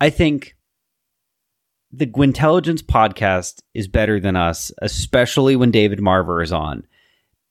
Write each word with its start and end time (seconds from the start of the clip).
I 0.00 0.10
think 0.10 0.56
the 1.92 2.06
Gwintelligence 2.06 2.82
podcast 2.82 3.62
is 3.72 3.86
better 3.88 4.18
than 4.18 4.36
us, 4.36 4.72
especially 4.82 5.54
when 5.56 5.70
David 5.70 6.00
Marver 6.00 6.42
is 6.42 6.52
on, 6.52 6.86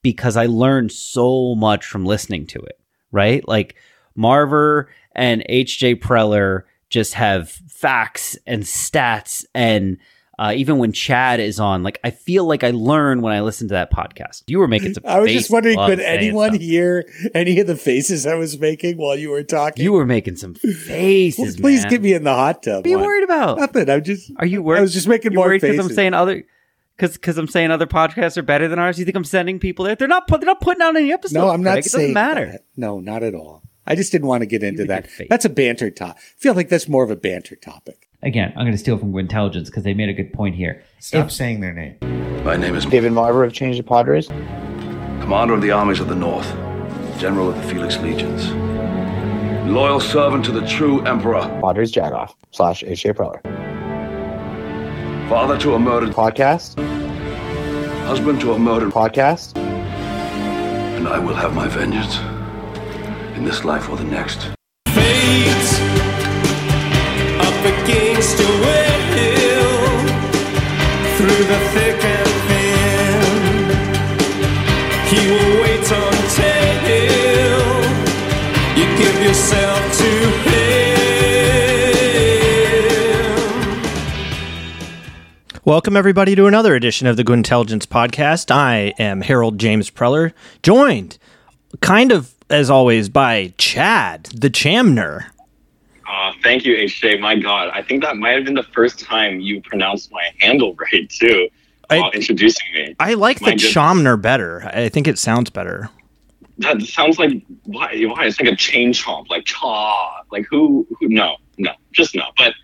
because 0.02 0.36
I 0.36 0.46
learned 0.46 0.92
so 0.92 1.54
much 1.54 1.86
from 1.86 2.04
listening 2.04 2.46
to 2.48 2.58
it, 2.58 2.78
right? 3.10 3.46
Like 3.48 3.76
Marver 4.16 4.86
and 5.14 5.44
HJ 5.48 6.00
Preller 6.00 6.62
just 6.90 7.14
have 7.14 7.50
facts 7.50 8.36
and 8.46 8.62
stats 8.62 9.44
and 9.54 9.98
uh, 10.38 10.52
even 10.54 10.78
when 10.78 10.92
Chad 10.92 11.40
is 11.40 11.60
on, 11.60 11.82
like 11.82 12.00
I 12.02 12.10
feel 12.10 12.44
like 12.44 12.64
I 12.64 12.70
learn 12.70 13.22
when 13.22 13.32
I 13.32 13.40
listen 13.40 13.68
to 13.68 13.74
that 13.74 13.92
podcast. 13.92 14.42
You 14.46 14.58
were 14.58 14.68
making 14.68 14.94
some. 14.94 15.04
I 15.06 15.20
was 15.20 15.32
just 15.32 15.50
wondering, 15.50 15.76
could 15.78 16.00
anyone 16.00 16.54
hear 16.54 17.08
any 17.34 17.60
of 17.60 17.66
the 17.66 17.76
faces 17.76 18.26
I 18.26 18.34
was 18.34 18.58
making 18.58 18.96
while 18.96 19.16
you 19.16 19.30
were 19.30 19.42
talking? 19.42 19.84
You 19.84 19.92
were 19.92 20.06
making 20.06 20.36
some 20.36 20.54
faces. 20.54 21.38
well, 21.38 21.54
please 21.60 21.82
man. 21.82 21.90
get 21.90 22.02
me 22.02 22.14
in 22.14 22.24
the 22.24 22.34
hot 22.34 22.62
tub. 22.62 22.78
What 22.78 22.86
are 22.86 22.88
you 22.88 22.98
one. 22.98 23.06
worried 23.06 23.24
about? 23.24 23.58
Nothing. 23.58 23.90
I'm 23.90 24.02
just. 24.02 24.32
Are 24.38 24.46
you 24.46 24.62
worried? 24.62 24.78
I 24.78 24.82
was 24.82 24.92
just 24.92 25.08
making 25.08 25.32
you 25.32 25.36
more 25.36 25.46
worried 25.46 25.60
faces. 25.60 25.84
I'm 25.86 25.92
saying 25.92 26.14
other. 26.14 26.44
Because 26.96 27.14
because 27.14 27.38
I'm 27.38 27.48
saying 27.48 27.70
other 27.70 27.86
podcasts 27.86 28.36
are 28.36 28.42
better 28.42 28.68
than 28.68 28.78
ours. 28.78 28.98
You 28.98 29.04
think 29.04 29.16
I'm 29.16 29.24
sending 29.24 29.58
people 29.58 29.84
there? 29.84 29.96
They're 29.96 30.08
not. 30.08 30.26
They're 30.28 30.40
not 30.40 30.60
putting 30.60 30.82
out 30.82 30.96
any 30.96 31.12
episodes. 31.12 31.34
no, 31.34 31.50
I'm 31.50 31.62
not 31.62 31.72
Craig. 31.72 31.86
It 31.86 31.90
saying 31.90 32.14
doesn't 32.14 32.14
matter. 32.14 32.52
that. 32.52 32.64
No, 32.76 33.00
not 33.00 33.22
at 33.22 33.34
all. 33.34 33.62
I 33.86 33.94
just 33.96 34.12
didn't 34.12 34.28
want 34.28 34.42
to 34.42 34.46
get 34.46 34.62
into 34.62 34.84
that. 34.86 35.08
That's 35.28 35.44
a 35.44 35.50
banter 35.50 35.90
topic. 35.90 36.16
I 36.16 36.40
feel 36.40 36.54
like 36.54 36.68
that's 36.68 36.88
more 36.88 37.04
of 37.04 37.10
a 37.10 37.16
banter 37.16 37.56
topic. 37.56 38.03
Again, 38.24 38.52
I'm 38.56 38.62
going 38.64 38.72
to 38.72 38.78
steal 38.78 38.96
from 38.98 39.12
Gwintelligence 39.12 39.66
because 39.66 39.84
they 39.84 39.92
made 39.94 40.08
a 40.08 40.12
good 40.14 40.32
point 40.32 40.54
here. 40.54 40.82
Stop 40.98 41.26
If- 41.26 41.32
saying 41.32 41.60
their 41.60 41.72
name. 41.74 41.96
My 42.44 42.56
name 42.56 42.74
is 42.74 42.84
David 42.86 43.12
Marver 43.12 43.44
of 43.46 43.52
Change 43.52 43.76
the 43.76 43.82
Padres. 43.82 44.28
Commander 44.28 45.54
of 45.54 45.62
the 45.62 45.70
Armies 45.70 46.00
of 46.00 46.08
the 46.08 46.14
North, 46.14 46.50
General 47.18 47.48
of 47.50 47.56
the 47.56 47.62
Felix 47.62 47.96
Legions, 47.98 48.50
loyal 49.70 50.00
servant 50.00 50.44
to 50.46 50.52
the 50.52 50.66
true 50.66 51.00
Emperor, 51.06 51.40
Padres 51.62 51.92
Jagoff 51.92 52.32
slash 52.50 52.82
HJ 52.82 53.14
Preller. 53.14 53.40
father 55.28 55.56
to 55.58 55.74
a 55.74 55.78
murdered, 55.78 56.10
Podcast, 56.10 56.78
husband 58.06 58.40
to 58.42 58.52
a 58.52 58.58
murdered, 58.58 58.90
podcast. 58.92 59.56
and 59.56 61.08
I 61.08 61.18
will 61.18 61.34
have 61.34 61.54
my 61.54 61.66
vengeance 61.68 62.18
in 63.36 63.44
this 63.44 63.64
life 63.64 63.88
or 63.88 63.96
the 63.96 64.04
next. 64.04 64.48
Welcome, 85.66 85.96
everybody, 85.96 86.34
to 86.34 86.46
another 86.46 86.74
edition 86.74 87.06
of 87.06 87.16
the 87.16 87.24
Gwintelligence 87.24 87.86
Podcast. 87.86 88.50
I 88.50 88.92
am 88.98 89.22
Harold 89.22 89.58
James 89.58 89.90
Preller, 89.90 90.34
joined, 90.62 91.16
kind 91.80 92.12
of 92.12 92.34
as 92.50 92.68
always, 92.68 93.08
by 93.08 93.54
Chad, 93.56 94.24
the 94.24 94.50
Chamner. 94.50 95.33
Uh, 96.08 96.32
thank 96.42 96.64
you, 96.64 96.74
HJ. 96.76 97.20
My 97.20 97.36
God, 97.38 97.70
I 97.72 97.82
think 97.82 98.02
that 98.02 98.16
might 98.16 98.36
have 98.36 98.44
been 98.44 98.54
the 98.54 98.62
first 98.62 98.98
time 99.00 99.40
you 99.40 99.60
pronounced 99.62 100.12
my 100.12 100.30
handle 100.40 100.74
right 100.92 101.08
too, 101.08 101.48
I- 101.90 101.98
while 102.00 102.10
introducing 102.10 102.66
me. 102.74 102.94
I 103.00 103.14
like 103.14 103.40
My 103.40 103.50
the 103.50 103.56
goodness. 103.56 103.72
Chamner 103.72 104.20
better. 104.20 104.70
I 104.72 104.88
think 104.88 105.08
it 105.08 105.18
sounds 105.18 105.50
better. 105.50 105.88
That 106.58 106.80
sounds 106.82 107.18
like 107.18 107.42
why? 107.64 108.00
Why? 108.04 108.26
It's 108.26 108.38
like 108.40 108.52
a 108.52 108.54
chain 108.56 108.92
chomp, 108.92 109.28
like 109.28 109.44
chaw. 109.44 110.20
Like 110.30 110.46
who? 110.48 110.86
Who? 111.00 111.08
No, 111.08 111.36
no, 111.58 111.72
just 111.92 112.14
no. 112.14 112.26
But 112.38 112.54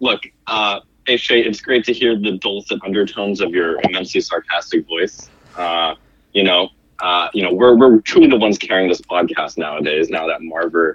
look, 0.00 0.22
uh, 0.48 0.80
HJ, 1.06 1.46
it's 1.46 1.60
great 1.60 1.84
to 1.84 1.92
hear 1.92 2.18
the 2.18 2.38
dulcet 2.38 2.80
undertones 2.84 3.40
of 3.40 3.50
your 3.50 3.80
immensely 3.84 4.20
sarcastic 4.20 4.84
voice. 4.88 5.30
Uh, 5.56 5.94
you 6.32 6.42
know, 6.42 6.70
uh, 6.98 7.28
you 7.32 7.44
know, 7.44 7.52
we're 7.52 7.76
we're 7.76 8.00
truly 8.00 8.26
the 8.26 8.36
ones 8.36 8.58
carrying 8.58 8.88
this 8.88 9.00
podcast 9.00 9.56
nowadays. 9.58 10.10
Now 10.10 10.26
that 10.26 10.40
Marver 10.40 10.94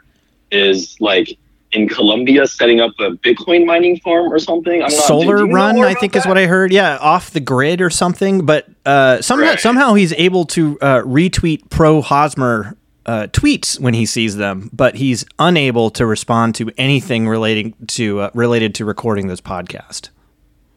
is 0.52 0.98
like 1.00 1.38
in 1.76 1.88
Colombia 1.90 2.48
setting 2.48 2.80
up 2.80 2.92
a 3.00 3.12
Bitcoin 3.12 3.66
mining 3.66 4.00
farm 4.00 4.32
or 4.32 4.40
something. 4.40 4.76
I'm 4.82 4.90
not, 4.90 4.92
Solar 4.92 5.40
you 5.40 5.48
know 5.48 5.54
Run, 5.54 5.80
I 5.84 5.94
think, 5.94 6.16
is 6.16 6.26
what 6.26 6.38
I 6.38 6.46
heard. 6.46 6.72
Yeah, 6.72 6.98
off 6.98 7.32
the 7.32 7.40
grid 7.40 7.82
or 7.82 7.90
something. 7.90 8.46
But 8.46 8.68
uh, 8.86 9.22
somehow, 9.22 9.50
Right. 9.52 9.60
somehow 9.60 9.94
he's 9.94 10.14
able 10.14 10.46
to 10.48 10.80
uh, 10.82 11.02
retweet 11.02 11.70
pro 11.70 12.02
Hosmer 12.02 12.78
uh, 13.06 13.28
tweets 13.28 13.80
when 13.80 13.94
he 13.94 14.06
sees 14.06 14.36
them, 14.38 14.70
but 14.74 14.96
he's 14.96 15.26
unable 15.38 15.90
to 15.92 16.06
respond 16.06 16.56
to 16.56 16.72
anything 16.78 17.28
relating 17.28 17.76
to 17.88 18.22
uh, 18.22 18.30
related 18.34 18.74
to 18.76 18.86
recording 18.86 19.28
this 19.28 19.42
podcast. 19.42 20.10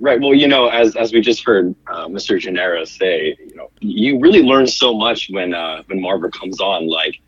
Right. 0.00 0.20
Well, 0.20 0.34
you 0.34 0.46
know, 0.46 0.68
as 0.68 0.94
as 0.96 1.12
we 1.12 1.20
just 1.20 1.42
heard 1.44 1.74
uh, 1.86 2.06
Mr. 2.06 2.38
Gennaro 2.38 2.84
say, 2.84 3.36
you 3.38 3.56
know, 3.56 3.70
you 3.80 4.20
really 4.20 4.42
learn 4.42 4.66
so 4.66 4.94
much 4.94 5.28
when 5.30 5.54
uh, 5.54 5.82
when 5.86 6.00
Marver 6.00 6.30
comes 6.30 6.60
on, 6.60 6.86
like 6.88 7.18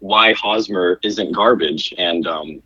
why 0.00 0.32
Hosmer 0.34 0.98
isn't 1.02 1.32
garbage, 1.32 1.92
and 1.98 2.26
um, 2.26 2.62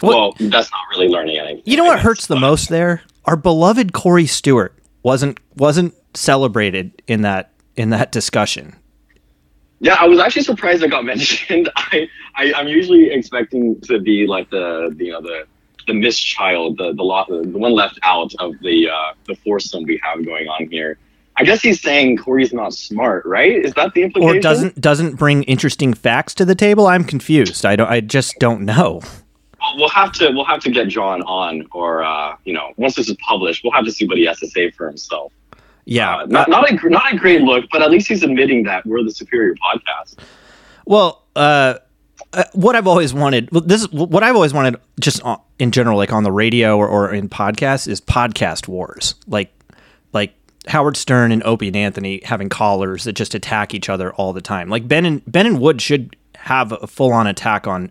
What- 0.00 0.14
well, 0.16 0.48
that's 0.50 0.70
not 0.70 0.80
really 0.92 1.08
learning 1.08 1.38
anything. 1.38 1.62
You 1.64 1.76
know 1.76 1.84
what 1.84 2.00
hurts 2.00 2.26
the 2.26 2.36
most 2.36 2.68
there? 2.68 3.02
Our 3.24 3.36
beloved 3.36 3.92
Corey 3.92 4.26
Stewart 4.26 4.74
wasn't 5.02 5.38
wasn't 5.56 5.94
celebrated 6.14 7.02
in 7.06 7.22
that 7.22 7.52
in 7.76 7.90
that 7.90 8.12
discussion. 8.12 8.74
Yeah, 9.80 9.96
I 9.98 10.06
was 10.06 10.18
actually 10.18 10.42
surprised 10.42 10.82
it 10.82 10.90
got 10.90 11.04
mentioned. 11.14 11.70
I, 11.76 12.08
I 12.34 12.52
I'm 12.54 12.68
usually 12.68 13.10
expecting 13.10 13.80
to 13.82 13.98
be 13.98 14.26
like 14.26 14.50
the, 14.50 14.94
the 14.96 15.04
you 15.06 15.12
know 15.12 15.20
the 15.20 15.46
the 15.86 15.94
missed 15.94 16.24
child, 16.26 16.78
the 16.78 16.92
the, 16.92 17.02
lot, 17.02 17.28
the 17.28 17.42
one 17.42 17.72
left 17.72 17.98
out 18.02 18.34
of 18.38 18.54
the 18.60 18.88
uh, 18.88 19.14
the 19.26 19.34
foursome 19.36 19.84
we 19.84 20.00
have 20.02 20.24
going 20.24 20.48
on 20.48 20.68
here. 20.70 20.98
I 21.38 21.44
guess 21.44 21.60
he's 21.60 21.82
saying 21.82 22.16
Corey's 22.16 22.52
not 22.54 22.72
smart, 22.72 23.26
right? 23.26 23.52
Is 23.52 23.74
that 23.74 23.92
the 23.92 24.02
implication? 24.02 24.38
Or 24.38 24.40
doesn't 24.40 24.80
doesn't 24.80 25.16
bring 25.16 25.42
interesting 25.44 25.92
facts 25.94 26.34
to 26.34 26.44
the 26.44 26.54
table. 26.54 26.86
I'm 26.86 27.04
confused. 27.04 27.66
I 27.66 27.76
don't 27.76 27.88
I 27.90 28.00
just 28.00 28.36
don't 28.38 28.62
know. 28.62 29.02
Well, 29.78 29.88
have 29.88 30.12
to 30.12 30.30
we'll 30.30 30.44
have 30.44 30.60
to 30.60 30.70
get 30.70 30.88
John 30.88 31.22
on, 31.22 31.66
or 31.72 32.02
uh, 32.02 32.36
you 32.44 32.52
know, 32.52 32.72
once 32.76 32.94
this 32.94 33.08
is 33.08 33.16
published, 33.26 33.64
we'll 33.64 33.72
have 33.72 33.84
to 33.84 33.92
see 33.92 34.06
what 34.06 34.18
he 34.18 34.24
has 34.26 34.38
to 34.40 34.48
say 34.48 34.70
for 34.70 34.86
himself. 34.86 35.32
Yeah. 35.86 36.18
Uh, 36.18 36.26
not 36.26 36.48
not 36.48 36.70
a 36.70 36.88
not 36.88 37.12
a 37.12 37.16
great 37.16 37.42
look, 37.42 37.64
but 37.72 37.82
at 37.82 37.90
least 37.90 38.08
he's 38.08 38.22
admitting 38.22 38.64
that 38.64 38.84
we're 38.86 39.02
the 39.02 39.10
superior 39.10 39.54
podcast. 39.54 40.16
Well, 40.84 41.24
uh, 41.34 41.78
uh, 42.32 42.44
what 42.52 42.76
I've 42.76 42.86
always 42.86 43.14
wanted, 43.14 43.50
well, 43.50 43.62
this 43.62 43.82
is 43.82 43.92
what 43.92 44.22
I've 44.22 44.34
always 44.34 44.52
wanted, 44.52 44.76
just 45.00 45.22
in 45.58 45.70
general, 45.70 45.96
like 45.96 46.12
on 46.12 46.22
the 46.22 46.32
radio 46.32 46.76
or, 46.76 46.86
or 46.86 47.12
in 47.12 47.28
podcasts, 47.28 47.88
is 47.88 48.00
podcast 48.00 48.68
wars. 48.68 49.14
Like, 49.26 49.52
like 50.12 50.34
Howard 50.66 50.96
Stern 50.96 51.32
and 51.32 51.42
Opie 51.44 51.68
and 51.68 51.76
Anthony 51.76 52.20
having 52.24 52.48
callers 52.48 53.04
that 53.04 53.14
just 53.14 53.34
attack 53.34 53.74
each 53.74 53.88
other 53.88 54.12
all 54.14 54.32
the 54.32 54.40
time. 54.40 54.68
Like 54.68 54.86
Ben 54.86 55.04
and 55.04 55.22
Ben 55.30 55.46
and 55.46 55.60
Wood 55.60 55.80
should 55.80 56.16
have 56.36 56.72
a 56.72 56.86
full 56.86 57.12
on 57.12 57.26
attack 57.26 57.66
on 57.66 57.90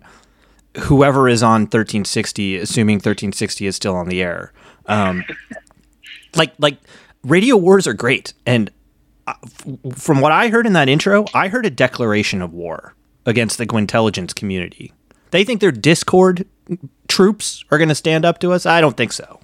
whoever 0.84 1.28
is 1.28 1.44
on 1.44 1.62
1360, 1.62 2.58
assuming 2.58 2.96
1360 2.96 3.68
is 3.68 3.76
still 3.76 3.96
on 3.96 4.08
the 4.08 4.22
air. 4.22 4.52
Um, 4.86 5.24
like, 6.36 6.54
like 6.58 6.78
radio 7.24 7.58
wars 7.58 7.88
are 7.88 7.94
great, 7.94 8.34
and 8.46 8.72
from 9.94 10.22
what 10.22 10.32
I 10.32 10.50
heard 10.50 10.68
in 10.68 10.74
that 10.74 10.90
intro, 10.90 11.26
I 11.34 11.48
heard 11.48 11.66
a 11.66 11.70
declaration 11.70 12.42
of 12.42 12.54
war 12.54 12.94
against 13.26 13.58
the 13.58 13.66
Gwintelligence 13.66 14.36
community. 14.36 14.94
They 15.32 15.44
think 15.44 15.62
their 15.62 15.72
Discord 15.72 16.48
troops 17.08 17.64
are 17.72 17.78
going 17.78 17.90
to 17.90 17.96
stand 17.96 18.26
up 18.26 18.40
to 18.40 18.52
us. 18.52 18.66
I 18.66 18.82
don't 18.82 18.96
think 18.96 19.12
so. 19.12 19.40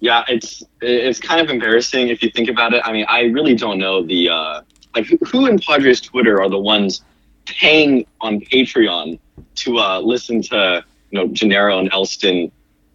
Yeah, 0.00 0.24
it's 0.28 0.62
it's 0.80 1.18
kind 1.18 1.40
of 1.40 1.50
embarrassing 1.50 2.08
if 2.08 2.22
you 2.22 2.30
think 2.30 2.48
about 2.48 2.72
it. 2.72 2.82
I 2.84 2.92
mean, 2.92 3.04
I 3.08 3.22
really 3.22 3.54
don't 3.54 3.78
know 3.78 4.04
the 4.04 4.28
uh, 4.28 4.62
like 4.94 5.06
who, 5.06 5.16
who 5.26 5.46
in 5.46 5.58
Padres 5.58 6.00
Twitter 6.00 6.40
are 6.40 6.48
the 6.48 6.58
ones 6.58 7.02
paying 7.52 8.06
on 8.20 8.40
Patreon 8.40 9.18
to 9.56 9.78
uh, 9.78 10.00
listen 10.00 10.42
to 10.42 10.84
you 11.10 11.18
know 11.18 11.28
Gennaro 11.28 11.78
and 11.78 11.92
Elston, 11.92 12.50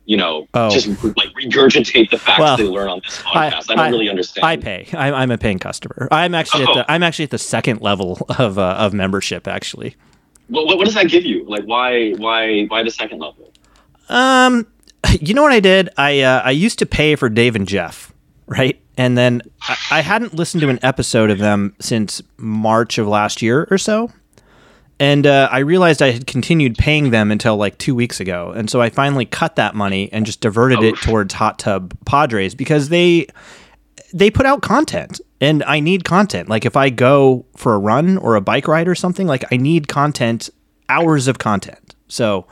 you 0.05 0.17
know, 0.17 0.47
Oh. 0.53 0.69
just 0.69 0.87
like 0.87 1.29
regurgitate 1.33 2.09
the 2.11 2.17
facts 2.17 2.39
Well, 2.39 2.57
they 2.57 2.63
learn 2.63 2.89
on 2.89 3.01
this 3.03 3.17
podcast. 3.21 3.69
I, 3.71 3.75
don't 3.75 3.91
really 3.91 4.09
understand. 4.09 4.45
I 4.45 4.57
pay. 4.57 4.87
I'm, 4.93 5.13
I'm 5.13 5.31
a 5.31 5.37
paying 5.37 5.59
customer. 5.59 6.07
I'm 6.11 6.35
actually 6.35 6.63
at 6.63 6.69
Oh. 6.69 6.75
the. 6.75 6.91
I'm 6.91 7.03
actually 7.03 7.23
at 7.25 7.31
the 7.31 7.37
second 7.37 7.81
level 7.81 8.25
of 8.37 8.57
uh, 8.59 8.75
of 8.79 8.93
membership. 8.93 9.47
Actually, 9.47 9.95
What, 10.47 10.65
what, 10.65 10.77
what 10.77 10.85
does 10.85 10.93
that 10.95 11.07
give 11.09 11.23
you? 11.25 11.45
Like, 11.47 11.63
why 11.63 12.11
why 12.13 12.63
why 12.65 12.83
the 12.83 12.91
second 12.91 13.19
level? 13.19 13.51
um, 14.09 14.67
you 15.21 15.33
know 15.33 15.41
what 15.43 15.51
I 15.53 15.59
did? 15.59 15.89
I 15.97 16.21
uh, 16.21 16.41
I 16.43 16.51
used 16.51 16.79
to 16.79 16.85
pay 16.85 17.15
for 17.15 17.29
Dave 17.29 17.55
and 17.55 17.67
Jeff, 17.67 18.13
right? 18.47 18.79
And 18.97 19.17
then 19.17 19.41
I, 19.61 19.77
I 19.91 20.01
hadn't 20.01 20.35
listened 20.35 20.61
to 20.61 20.69
an 20.69 20.77
episode 20.83 21.31
of 21.31 21.39
them 21.39 21.75
since 21.79 22.21
March 22.37 22.97
of 22.99 23.07
last 23.07 23.41
year 23.41 23.67
or 23.71 23.77
so. 23.79 24.11
And 25.03 25.27
uh, 25.27 25.49
I 25.51 25.59
realized 25.59 26.01
I 26.01 26.11
had 26.11 26.25
continued 26.27 26.77
paying 26.77 27.09
them 27.09 27.29
until 27.29 27.57
like 27.57 27.77
two 27.77 27.93
weeks 27.93 28.21
ago, 28.21 28.53
and 28.55 28.69
so 28.69 28.79
I 28.79 28.89
finally 28.89 29.25
cut 29.25 29.57
that 29.57 29.75
money 29.75 30.07
and 30.13 30.25
just 30.25 30.39
diverted 30.39 30.81
it 30.81 30.95
towards 30.95 31.33
Hot 31.33 31.59
Tub 31.59 31.93
Padres 32.05 32.55
because 32.55 32.87
they 32.87 33.27
they 34.13 34.31
put 34.31 34.45
out 34.45 34.61
content, 34.61 35.19
and 35.41 35.61
I 35.63 35.81
need 35.81 36.05
content. 36.05 36.47
Like 36.47 36.63
if 36.63 36.77
I 36.77 36.89
go 36.89 37.45
for 37.57 37.73
a 37.73 37.79
run 37.79 38.17
or 38.17 38.35
a 38.35 38.41
bike 38.41 38.65
ride 38.65 38.87
or 38.87 38.95
something, 38.95 39.27
like 39.27 39.43
I 39.51 39.57
need 39.57 39.89
content, 39.89 40.49
hours 40.87 41.27
of 41.27 41.37
content. 41.37 41.95
So 42.07 42.47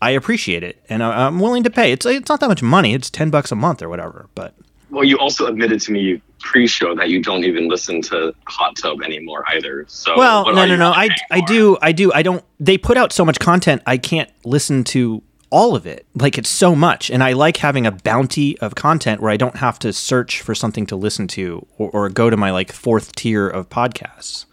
I 0.00 0.12
appreciate 0.12 0.62
it, 0.62 0.82
and 0.88 1.02
I, 1.02 1.26
I'm 1.26 1.38
willing 1.38 1.64
to 1.64 1.70
pay. 1.70 1.92
It's 1.92 2.06
it's 2.06 2.30
not 2.30 2.40
that 2.40 2.48
much 2.48 2.62
money. 2.62 2.94
It's 2.94 3.10
ten 3.10 3.28
bucks 3.28 3.52
a 3.52 3.56
month 3.56 3.82
or 3.82 3.90
whatever. 3.90 4.30
But 4.34 4.54
Well, 4.88 5.04
you 5.04 5.18
also 5.18 5.44
admitted 5.48 5.82
to 5.82 5.92
me 5.92 6.22
pre-show 6.40 6.94
that 6.96 7.08
you 7.08 7.22
don't 7.22 7.44
even 7.44 7.68
listen 7.68 8.02
to 8.02 8.34
Hot 8.46 8.76
Tub 8.76 9.02
anymore 9.02 9.44
either. 9.48 9.84
So 9.88 10.16
well, 10.16 10.52
no, 10.52 10.66
no, 10.66 10.76
no. 10.76 10.90
I 10.90 11.08
I 11.30 11.40
for? 11.40 11.46
do 11.46 11.78
I 11.80 11.92
do 11.92 12.12
I 12.12 12.22
don't. 12.22 12.44
They 12.58 12.78
put 12.78 12.96
out 12.96 13.12
so 13.12 13.24
much 13.24 13.38
content. 13.38 13.82
I 13.86 13.96
can't 13.96 14.30
listen 14.44 14.84
to 14.84 15.22
all 15.50 15.74
of 15.74 15.86
it. 15.86 16.06
Like 16.14 16.38
it's 16.38 16.48
so 16.48 16.74
much, 16.74 17.10
and 17.10 17.22
I 17.22 17.32
like 17.32 17.58
having 17.58 17.86
a 17.86 17.90
bounty 17.90 18.58
of 18.58 18.74
content 18.74 19.20
where 19.20 19.30
I 19.30 19.36
don't 19.36 19.56
have 19.56 19.78
to 19.80 19.92
search 19.92 20.40
for 20.40 20.54
something 20.54 20.86
to 20.86 20.96
listen 20.96 21.26
to 21.28 21.66
or, 21.78 21.90
or 21.90 22.08
go 22.08 22.30
to 22.30 22.36
my 22.36 22.50
like 22.50 22.72
fourth 22.72 23.14
tier 23.14 23.48
of 23.48 23.68
podcasts. 23.68 24.46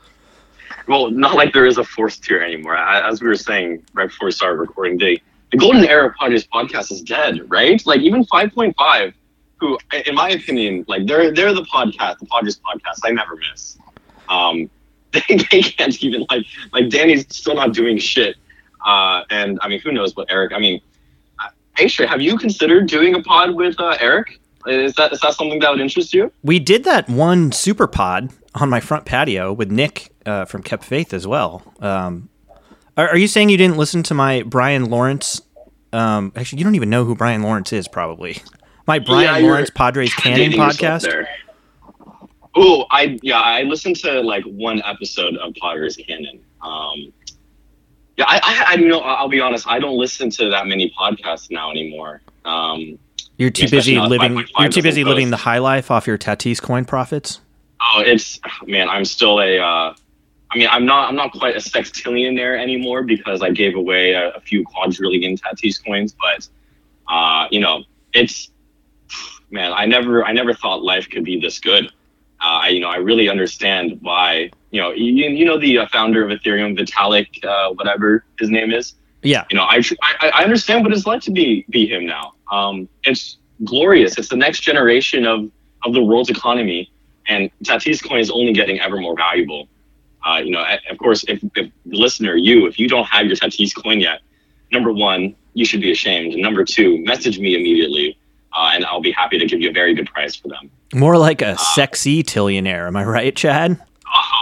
Well, 0.87 1.11
not 1.11 1.35
like 1.35 1.53
there 1.53 1.65
is 1.65 1.77
a 1.77 1.83
fourth 1.83 2.21
tier 2.21 2.41
anymore. 2.41 2.77
I, 2.77 3.07
as 3.07 3.21
we 3.21 3.27
were 3.27 3.35
saying 3.35 3.83
right 3.93 4.07
before 4.07 4.27
we 4.27 4.31
started 4.31 4.57
recording, 4.57 4.97
the 4.97 5.21
the 5.51 5.57
golden 5.57 5.85
era 5.85 6.07
of 6.07 6.13
podcast 6.15 6.91
is 6.91 7.01
dead, 7.01 7.49
right? 7.49 7.81
Like 7.85 8.01
even 8.01 8.25
five 8.25 8.53
point 8.53 8.75
five, 8.77 9.13
who, 9.59 9.77
in 10.05 10.15
my 10.15 10.29
opinion, 10.29 10.85
like 10.87 11.07
they're 11.07 11.33
they're 11.33 11.53
the 11.53 11.63
podcast, 11.63 12.19
the 12.19 12.25
Padres 12.25 12.59
podcast. 12.59 12.99
I 13.03 13.11
never 13.11 13.35
miss. 13.35 13.77
Um, 14.29 14.69
they, 15.11 15.37
they 15.51 15.61
can't 15.61 16.03
even 16.03 16.25
like 16.29 16.45
like 16.73 16.89
Danny's 16.89 17.25
still 17.29 17.55
not 17.55 17.73
doing 17.73 17.97
shit. 17.97 18.35
Uh, 18.85 19.23
and 19.29 19.59
I 19.61 19.67
mean, 19.67 19.79
who 19.79 19.91
knows 19.91 20.15
what 20.15 20.27
Eric? 20.29 20.53
I 20.53 20.59
mean, 20.59 20.79
uh, 21.43 21.49
HJ, 21.77 22.07
have 22.07 22.21
you 22.21 22.37
considered 22.37 22.87
doing 22.87 23.15
a 23.15 23.21
pod 23.21 23.55
with 23.55 23.79
uh, 23.79 23.97
Eric? 23.99 24.39
Is 24.67 24.93
that 24.95 25.13
is 25.13 25.19
that 25.21 25.33
something 25.33 25.59
that 25.59 25.71
would 25.71 25.79
interest 25.79 26.13
you? 26.13 26.31
We 26.43 26.59
did 26.59 26.83
that 26.83 27.09
one 27.09 27.51
super 27.51 27.87
pod 27.87 28.29
on 28.55 28.69
my 28.69 28.79
front 28.79 29.05
patio 29.05 29.53
with 29.53 29.71
Nick 29.71 30.11
uh, 30.25 30.45
from 30.45 30.61
Kept 30.61 30.83
Faith 30.83 31.13
as 31.13 31.25
well. 31.25 31.73
Um, 31.79 32.29
are, 32.97 33.09
are 33.09 33.17
you 33.17 33.27
saying 33.27 33.49
you 33.49 33.57
didn't 33.57 33.77
listen 33.77 34.03
to 34.03 34.13
my 34.13 34.43
Brian 34.43 34.85
Lawrence? 34.85 35.41
Um, 35.93 36.33
actually, 36.35 36.59
you 36.59 36.65
don't 36.65 36.75
even 36.75 36.89
know 36.89 37.05
who 37.05 37.15
Brian 37.15 37.43
Lawrence 37.43 37.71
is, 37.71 37.87
probably. 37.87 38.41
My 38.87 38.99
Brian 38.99 39.43
Yeah, 39.43 39.47
Lawrence 39.49 39.69
Padres 39.69 40.13
yourself 40.13 40.53
podcast. 40.53 41.27
Oh, 42.55 42.85
I 42.89 43.19
yeah, 43.21 43.39
I 43.39 43.63
listened 43.63 43.97
to 43.97 44.21
like 44.21 44.43
one 44.45 44.81
episode 44.83 45.35
of 45.37 45.53
Padres 45.55 45.97
Canon. 45.97 46.39
Um, 46.61 47.13
yeah, 48.15 48.25
I, 48.27 48.39
I, 48.41 48.65
I 48.69 48.75
you 48.75 48.87
know, 48.87 48.99
I'll 48.99 49.27
be 49.27 49.41
honest, 49.41 49.67
I 49.67 49.79
don't 49.79 49.97
listen 49.97 50.29
to 50.31 50.49
that 50.49 50.65
many 50.65 50.91
podcasts 50.97 51.51
now 51.51 51.69
anymore. 51.69 52.21
Um, 52.45 52.97
You're 53.37 53.51
too 53.51 53.69
busy 53.69 53.99
living. 53.99 54.43
You're 54.57 54.69
too 54.69 54.81
busy 54.81 55.03
doesn't 55.03 55.15
living 55.15 55.29
the 55.29 55.37
high 55.37 55.59
life 55.59 55.91
off 55.91 56.07
your 56.07 56.17
Tatis 56.17 56.61
coin 56.61 56.85
profits. 56.85 57.41
oh, 57.81 58.01
it's 58.03 58.39
man, 58.65 58.89
I'm 58.89 59.05
still 59.05 59.39
a. 59.39 59.59
Uh, 59.59 59.93
I 60.49 60.57
mean, 60.57 60.69
I'm 60.71 60.85
not, 60.85 61.09
I'm 61.09 61.15
not 61.17 61.33
quite 61.33 61.55
a 61.57 61.59
sextillionaire 61.59 62.57
anymore 62.57 63.03
because 63.03 63.41
I 63.41 63.51
gave 63.51 63.75
away 63.75 64.13
a, 64.13 64.29
a 64.29 64.39
few 64.39 64.63
quadrillion 64.63 65.35
Tatis 65.35 65.83
coins, 65.85 66.15
but 66.19 66.47
uh, 67.09 67.47
you 67.51 67.59
know, 67.59 67.83
it's 68.13 68.49
man, 69.49 69.73
I 69.73 69.85
never, 69.85 70.25
I 70.25 70.31
never 70.31 70.53
thought 70.53 70.83
life 70.83 71.09
could 71.09 71.23
be 71.23 71.39
this 71.39 71.59
good. 71.59 71.85
Uh, 72.39 72.61
I, 72.63 72.67
you 72.69 72.79
know, 72.79 72.89
I 72.89 72.97
really 72.97 73.29
understand 73.29 73.99
why. 74.01 74.51
You 74.71 74.81
know, 74.81 74.91
you, 74.91 75.29
you 75.29 75.45
know 75.45 75.57
the 75.57 75.79
uh, 75.79 75.87
founder 75.87 76.23
of 76.23 76.37
Ethereum, 76.37 76.77
Vitalik, 76.77 77.43
uh, 77.43 77.73
whatever 77.73 78.25
his 78.37 78.49
name 78.49 78.71
is. 78.71 78.93
Yeah, 79.23 79.45
You 79.49 79.57
know, 79.57 79.63
I, 79.63 79.81
I, 80.01 80.29
I 80.29 80.43
understand 80.43 80.83
what 80.83 80.93
it's 80.93 81.07
like 81.07 81.21
to 81.23 81.31
be 81.31 81.65
be 81.69 81.87
him 81.87 82.05
now. 82.05 82.33
Um, 82.51 82.87
it's 83.03 83.37
glorious. 83.63 84.17
It's 84.17 84.29
the 84.29 84.35
next 84.35 84.59
generation 84.61 85.25
of 85.25 85.49
of 85.83 85.93
the 85.93 86.03
world's 86.03 86.29
economy, 86.29 86.91
and 87.27 87.49
Tatis 87.63 88.03
coin 88.07 88.19
is 88.19 88.29
only 88.29 88.53
getting 88.53 88.79
ever 88.79 88.97
more 88.97 89.15
valuable. 89.15 89.67
Uh, 90.25 90.37
you 90.37 90.51
know, 90.51 90.63
of 90.89 90.97
course, 90.97 91.23
if, 91.27 91.41
if 91.55 91.71
the 91.85 91.97
listener, 91.97 92.35
you, 92.35 92.67
if 92.67 92.77
you 92.79 92.87
don't 92.89 93.05
have 93.05 93.25
your 93.25 93.35
Tatis 93.35 93.73
coin 93.73 93.99
yet, 93.99 94.21
number 94.71 94.91
one, 94.91 95.35
you 95.53 95.65
should 95.65 95.81
be 95.81 95.91
ashamed. 95.91 96.33
And 96.33 96.41
number 96.41 96.65
two, 96.65 97.03
message 97.03 97.39
me 97.39 97.55
immediately, 97.55 98.17
uh, 98.55 98.71
and 98.73 98.85
I'll 98.85 99.01
be 99.01 99.11
happy 99.11 99.37
to 99.39 99.45
give 99.45 99.61
you 99.61 99.69
a 99.69 99.73
very 99.73 99.93
good 99.93 100.07
price 100.07 100.35
for 100.35 100.47
them. 100.47 100.69
more 100.93 101.17
like 101.17 101.41
a 101.41 101.57
sexy 101.57 102.23
tillionaire. 102.23 102.87
Am 102.87 102.95
I 102.95 103.03
right, 103.03 103.35
Chad? 103.35 103.79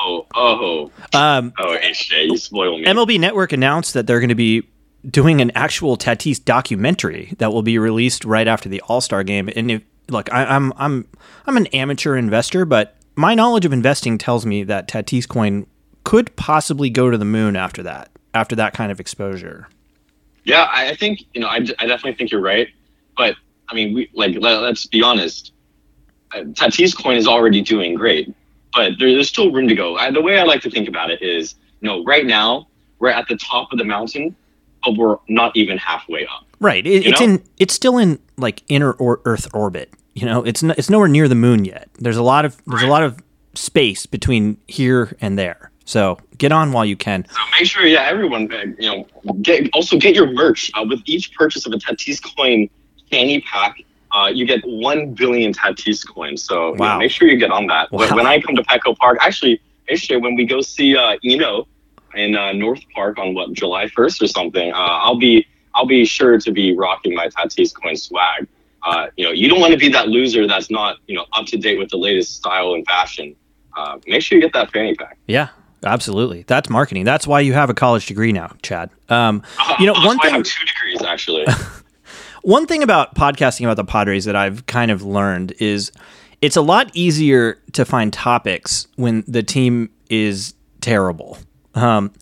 Oh, 0.04 0.28
oh, 0.36 0.92
Um, 1.14 1.54
oh, 1.58 1.78
HJ, 1.82 2.28
you 2.28 2.38
spoil 2.38 2.78
me. 2.78 2.86
MLB 2.86 3.20
Network 3.20 3.52
announced 3.52 3.94
that 3.96 4.06
they're 4.08 4.20
going 4.20 4.30
to 4.30 4.36
be 4.36 4.64
doing 5.10 5.42
an 5.42 5.52
actual 5.56 5.98
Tatis 5.98 6.44
documentary 6.44 7.34
that 7.40 7.52
will 7.52 7.64
be 7.64 7.78
released 7.80 8.26
right 8.26 8.48
after 8.48 8.70
the 8.70 8.82
All 8.82 9.02
Star 9.02 9.24
game. 9.24 9.50
And 9.56 9.72
if 9.72 9.82
look, 10.10 10.32
I, 10.32 10.46
I'm 10.46 10.72
I'm 10.78 11.08
I'm 11.48 11.58
an 11.58 11.66
amateur 11.68 12.16
investor, 12.16 12.66
but 12.66 12.96
my 13.16 13.34
knowledge 13.34 13.66
of 13.66 13.74
investing 13.74 14.18
tells 14.18 14.46
me 14.46 14.64
that 14.64 14.88
Tatis 14.88 15.28
coin 15.28 15.66
could 16.04 16.36
possibly 16.36 16.90
go 16.92 17.10
to 17.10 17.18
the 17.18 17.26
moon 17.26 17.56
after 17.56 17.82
that, 17.84 18.10
after 18.36 18.56
that 18.58 18.74
kind 18.74 18.92
of 18.92 19.00
exposure. 19.00 19.68
Yeah, 20.44 20.64
I 20.72 20.90
I 20.92 20.96
think 20.96 21.22
you 21.34 21.42
know, 21.42 21.48
I, 21.48 21.56
I 21.56 21.88
definitely 21.88 22.14
think 22.14 22.32
you're 22.32 22.42
right. 22.42 22.68
But 23.18 23.36
I 23.70 23.76
mean, 23.76 23.94
we 23.94 24.10
like 24.14 24.36
let, 24.40 24.62
let's 24.62 24.86
be 24.86 25.02
honest. 25.02 25.52
Uh, 26.34 26.40
Tatis 26.40 26.96
coin 26.96 27.18
is 27.18 27.28
already 27.28 27.62
doing 27.62 27.96
great, 27.96 28.34
but 28.74 28.94
there, 29.00 29.12
there's 29.14 29.30
still 29.30 29.52
room 29.52 29.68
to 29.68 29.76
go. 29.76 29.98
I, 29.98 30.12
the 30.12 30.22
way 30.22 30.40
I 30.40 30.44
like 30.44 30.62
to 30.62 30.70
think 30.70 30.88
about 30.88 31.12
it 31.12 31.22
is, 31.22 31.56
you 31.82 31.88
know, 31.88 32.04
right 32.04 32.26
now 32.26 32.68
we're 33.00 33.10
at 33.10 33.28
the 33.28 33.38
top 33.38 33.72
of 33.72 33.78
the 33.78 33.86
mountain, 33.86 34.36
but 34.84 34.96
we're 34.98 35.18
not 35.30 35.56
even 35.56 35.78
halfway 35.78 36.26
up. 36.26 36.46
Right. 36.60 36.86
It, 36.86 37.06
it's 37.06 37.20
know? 37.20 37.28
in 37.28 37.44
it's 37.58 37.74
still 37.74 37.98
in 37.98 38.20
like 38.38 38.64
inner 38.68 38.92
or 38.94 39.22
Earth 39.26 39.48
orbit. 39.54 39.94
You 40.14 40.26
know, 40.26 40.44
it's 40.44 40.64
no, 40.64 40.74
it's 40.78 40.90
nowhere 40.90 41.10
near 41.10 41.28
the 41.28 41.36
moon 41.36 41.66
yet. 41.66 41.90
There's 42.00 42.18
a 42.18 42.24
lot 42.24 42.46
of 42.46 42.62
there's 42.66 42.84
a 42.84 42.88
lot 42.88 43.04
of 43.04 43.20
space 43.54 44.06
between 44.06 44.58
here 44.68 45.16
and 45.22 45.38
there. 45.38 45.72
So 45.86 46.18
get 46.38 46.52
on 46.52 46.72
while 46.72 46.86
you 46.86 46.96
can. 46.96 47.28
So 47.30 47.38
make 47.52 47.68
sure, 47.70 47.86
yeah, 47.86 48.04
everyone, 48.04 48.52
uh, 48.52 48.64
you 48.80 48.90
know, 48.90 49.34
get 49.42 49.70
also 49.74 49.98
get 49.98 50.16
your 50.16 50.32
merch. 50.32 50.72
Uh, 50.74 50.86
with 50.88 51.02
each 51.06 51.34
purchase 51.34 51.66
of 51.66 51.74
a 51.74 51.78
Tatis 51.78 52.20
coin 52.36 52.70
fanny 53.16 53.42
pack, 53.42 53.78
uh, 54.14 54.28
you 54.28 54.46
get 54.46 54.62
one 54.66 55.14
billion 55.14 55.54
Tatis 55.54 56.06
coins. 56.08 56.44
So 56.44 56.74
Wow. 56.76 57.00
make 57.00 57.12
sure 57.12 57.28
you 57.28 57.38
get 57.38 57.52
on 57.52 57.68
that. 57.68 57.92
When, 57.92 58.10
Wow. 58.10 58.16
when 58.18 58.28
I 58.28 58.40
come 58.40 58.56
to 58.56 58.64
Petco 58.64 58.96
Park, 58.98 59.18
actually, 59.22 59.60
actually, 59.92 60.18
when 60.18 60.36
we 60.36 60.46
go 60.46 60.62
see 60.62 60.96
uh, 60.98 61.18
Eno 61.24 61.68
in 62.16 62.36
uh, 62.36 62.52
North 62.54 62.82
Park 62.94 63.18
on 63.18 63.34
what 63.34 63.52
July 63.54 63.88
first 63.88 64.22
or 64.22 64.28
something, 64.28 64.72
uh, 64.72 64.76
I'll 65.06 65.16
be 65.18 65.46
I'll 65.78 65.86
be 65.86 66.06
sure 66.06 66.38
to 66.40 66.52
be 66.52 66.74
rocking 66.76 67.14
my 67.14 67.28
Tatis 67.28 67.74
coin 67.74 67.98
swag. 67.98 68.48
Uh, 68.86 69.08
you 69.18 69.26
know, 69.26 69.32
you 69.32 69.50
don't 69.50 69.60
want 69.60 69.74
to 69.74 69.80
be 69.80 69.90
that 69.90 70.08
loser 70.08 70.48
that's 70.48 70.70
not 70.72 70.98
you 71.08 71.16
know 71.18 71.26
up 71.34 71.46
to 71.48 71.58
date 71.58 71.78
with 71.80 71.90
the 71.90 71.98
latest 71.98 72.36
style 72.38 72.74
and 72.76 72.86
fashion. 72.86 73.36
Uh, 73.76 73.98
make 74.08 74.22
sure 74.22 74.38
you 74.38 74.42
get 74.42 74.54
that 74.54 74.72
fanny 74.72 74.96
pack. 74.96 75.18
Yeah, 75.28 75.50
absolutely. 75.84 76.44
That's 76.48 76.70
marketing. 76.70 77.04
That's 77.04 77.28
why 77.28 77.42
you 77.42 77.52
have 77.54 77.70
a 77.70 77.74
college 77.74 78.06
degree 78.06 78.32
now, 78.32 78.56
Chad. 78.62 78.90
Um, 79.10 79.44
you 79.80 79.86
know, 79.88 79.94
one 80.12 80.18
I 80.22 80.24
thing 80.24 80.34
have 80.36 80.44
two 80.44 80.66
degrees 80.66 81.02
actually. 81.02 81.46
one 82.46 82.68
thing 82.68 82.84
about 82.84 83.16
podcasting 83.16 83.66
about 83.66 83.76
the 83.76 83.84
Padres 83.84 84.26
that 84.26 84.36
I've 84.36 84.68
kind 84.68 84.92
of 84.92 85.02
learned 85.02 85.54
is 85.60 85.92
it's 86.44 86.56
a 86.56 86.62
lot 86.62 86.92
easier 86.94 87.60
to 87.74 87.84
find 87.86 88.14
topics 88.14 88.88
when 88.98 89.24
the 89.28 89.42
team 89.42 89.90
is 90.12 90.54
terrible. 90.80 91.40
Um, 91.74 92.14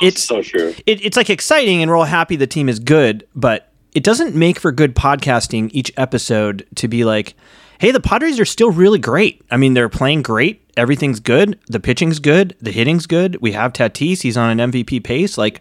it's 0.00 0.22
so 0.22 0.42
true. 0.42 0.74
it, 0.86 1.04
it's 1.04 1.16
like 1.16 1.28
exciting 1.28 1.82
and 1.82 1.90
we're 1.90 1.96
all 1.96 2.04
happy 2.04 2.36
the 2.36 2.46
team 2.46 2.68
is 2.68 2.78
good, 2.78 3.26
but 3.34 3.72
it 3.96 4.04
doesn't 4.04 4.36
make 4.36 4.60
for 4.60 4.70
good 4.70 4.94
podcasting 4.94 5.70
each 5.72 5.92
episode 5.96 6.64
to 6.76 6.86
be 6.86 7.04
like, 7.04 7.34
hey, 7.80 7.90
the 7.90 8.00
Padres 8.00 8.38
are 8.38 8.44
still 8.44 8.70
really 8.70 9.00
great. 9.00 9.42
I 9.50 9.56
mean, 9.56 9.74
they're 9.74 9.88
playing 9.88 10.22
great. 10.22 10.62
Everything's 10.76 11.18
good. 11.18 11.58
The 11.66 11.80
pitching's 11.80 12.20
good. 12.20 12.56
The 12.60 12.70
hitting's 12.70 13.06
good. 13.06 13.40
We 13.40 13.50
have 13.52 13.72
Tatis. 13.72 14.22
He's 14.22 14.36
on 14.36 14.56
an 14.56 14.70
MVP 14.70 15.02
pace. 15.02 15.36
Like, 15.36 15.60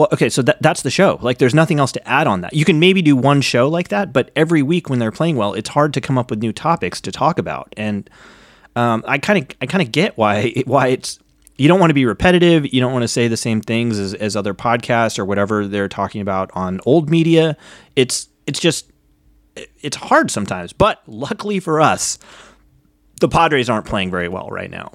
well, 0.00 0.08
okay, 0.14 0.30
so 0.30 0.40
that, 0.40 0.62
that's 0.62 0.80
the 0.80 0.90
show. 0.90 1.18
Like, 1.20 1.36
there's 1.36 1.52
nothing 1.52 1.78
else 1.78 1.92
to 1.92 2.08
add 2.08 2.26
on 2.26 2.40
that. 2.40 2.54
You 2.54 2.64
can 2.64 2.80
maybe 2.80 3.02
do 3.02 3.14
one 3.14 3.42
show 3.42 3.68
like 3.68 3.88
that, 3.88 4.14
but 4.14 4.30
every 4.34 4.62
week 4.62 4.88
when 4.88 4.98
they're 4.98 5.12
playing 5.12 5.36
well, 5.36 5.52
it's 5.52 5.68
hard 5.68 5.92
to 5.92 6.00
come 6.00 6.16
up 6.16 6.30
with 6.30 6.40
new 6.40 6.54
topics 6.54 7.02
to 7.02 7.12
talk 7.12 7.38
about. 7.38 7.74
And 7.76 8.08
um, 8.76 9.04
I 9.06 9.18
kind 9.18 9.38
of 9.40 9.56
I 9.60 9.66
kind 9.66 9.82
of 9.82 9.92
get 9.92 10.16
why 10.16 10.54
why 10.64 10.86
it's 10.86 11.18
you 11.58 11.68
don't 11.68 11.78
want 11.78 11.90
to 11.90 11.94
be 11.94 12.06
repetitive. 12.06 12.72
You 12.72 12.80
don't 12.80 12.94
want 12.94 13.02
to 13.02 13.08
say 13.08 13.28
the 13.28 13.36
same 13.36 13.60
things 13.60 13.98
as, 13.98 14.14
as 14.14 14.36
other 14.36 14.54
podcasts 14.54 15.18
or 15.18 15.26
whatever 15.26 15.66
they're 15.66 15.86
talking 15.86 16.22
about 16.22 16.50
on 16.54 16.80
old 16.86 17.10
media. 17.10 17.58
It's 17.94 18.26
it's 18.46 18.58
just 18.58 18.90
it's 19.82 19.98
hard 19.98 20.30
sometimes. 20.30 20.72
But 20.72 21.02
luckily 21.08 21.60
for 21.60 21.78
us, 21.78 22.18
the 23.20 23.28
Padres 23.28 23.68
aren't 23.68 23.84
playing 23.84 24.10
very 24.10 24.28
well 24.28 24.48
right 24.48 24.70
now. 24.70 24.92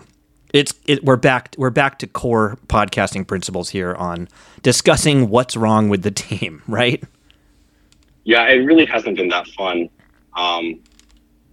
It's 0.56 0.74
it, 0.88 1.04
we're 1.04 1.18
back 1.18 1.54
we're 1.58 1.70
back 1.70 2.00
to 2.00 2.08
core 2.08 2.58
podcasting 2.68 3.28
principles 3.28 3.72
here 3.72 3.94
on 3.94 4.30
discussing 4.62 5.28
what's 5.30 5.58
wrong 5.58 5.90
with 5.90 6.04
the 6.04 6.12
team, 6.12 6.62
right? 6.70 7.04
Yeah, 8.24 8.48
it 8.48 8.60
really 8.60 8.86
hasn't 8.86 9.18
been 9.18 9.28
that 9.28 9.48
fun. 9.50 9.90
Um, 10.34 10.80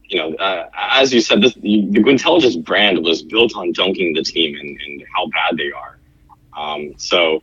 you 0.05 0.19
know, 0.19 0.35
uh, 0.37 0.69
as 0.77 1.13
you 1.13 1.21
said, 1.21 1.43
this 1.43 1.53
the 1.55 1.89
Gwintelligence 1.91 2.63
brand 2.65 3.03
was 3.03 3.25
built 3.25 3.57
on 3.57 3.73
dunking 3.73 4.13
the 4.13 4.23
team 4.23 4.57
and, 4.57 4.81
and 4.81 5.05
how 5.13 5.27
bad 5.27 5.57
they 5.57 5.73
are. 5.73 5.99
Um, 6.57 6.95
so 6.97 7.43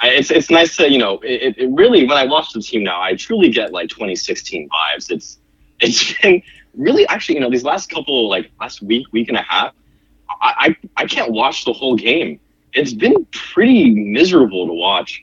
I, 0.00 0.10
it's 0.10 0.30
it's 0.30 0.50
nice 0.50 0.76
to 0.76 0.92
you 0.92 0.98
know 0.98 1.18
it, 1.22 1.56
it 1.56 1.70
really 1.70 2.06
when 2.06 2.18
I 2.18 2.26
watch 2.26 2.52
the 2.52 2.60
team 2.60 2.84
now, 2.84 3.00
I 3.00 3.14
truly 3.14 3.48
get 3.48 3.72
like 3.72 3.88
2016 3.88 4.68
vibes. 4.68 5.10
It's 5.10 5.38
it's 5.80 6.12
been 6.22 6.42
really 6.74 7.06
actually 7.06 7.36
you 7.36 7.40
know 7.40 7.48
these 7.48 7.64
last 7.64 7.88
couple 7.88 8.28
like 8.28 8.50
last 8.60 8.82
week 8.82 9.06
week 9.12 9.28
and 9.28 9.38
a 9.38 9.42
half, 9.48 9.72
I 10.40 10.76
I, 10.96 11.06
can't 11.06 11.32
watch 11.32 11.64
the 11.64 11.72
whole 11.72 11.96
game. 11.96 12.40
It's 12.72 12.92
been 12.92 13.26
pretty 13.32 13.90
miserable 13.90 14.66
to 14.66 14.72
watch. 14.72 15.22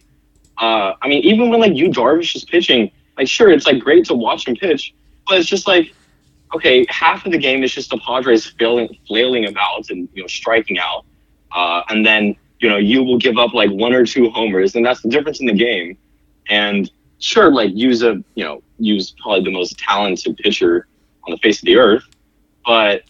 uh, 0.58 0.94
I 1.02 1.08
mean, 1.08 1.24
even 1.24 1.50
when 1.50 1.60
like 1.60 1.76
you 1.76 1.90
Darvish 1.90 2.36
is 2.36 2.44
pitching, 2.44 2.92
like 3.18 3.28
sure, 3.28 3.50
it's 3.50 3.66
like 3.66 3.80
great 3.80 4.06
to 4.06 4.14
watch 4.14 4.48
him 4.48 4.56
pitch, 4.56 4.94
but 5.28 5.40
it's 5.40 5.48
just 5.48 5.68
like, 5.68 5.94
okay, 6.56 6.86
half 6.90 7.26
of 7.26 7.32
the 7.32 7.38
game 7.38 7.64
is 7.64 7.74
just 7.74 7.90
the 7.90 7.98
Padres 7.98 8.46
flailing, 8.46 8.98
flailing 9.08 9.48
about 9.48 9.90
and 9.90 10.10
you 10.14 10.24
know 10.24 10.28
striking 10.28 10.80
out, 10.80 11.06
uh, 11.52 11.82
and 11.90 12.06
then 12.06 12.36
you 12.60 12.70
know 12.70 12.78
you 12.78 13.04
will 13.04 13.18
give 13.18 13.38
up 13.38 13.54
like 13.54 13.70
one 13.72 13.94
or 13.94 14.06
two 14.06 14.30
homers, 14.30 14.76
and 14.76 14.86
that's 14.86 15.02
the 15.02 15.10
difference 15.10 15.40
in 15.40 15.46
the 15.46 15.54
game. 15.54 15.98
And 16.50 16.90
sure, 17.20 17.52
like 17.52 17.72
use 17.74 18.04
a 18.04 18.24
you 18.36 18.44
know 18.44 18.62
use 18.80 19.14
probably 19.22 19.44
the 19.44 19.52
most 19.52 19.78
talented 19.78 20.38
pitcher 20.38 20.88
on 21.26 21.32
the 21.32 21.38
face 21.38 21.60
of 21.60 21.66
the 21.66 21.78
earth, 21.78 22.04
but 22.66 23.04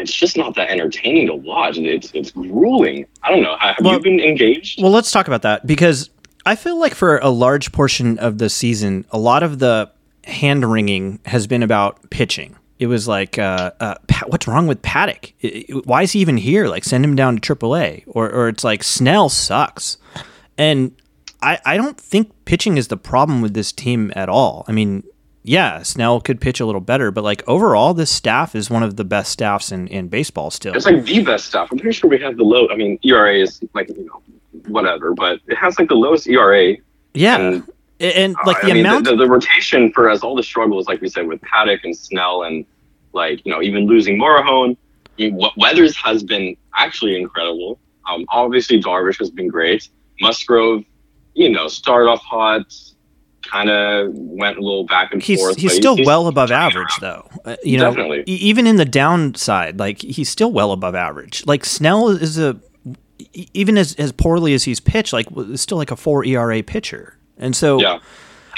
it's 0.00 0.12
just 0.14 0.36
not 0.36 0.54
that 0.56 0.70
entertaining 0.70 1.26
to 1.28 1.34
watch. 1.34 1.76
It's 1.78 2.10
it's 2.14 2.30
grueling. 2.30 3.06
I 3.22 3.30
don't 3.30 3.42
know. 3.42 3.56
Have 3.58 3.76
Well- 3.80 3.94
you 3.94 4.00
been 4.00 4.20
engaged? 4.20 4.82
Well, 4.82 4.90
let's 4.92 5.10
talk 5.10 5.26
about 5.26 5.42
that 5.42 5.66
because 5.66 6.10
I 6.46 6.56
feel 6.56 6.78
like 6.78 6.94
for 6.94 7.18
a 7.18 7.30
large 7.30 7.72
portion 7.72 8.18
of 8.18 8.38
the 8.38 8.48
season, 8.50 9.04
a 9.10 9.18
lot 9.18 9.42
of 9.42 9.58
the 9.58 9.90
hand 10.24 10.70
wringing 10.70 11.20
has 11.26 11.46
been 11.46 11.62
about 11.62 12.10
pitching. 12.10 12.56
It 12.78 12.86
was 12.88 13.06
like, 13.06 13.38
uh, 13.38 13.70
uh, 13.80 13.94
Pa- 14.08 14.26
what's 14.26 14.48
wrong 14.48 14.66
with 14.66 14.82
Paddock? 14.82 15.32
I- 15.42 15.64
I- 15.70 15.72
Why 15.84 16.02
is 16.02 16.12
he 16.12 16.18
even 16.20 16.36
here? 16.36 16.66
Like, 16.66 16.84
send 16.84 17.04
him 17.04 17.14
down 17.14 17.36
to 17.38 17.40
AAA. 17.40 18.02
Or, 18.06 18.28
or 18.30 18.48
it's 18.48 18.64
like 18.64 18.82
Snell 18.82 19.28
sucks, 19.28 19.96
and 20.58 20.92
I, 21.40 21.58
I 21.64 21.76
don't 21.76 21.98
think 21.98 22.32
pitching 22.46 22.76
is 22.76 22.88
the 22.88 22.96
problem 22.96 23.40
with 23.42 23.54
this 23.54 23.70
team 23.70 24.12
at 24.16 24.28
all. 24.28 24.64
I 24.66 24.72
mean, 24.72 25.04
yeah, 25.46 25.82
Snell 25.82 26.22
could 26.22 26.40
pitch 26.40 26.58
a 26.58 26.64
little 26.64 26.80
better, 26.80 27.10
but 27.10 27.22
like 27.22 27.46
overall, 27.46 27.92
this 27.92 28.10
staff 28.10 28.54
is 28.54 28.70
one 28.70 28.82
of 28.82 28.96
the 28.96 29.04
best 29.04 29.30
staffs 29.30 29.70
in, 29.70 29.86
in 29.88 30.08
baseball 30.08 30.50
still. 30.50 30.74
It's 30.74 30.86
like 30.86 31.04
the 31.04 31.22
best 31.22 31.44
stuff. 31.44 31.68
I'm 31.70 31.78
pretty 31.78 31.92
sure 31.92 32.08
we 32.08 32.18
have 32.20 32.38
the 32.38 32.44
low. 32.44 32.66
I 32.70 32.76
mean, 32.76 32.98
ERA 33.04 33.34
is 33.36 33.62
like 33.74 33.90
you 33.90 34.06
know 34.06 34.22
whatever, 34.68 35.12
but 35.12 35.40
it 35.46 35.56
has 35.56 35.78
like 35.78 35.88
the 35.88 35.96
lowest 35.96 36.26
ERA. 36.26 36.76
yeah, 37.12 37.36
and, 37.36 37.54
and, 38.00 38.12
and 38.14 38.36
like 38.46 38.64
I 38.64 38.68
the 38.68 38.74
mean, 38.74 38.86
amount. 38.86 39.04
the, 39.04 39.16
the, 39.16 39.28
rotation 39.28 39.92
for 39.92 40.08
us, 40.08 40.22
all 40.22 40.34
the 40.34 40.42
struggles, 40.42 40.88
like 40.88 41.02
we 41.02 41.10
said 41.10 41.26
with 41.26 41.42
Paddock 41.42 41.84
and 41.84 41.94
Snell, 41.94 42.44
and 42.44 42.64
like 43.12 43.44
you 43.44 43.52
know 43.52 43.60
even 43.60 43.86
losing 43.86 44.18
Morejon. 44.18 44.78
I 45.18 45.22
mean, 45.22 45.34
what 45.34 45.52
Weathers 45.58 45.94
has 45.98 46.22
been 46.22 46.56
actually 46.74 47.20
incredible. 47.20 47.78
Um, 48.08 48.24
obviously 48.30 48.80
Darvish 48.80 49.18
has 49.18 49.30
been 49.30 49.48
great. 49.48 49.90
Musgrove, 50.20 50.84
you 51.34 51.50
know, 51.50 51.68
started 51.68 52.08
off 52.08 52.22
hot, 52.22 52.74
kind 53.50 53.70
of 53.70 54.10
went 54.14 54.56
a 54.58 54.60
little 54.60 54.84
back 54.84 55.12
and 55.12 55.22
he's 55.22 55.40
forth. 55.40 55.56
he's 55.56 55.74
still 55.74 55.96
well 56.04 56.22
he's 56.24 56.28
above 56.30 56.50
average 56.50 56.88
around. 57.02 57.24
though. 57.44 57.50
Uh, 57.52 57.56
you 57.64 57.78
know, 57.78 57.90
Definitely. 57.90 58.20
e- 58.26 58.36
even 58.36 58.66
in 58.66 58.76
the 58.76 58.84
downside, 58.84 59.78
like 59.78 60.00
he's 60.02 60.28
still 60.28 60.50
well 60.52 60.72
above 60.72 60.94
average. 60.94 61.44
Like 61.46 61.64
Snell 61.64 62.08
is 62.08 62.38
a 62.38 62.58
even 63.52 63.78
as 63.78 63.94
as 63.94 64.12
poorly 64.12 64.54
as 64.54 64.64
he's 64.64 64.80
pitched, 64.80 65.12
like 65.12 65.26
still 65.54 65.78
like 65.78 65.90
a 65.90 65.96
four 65.96 66.24
ERA 66.24 66.62
pitcher. 66.62 67.16
And 67.38 67.54
so 67.56 67.80
Yeah. 67.80 67.98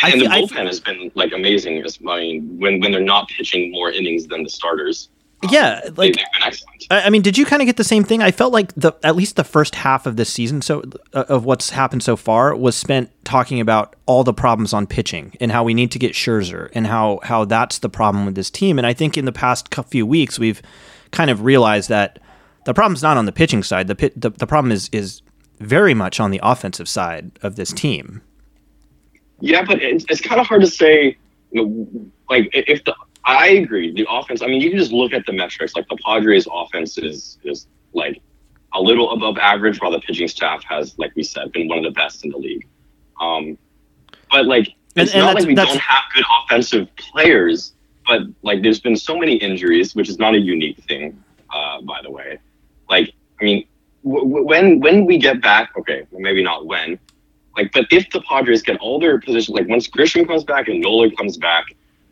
I 0.02 0.10
and 0.10 0.20
fe- 0.20 0.26
the 0.26 0.32
I 0.32 0.40
bullpen 0.42 0.66
has 0.66 0.80
been 0.80 1.10
like 1.14 1.32
amazing. 1.32 1.82
As- 1.82 1.98
I 2.06 2.20
mean, 2.20 2.58
when 2.58 2.80
when 2.80 2.92
they're 2.92 3.00
not 3.00 3.28
pitching 3.28 3.70
more 3.72 3.90
innings 3.90 4.26
than 4.26 4.42
the 4.42 4.50
starters, 4.50 5.08
yeah, 5.50 5.80
they, 5.84 5.90
like 5.90 5.96
they've 5.96 6.14
been 6.14 6.42
excellent. 6.42 6.86
I 6.90 7.02
I 7.02 7.10
mean, 7.10 7.22
did 7.22 7.36
you 7.36 7.44
kind 7.44 7.62
of 7.62 7.66
get 7.66 7.76
the 7.76 7.84
same 7.84 8.04
thing? 8.04 8.22
I 8.22 8.30
felt 8.30 8.52
like 8.52 8.72
the 8.74 8.92
at 9.02 9.16
least 9.16 9.36
the 9.36 9.44
first 9.44 9.74
half 9.74 10.06
of 10.06 10.16
this 10.16 10.32
season, 10.32 10.62
so 10.62 10.82
uh, 11.12 11.24
of 11.28 11.44
what's 11.44 11.70
happened 11.70 12.02
so 12.02 12.16
far, 12.16 12.54
was 12.56 12.76
spent 12.76 13.10
talking 13.24 13.60
about 13.60 13.94
all 14.06 14.24
the 14.24 14.32
problems 14.32 14.72
on 14.72 14.86
pitching 14.86 15.34
and 15.40 15.52
how 15.52 15.62
we 15.62 15.74
need 15.74 15.90
to 15.92 15.98
get 15.98 16.12
Scherzer 16.12 16.70
and 16.74 16.86
how 16.86 17.20
how 17.22 17.44
that's 17.44 17.78
the 17.78 17.88
problem 17.88 18.24
with 18.24 18.34
this 18.34 18.50
team. 18.50 18.78
And 18.78 18.86
I 18.86 18.92
think 18.92 19.16
in 19.16 19.24
the 19.24 19.32
past 19.32 19.72
few 19.88 20.06
weeks, 20.06 20.38
we've 20.38 20.62
kind 21.10 21.30
of 21.30 21.42
realized 21.42 21.88
that 21.90 22.18
the 22.64 22.74
problem's 22.74 23.02
not 23.02 23.16
on 23.16 23.26
the 23.26 23.32
pitching 23.32 23.62
side. 23.62 23.88
The 23.88 23.94
pit, 23.94 24.20
the, 24.20 24.30
the 24.30 24.46
problem 24.46 24.72
is 24.72 24.88
is 24.90 25.22
very 25.60 25.94
much 25.94 26.18
on 26.18 26.30
the 26.30 26.40
offensive 26.42 26.88
side 26.88 27.30
of 27.42 27.56
this 27.56 27.72
team. 27.72 28.22
Yeah, 29.40 29.64
but 29.64 29.82
it's, 29.82 30.04
it's 30.08 30.20
kind 30.20 30.40
of 30.40 30.46
hard 30.46 30.62
to 30.62 30.66
say. 30.66 31.16
You 31.52 31.66
know, 31.66 32.10
like 32.28 32.50
if 32.52 32.84
the 32.84 32.94
I 33.26 33.48
agree, 33.48 33.92
the 33.92 34.06
offense. 34.08 34.40
I 34.42 34.46
mean, 34.46 34.60
you 34.60 34.70
can 34.70 34.78
just 34.78 34.92
look 34.92 35.12
at 35.12 35.26
the 35.26 35.32
metrics. 35.32 35.74
Like 35.74 35.88
the 35.88 35.96
Padres' 36.04 36.46
offense 36.50 36.96
is 36.98 37.38
is 37.44 37.66
like 37.92 38.22
a 38.72 38.80
little 38.80 39.10
above 39.12 39.36
average, 39.38 39.80
while 39.80 39.90
the 39.90 40.00
pitching 40.00 40.28
staff 40.28 40.62
has, 40.64 40.96
like 40.98 41.12
we 41.16 41.22
said, 41.22 41.50
been 41.52 41.66
one 41.68 41.78
of 41.78 41.84
the 41.84 41.90
best 41.90 42.24
in 42.24 42.30
the 42.30 42.38
league. 42.38 42.66
Um, 43.20 43.58
but 44.30 44.46
like 44.46 44.68
it's 44.94 45.12
and 45.12 45.20
not 45.22 45.26
that's- 45.28 45.34
like 45.42 45.48
we 45.48 45.54
that's- 45.54 45.74
don't 45.74 45.82
have 45.82 46.04
good 46.14 46.24
offensive 46.42 46.88
players. 46.96 47.72
But 48.06 48.22
like, 48.42 48.62
there's 48.62 48.78
been 48.78 48.94
so 48.94 49.18
many 49.18 49.34
injuries, 49.34 49.96
which 49.96 50.08
is 50.08 50.16
not 50.20 50.34
a 50.36 50.38
unique 50.38 50.78
thing, 50.84 51.20
uh, 51.52 51.80
by 51.82 52.00
the 52.02 52.10
way. 52.10 52.38
Like, 52.88 53.12
I 53.40 53.44
mean, 53.44 53.66
w- 54.04 54.24
w- 54.24 54.44
when 54.46 54.78
when 54.78 55.06
we 55.06 55.18
get 55.18 55.42
back, 55.42 55.70
okay, 55.76 56.06
well, 56.12 56.20
maybe 56.20 56.40
not 56.40 56.66
when, 56.66 57.00
like, 57.56 57.72
but 57.72 57.86
if 57.90 58.08
the 58.10 58.20
Padres 58.20 58.62
get 58.62 58.76
all 58.78 59.00
their 59.00 59.18
positions, 59.18 59.56
like 59.58 59.66
once 59.66 59.88
Grisham 59.88 60.24
comes 60.24 60.44
back 60.44 60.68
and 60.68 60.80
Nola 60.80 61.10
comes 61.16 61.36
back, 61.36 61.64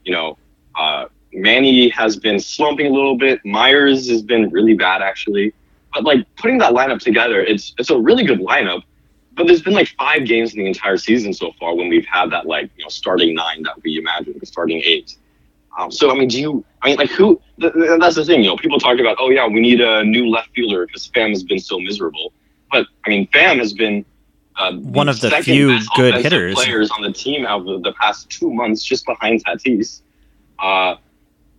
you 0.04 0.12
know, 0.12 0.37
uh, 0.76 1.07
Manny 1.33 1.88
has 1.90 2.16
been 2.16 2.38
slumping 2.38 2.87
a 2.87 2.90
little 2.90 3.16
bit. 3.16 3.45
Myers 3.45 4.09
has 4.09 4.23
been 4.23 4.50
really 4.50 4.75
bad 4.75 5.02
actually, 5.02 5.52
but 5.93 6.04
like 6.04 6.26
putting 6.37 6.59
that 6.59 6.73
lineup 6.73 7.00
together, 7.00 7.40
it's 7.40 7.75
it's 7.78 7.90
a 7.90 7.99
really 7.99 8.25
good 8.25 8.40
lineup. 8.40 8.83
But 9.37 9.49
there's 9.49 9.62
been 9.62 9.75
like 9.75 9.88
five 9.99 10.26
games 10.26 10.54
in 10.54 10.61
the 10.61 10.66
entire 10.66 10.97
season 10.97 11.35
so 11.35 11.50
far 11.59 11.75
when 11.75 11.88
we've 11.88 12.07
had 12.07 12.31
that 12.31 12.47
like 12.47 12.71
you 12.76 12.85
know 12.85 12.88
starting 12.88 13.35
nine 13.35 13.62
that 13.64 13.83
we 13.83 13.99
imagined, 13.99 14.40
the 14.40 14.47
starting 14.47 14.81
eight. 14.85 15.16
Um, 15.76 15.90
so 15.90 16.11
I 16.11 16.14
mean, 16.14 16.28
do 16.28 16.40
you? 16.40 16.64
I 16.83 16.88
mean, 16.88 16.97
like 16.99 17.11
who? 17.11 17.40
Th- 17.61 17.73
th- 17.73 18.00
that's 18.00 18.14
the 18.14 18.25
thing. 18.25 18.45
You 18.45 18.50
know, 18.50 18.57
people 18.57 18.78
talk 18.78 18.99
about, 19.00 19.16
oh 19.19 19.31
yeah, 19.31 19.47
we 19.47 19.61
need 19.61 19.81
a 19.81 20.04
new 20.04 20.28
left 20.28 20.50
fielder 20.54 20.87
because 20.87 21.09
Pham 21.09 21.31
has 21.31 21.43
been 21.43 21.59
so 21.59 21.81
miserable. 21.81 22.33
But 22.71 22.87
I 23.04 23.09
mean, 23.11 23.26
Pham 23.28 23.59
has 23.59 23.73
been 23.73 24.04
uh, 24.57 24.73
One 24.75 25.09
of 25.09 25.21
the 25.21 25.31
few 25.31 25.81
good 25.97 26.14
hitters. 26.14 26.54
players 26.54 26.90
on 26.93 27.02
the 27.02 27.12
team 27.12 27.45
out 27.45 27.66
of 27.66 27.83
the 27.83 27.93
past 27.93 28.31
two 28.31 28.52
months, 28.52 28.85
just 28.85 29.04
behind 29.04 29.45
Tatis. 29.45 30.02
Uh, 30.59 30.97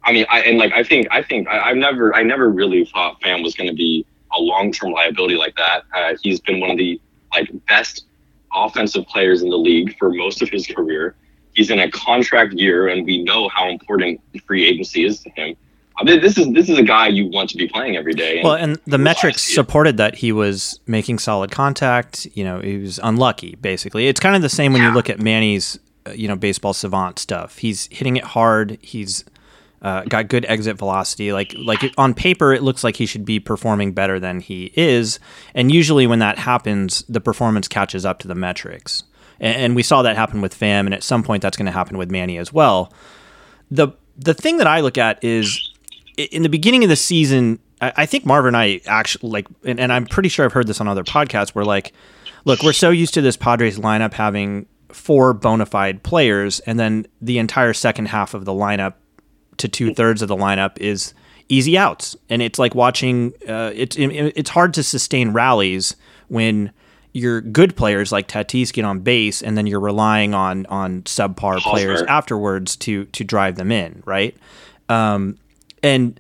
I 0.04 0.12
mean, 0.12 0.26
I 0.30 0.42
and 0.42 0.58
like 0.58 0.74
I 0.74 0.84
think 0.84 1.08
I 1.12 1.22
think 1.22 1.48
I, 1.48 1.70
I've 1.70 1.78
never 1.78 2.16
I 2.16 2.24
never 2.24 2.50
really 2.50 2.86
thought 2.86 3.22
Pham 3.22 3.44
was 3.44 3.56
going 3.56 3.70
to 3.70 3.76
be 3.76 4.06
a 4.36 4.40
long 4.40 4.72
term 4.72 4.92
liability 4.92 5.36
like 5.36 5.56
that. 5.56 5.84
Uh, 5.94 6.16
he's 6.22 6.40
been 6.40 6.60
one 6.60 6.72
of 6.72 6.78
the 6.78 7.00
like 7.34 7.50
best 7.68 8.06
offensive 8.54 9.06
players 9.08 9.42
in 9.42 9.50
the 9.50 9.58
league 9.58 9.98
for 9.98 10.12
most 10.12 10.42
of 10.42 10.50
his 10.50 10.68
career. 10.68 11.16
He's 11.54 11.70
in 11.70 11.80
a 11.80 11.90
contract 11.90 12.54
year, 12.54 12.88
and 12.88 13.06
we 13.06 13.24
know 13.24 13.50
how 13.50 13.70
important 13.70 14.22
free 14.46 14.66
agency 14.66 15.06
is 15.06 15.22
to 15.22 15.30
him. 15.32 15.56
I 15.98 16.04
mean, 16.04 16.22
this 16.22 16.38
is 16.38 16.52
this 16.52 16.70
is 16.70 16.78
a 16.78 16.84
guy 16.84 17.08
you 17.08 17.28
want 17.28 17.50
to 17.52 17.58
be 17.58 17.68
playing 17.68 17.96
every 17.96 18.14
day. 18.14 18.42
Well, 18.44 18.56
and 18.56 18.80
the 18.86 18.98
metrics 18.98 19.42
supported 19.42 19.96
that 19.98 20.16
he 20.16 20.34
was 20.34 20.80
making 20.86 21.20
solid 21.20 21.52
contact. 21.52 22.28
You 22.34 22.44
know, 22.44 22.60
he 22.60 22.78
was 22.78 23.00
unlucky. 23.02 23.56
Basically, 23.56 24.08
it's 24.08 24.20
kind 24.20 24.36
of 24.36 24.42
the 24.42 24.50
same 24.50 24.74
when 24.74 24.82
you 24.82 24.92
look 24.92 25.10
at 25.10 25.20
Manny's, 25.22 25.80
you 26.14 26.28
know, 26.28 26.36
baseball 26.36 26.74
savant 26.74 27.20
stuff. 27.20 27.58
He's 27.58 27.88
hitting 27.92 28.18
it 28.18 28.24
hard. 28.24 28.78
He's 28.82 29.26
uh, 29.82 30.04
got 30.04 30.28
good 30.28 30.46
exit 30.46 30.78
velocity. 30.78 31.32
Like 31.32 31.54
like 31.58 31.94
on 31.98 32.14
paper, 32.14 32.54
it 32.54 32.64
looks 32.64 32.84
like 32.84 32.96
he 32.96 33.06
should 33.06 33.26
be 33.26 33.40
performing 33.40 33.94
better 33.94 34.20
than 34.20 34.40
he 34.40 34.72
is. 34.76 35.20
And 35.54 35.72
usually, 35.72 36.08
when 36.08 36.20
that 36.20 36.40
happens, 36.40 37.04
the 37.08 37.22
performance 37.22 37.68
catches 37.68 38.06
up 38.06 38.20
to 38.20 38.28
the 38.28 38.36
metrics. 38.36 39.04
And, 39.40 39.56
and 39.56 39.76
we 39.76 39.84
saw 39.84 40.02
that 40.02 40.16
happen 40.16 40.42
with 40.42 40.58
Pham, 40.58 40.86
and 40.86 40.94
at 40.94 41.04
some 41.04 41.24
point, 41.24 41.42
that's 41.42 41.58
going 41.58 41.68
to 41.68 41.72
happen 41.72 41.98
with 41.98 42.10
Manny 42.10 42.38
as 42.38 42.52
well. 42.52 42.92
the 43.70 43.90
The 44.18 44.34
thing 44.34 44.58
that 44.58 44.68
I 44.68 44.80
look 44.82 44.98
at 44.98 45.24
is 45.24 45.72
in 46.18 46.44
the 46.44 46.50
beginning 46.50 46.84
of 46.84 46.90
the 46.90 46.96
season, 46.96 47.60
I, 47.82 48.06
think 48.06 48.26
Marv 48.26 48.46
and 48.46 48.56
I 48.56 48.82
actually 48.88 49.30
like, 49.30 49.48
and, 49.64 49.80
and 49.80 49.92
I'm 49.92 50.06
pretty 50.06 50.30
sure 50.30 50.46
I've 50.46 50.54
heard 50.54 50.68
this 50.68 50.80
on 50.82 50.88
other 50.88 51.04
podcasts. 51.04 51.50
Where 51.50 51.66
like, 51.66 51.94
look, 52.46 52.64
we're 52.64 52.74
so 52.74 52.90
used 52.90 53.14
to 53.16 53.22
this 53.22 53.38
Padres 53.38 53.78
lineup 53.78 54.14
having 54.14 54.66
four 54.96 55.34
bona 55.34 55.66
fide 55.66 56.02
players, 56.04 56.60
and 56.62 56.80
then 56.80 57.06
the 57.22 57.38
entire 57.38 57.74
second 57.74 58.08
half 58.08 58.34
of 58.34 58.46
the 58.46 58.54
lineup 58.54 58.94
to 59.58 59.68
two 59.68 59.94
thirds 59.94 60.22
of 60.22 60.28
the 60.28 60.36
lineup 60.36 60.78
is 60.80 61.14
easy 61.50 61.78
outs, 61.78 62.16
and 62.30 62.42
it's 62.42 62.58
like 62.58 62.74
watching. 62.74 63.34
Uh, 63.48 63.72
it's 63.76 63.98
it, 63.98 64.10
it's 64.36 64.50
hard 64.50 64.74
to 64.74 64.84
sustain 64.84 65.32
rallies 65.32 65.96
when 66.30 66.72
your 67.12 67.42
good 67.42 67.76
players 67.76 68.12
like 68.12 68.28
Tatis 68.28 68.74
get 68.74 68.86
on 68.86 69.02
base, 69.02 69.42
and 69.42 69.58
then 69.58 69.68
you're 69.68 69.80
relying 69.80 70.34
on 70.34 70.66
on 70.68 71.04
subpar 71.04 71.60
players 71.60 72.02
afterwards 72.04 72.76
to 72.78 73.06
to 73.06 73.24
drive 73.24 73.56
them 73.56 73.72
in, 73.72 74.02
right? 74.06 74.36
Um, 74.90 75.38
and 75.84 76.20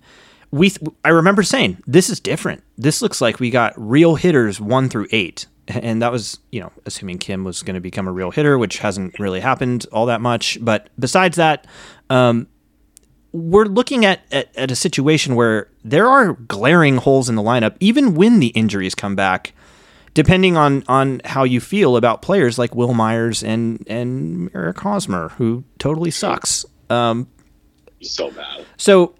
we, 0.51 0.71
I 1.03 1.09
remember 1.09 1.43
saying, 1.43 1.81
this 1.87 2.09
is 2.09 2.19
different. 2.19 2.63
This 2.77 3.01
looks 3.01 3.19
like 3.19 3.39
we 3.39 3.49
got 3.49 3.73
real 3.75 4.15
hitters 4.15 4.59
one 4.61 4.89
through 4.89 5.07
eight. 5.11 5.47
And 5.67 6.01
that 6.01 6.11
was, 6.11 6.39
you 6.51 6.59
know, 6.59 6.71
assuming 6.85 7.17
Kim 7.17 7.43
was 7.43 7.63
going 7.63 7.73
to 7.73 7.81
become 7.81 8.07
a 8.07 8.11
real 8.11 8.31
hitter, 8.31 8.57
which 8.57 8.79
hasn't 8.79 9.19
really 9.19 9.39
happened 9.39 9.85
all 9.91 10.05
that 10.05 10.21
much. 10.21 10.59
But 10.61 10.89
besides 10.99 11.37
that, 11.37 11.65
um, 12.09 12.47
we're 13.31 13.65
looking 13.65 14.05
at, 14.05 14.21
at, 14.31 14.55
at 14.55 14.71
a 14.71 14.75
situation 14.75 15.35
where 15.35 15.69
there 15.83 16.07
are 16.07 16.33
glaring 16.33 16.97
holes 16.97 17.29
in 17.29 17.35
the 17.35 17.41
lineup, 17.41 17.75
even 17.79 18.15
when 18.15 18.39
the 18.39 18.47
injuries 18.47 18.95
come 18.95 19.15
back, 19.15 19.53
depending 20.13 20.55
on, 20.55 20.83
on 20.87 21.21
how 21.25 21.43
you 21.43 21.59
feel 21.59 21.97
about 21.97 22.21
players 22.21 22.57
like 22.57 22.75
Wil 22.75 22.93
Myers 22.93 23.43
and, 23.43 23.83
and 23.87 24.49
Eric 24.53 24.79
Hosmer, 24.79 25.29
who 25.29 25.63
totally 25.79 26.11
sucks. 26.11 26.65
Um, 26.89 27.27
so 28.01 28.31
bad. 28.31 28.65
so, 28.77 29.15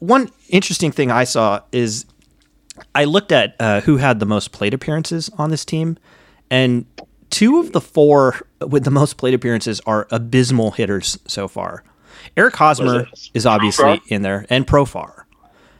one 0.00 0.30
interesting 0.48 0.90
thing 0.90 1.12
I 1.12 1.22
saw 1.22 1.60
is 1.70 2.06
I 2.94 3.04
looked 3.04 3.32
at 3.32 3.54
uh, 3.60 3.80
who 3.82 3.98
had 3.98 4.18
the 4.20 4.26
most 4.26 4.52
plate 4.52 4.74
appearances 4.74 5.30
on 5.38 5.50
this 5.50 5.64
team, 5.64 5.98
and 6.50 6.86
two 7.30 7.58
of 7.60 7.72
the 7.72 7.80
four 7.80 8.46
with 8.66 8.84
the 8.84 8.90
most 8.90 9.16
plate 9.16 9.34
appearances 9.34 9.80
are 9.86 10.06
abysmal 10.10 10.72
hitters 10.72 11.18
so 11.26 11.48
far. 11.48 11.84
Eric 12.36 12.54
Hosmer 12.56 13.06
is, 13.34 13.46
obviously 13.46 13.84
Profar? 13.84 14.00
in 14.08 14.22
there, 14.22 14.46
and 14.48 14.66
Profar 14.66 15.24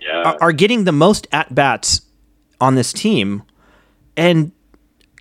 Yeah. 0.00 0.22
are, 0.22 0.38
are 0.40 0.52
getting 0.52 0.84
the 0.84 0.92
most 0.92 1.26
at 1.32 1.54
bats 1.54 2.02
on 2.60 2.74
this 2.74 2.92
team, 2.92 3.42
and 4.16 4.52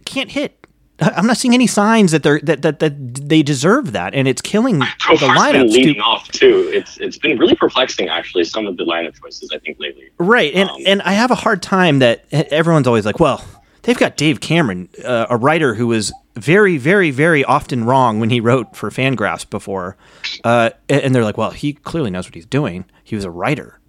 can't 0.06 0.32
hit. 0.32 0.61
I'm 1.02 1.26
not 1.26 1.38
seeing 1.38 1.54
any 1.54 1.68
signs 1.68 2.12
that 2.12 2.24
they're 2.24 2.40
that 2.44 2.62
that, 2.62 2.80
that 2.80 3.16
they 3.28 3.42
deserve 3.42 3.92
that, 3.94 4.14
and 4.14 4.28
it's 4.28 4.42
killing 4.42 4.80
the 4.80 4.86
Profar's 5.00 5.52
been 5.52 5.68
leading 5.70 5.96
too. 5.96 6.02
off 6.02 6.28
too. 6.30 6.70
It's 6.74 6.98
it's 6.98 7.18
been 7.18 7.38
really 7.38 7.56
perplexing 7.56 8.10
actually. 8.10 8.44
Some 8.44 8.68
of 8.68 8.78
the 8.78 8.86
lineup 8.86 9.20
choices 9.20 9.52
I 9.54 9.60
think 9.60 9.80
lately. 9.80 10.10
Right, 10.18 10.54
and 10.54 10.70
Um, 10.70 10.82
and 10.86 11.02
I 11.02 11.14
have 11.14 11.32
a 11.32 11.36
hard 11.36 11.62
time 11.62 12.00
that 12.00 12.26
everyone's 12.32 12.88
always 12.88 13.06
like, 13.06 13.20
well, 13.20 13.44
they've 13.84 13.98
got 13.98 14.16
Dave 14.16 14.40
Cameron, 14.40 14.90
uh, 15.04 15.26
a 15.30 15.38
writer 15.38 15.74
who 15.76 15.88
was 15.88 16.14
very, 16.36 16.78
very, 16.78 17.12
very 17.12 17.44
often 17.44 17.84
wrong 17.84 18.20
when 18.20 18.30
he 18.30 18.40
wrote 18.40 18.76
for 18.76 18.90
Fangraphs 18.90 19.50
before, 19.50 19.98
uh, 20.44 20.70
and 20.88 21.14
they're 21.14 21.24
like, 21.24 21.38
well, 21.38 21.52
he 21.52 21.74
clearly 21.74 22.10
knows 22.12 22.26
what 22.26 22.36
he's 22.36 22.46
doing. 22.46 22.86
He 23.04 23.16
was 23.16 23.26
a 23.26 23.32
writer, 23.32 23.80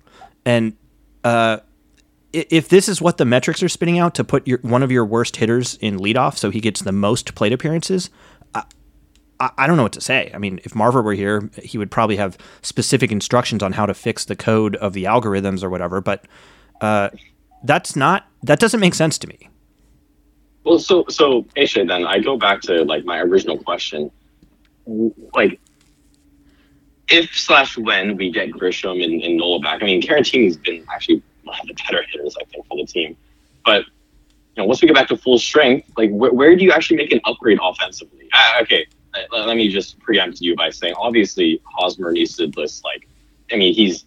and 0.44 0.74
uh, 1.24 1.58
if 2.32 2.68
this 2.68 2.88
is 2.88 3.00
what 3.00 3.18
the 3.18 3.24
metrics 3.24 3.62
are 3.62 3.68
spitting 3.68 3.98
out 3.98 4.14
to 4.14 4.24
put 4.24 4.46
your 4.46 4.58
one 4.58 4.82
of 4.82 4.90
your 4.90 5.04
worst 5.04 5.36
hitters 5.36 5.76
in 5.76 5.98
leadoff, 5.98 6.36
so 6.36 6.50
he 6.50 6.60
gets 6.60 6.82
the 6.82 6.92
most 6.92 7.34
plate 7.34 7.52
appearances. 7.52 8.10
I, 9.42 9.50
I 9.58 9.66
don't 9.66 9.76
know 9.76 9.82
what 9.82 9.92
to 9.94 10.00
say. 10.00 10.30
I 10.32 10.38
mean, 10.38 10.60
if 10.64 10.72
Marver 10.72 11.02
were 11.02 11.14
here, 11.14 11.50
he 11.62 11.76
would 11.76 11.90
probably 11.90 12.16
have 12.16 12.38
specific 12.62 13.10
instructions 13.10 13.62
on 13.62 13.72
how 13.72 13.86
to 13.86 13.92
fix 13.92 14.24
the 14.24 14.36
code 14.36 14.76
of 14.76 14.92
the 14.92 15.04
algorithms 15.04 15.62
or 15.62 15.68
whatever. 15.68 16.00
But 16.00 16.26
uh, 16.80 17.10
that's 17.64 17.96
not 17.96 18.26
that 18.44 18.60
doesn't 18.60 18.80
make 18.80 18.94
sense 18.94 19.18
to 19.18 19.26
me. 19.26 19.48
Well, 20.64 20.78
so 20.78 21.04
so 21.08 21.42
HJ, 21.56 21.88
then 21.88 22.06
I 22.06 22.20
go 22.20 22.38
back 22.38 22.60
to 22.62 22.84
like 22.84 23.04
my 23.04 23.18
original 23.18 23.58
question, 23.58 24.10
like 25.34 25.60
if 27.08 27.36
slash 27.36 27.76
when 27.76 28.16
we 28.16 28.30
get 28.30 28.50
Grisham 28.50 29.02
and, 29.02 29.22
and 29.22 29.36
Nola 29.36 29.60
back. 29.60 29.82
I 29.82 29.86
mean, 29.86 30.00
Caratini's 30.00 30.56
been 30.56 30.86
actually 30.88 31.22
one 31.44 31.58
of 31.60 31.66
the 31.66 31.74
better 31.74 32.04
hitters 32.10 32.36
I 32.40 32.44
think 32.44 32.66
for 32.66 32.76
the 32.76 32.86
team, 32.86 33.16
but 33.64 33.84
you 33.84 34.62
know 34.62 34.64
once 34.64 34.82
we 34.82 34.88
get 34.88 34.94
back 34.94 35.08
to 35.08 35.16
full 35.16 35.38
strength, 35.38 35.90
like 35.96 36.10
where, 36.10 36.32
where 36.32 36.56
do 36.56 36.64
you 36.64 36.72
actually 36.72 36.96
make 36.96 37.12
an 37.12 37.20
upgrade 37.24 37.58
offensively? 37.62 38.28
Uh, 38.32 38.62
okay, 38.62 38.86
let, 39.32 39.46
let 39.46 39.56
me 39.56 39.68
just 39.68 39.98
preempt 40.00 40.40
you 40.40 40.56
by 40.56 40.70
saying 40.70 40.94
obviously 40.96 41.60
Hosmer 41.64 42.12
needs 42.12 42.36
to 42.36 42.46
list 42.56 42.84
like, 42.84 43.08
I 43.52 43.56
mean 43.56 43.74
he's 43.74 44.04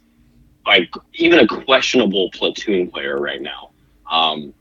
like 0.66 0.90
even 1.14 1.40
a 1.40 1.48
questionable 1.48 2.30
platoon 2.32 2.90
player 2.90 3.20
right 3.20 3.42
now. 3.42 3.72
Um, 4.10 4.54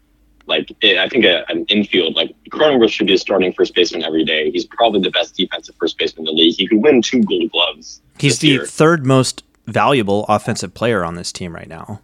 like 0.46 0.70
it, 0.82 0.98
I 0.98 1.08
think 1.08 1.24
a, 1.24 1.44
an 1.50 1.64
infield 1.66 2.14
like 2.14 2.34
Cronenworth 2.50 2.90
should 2.90 3.06
be 3.06 3.14
a 3.14 3.18
starting 3.18 3.52
first 3.52 3.74
baseman 3.74 4.04
every 4.04 4.24
day. 4.24 4.50
He's 4.50 4.66
probably 4.66 5.00
the 5.00 5.10
best 5.10 5.36
defensive 5.36 5.74
first 5.76 5.96
baseman 5.98 6.28
in 6.28 6.34
the 6.34 6.42
league. 6.42 6.54
He 6.56 6.66
could 6.66 6.82
win 6.82 7.02
two 7.02 7.22
Gold 7.22 7.50
Gloves. 7.50 8.02
He's 8.18 8.38
the 8.38 8.48
year. 8.48 8.66
third 8.66 9.06
most 9.06 9.42
valuable 9.66 10.24
offensive 10.28 10.74
player 10.74 11.04
on 11.04 11.14
this 11.14 11.32
team 11.32 11.54
right 11.54 11.68
now. 11.68 12.00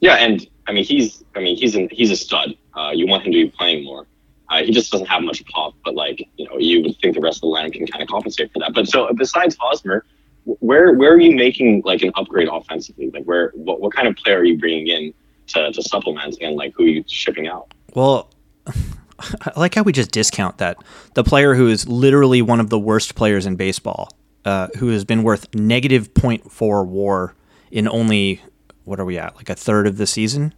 Yeah, 0.00 0.14
and 0.14 0.46
I 0.66 0.72
mean 0.72 0.84
he's 0.84 1.24
I 1.34 1.40
mean 1.40 1.56
he's 1.56 1.74
an, 1.74 1.88
he's 1.90 2.10
a 2.10 2.16
stud. 2.16 2.56
Uh, 2.74 2.90
you 2.92 3.06
want 3.06 3.24
him 3.24 3.32
to 3.32 3.44
be 3.44 3.50
playing 3.50 3.84
more. 3.84 4.06
Uh, 4.48 4.64
he 4.64 4.72
just 4.72 4.90
doesn't 4.90 5.06
have 5.06 5.22
much 5.22 5.44
pop, 5.46 5.74
but 5.84 5.94
like 5.94 6.26
you 6.36 6.46
know 6.46 6.58
you 6.58 6.82
would 6.82 6.96
think 7.00 7.14
the 7.14 7.20
rest 7.20 7.38
of 7.38 7.42
the 7.42 7.46
lineup 7.46 7.72
can 7.72 7.86
kind 7.86 8.02
of 8.02 8.08
compensate 8.08 8.52
for 8.52 8.58
that. 8.58 8.74
But 8.74 8.88
so 8.88 9.08
besides 9.16 9.56
Hosmer, 9.60 10.04
where 10.44 10.94
where 10.94 11.12
are 11.12 11.20
you 11.20 11.36
making 11.36 11.82
like 11.84 12.02
an 12.02 12.10
upgrade 12.16 12.48
offensively? 12.50 13.10
Like 13.10 13.24
where 13.24 13.52
what, 13.54 13.80
what 13.80 13.94
kind 13.94 14.08
of 14.08 14.16
player 14.16 14.38
are 14.38 14.44
you 14.44 14.58
bringing 14.58 14.88
in 14.88 15.14
to, 15.48 15.72
to 15.72 15.82
supplement 15.82 16.38
and 16.40 16.56
like 16.56 16.72
who 16.76 16.84
are 16.84 16.88
you 16.88 17.04
shipping 17.06 17.46
out? 17.46 17.72
Well, 17.94 18.30
I 18.66 19.52
like 19.56 19.74
how 19.74 19.82
we 19.82 19.92
just 19.92 20.10
discount 20.10 20.58
that 20.58 20.78
the 21.14 21.24
player 21.24 21.54
who 21.54 21.68
is 21.68 21.86
literally 21.86 22.42
one 22.42 22.60
of 22.60 22.70
the 22.70 22.78
worst 22.78 23.14
players 23.14 23.46
in 23.46 23.56
baseball, 23.56 24.08
uh, 24.44 24.68
who 24.78 24.88
has 24.88 25.04
been 25.04 25.22
worth 25.22 25.54
negative 25.54 26.14
0.4 26.14 26.86
WAR 26.86 27.34
in 27.70 27.86
only 27.86 28.40
what 28.84 29.00
are 29.00 29.04
we 29.04 29.18
at 29.18 29.36
like 29.36 29.48
a 29.48 29.54
third 29.54 29.86
of 29.86 29.96
the 29.96 30.06
season. 30.06 30.54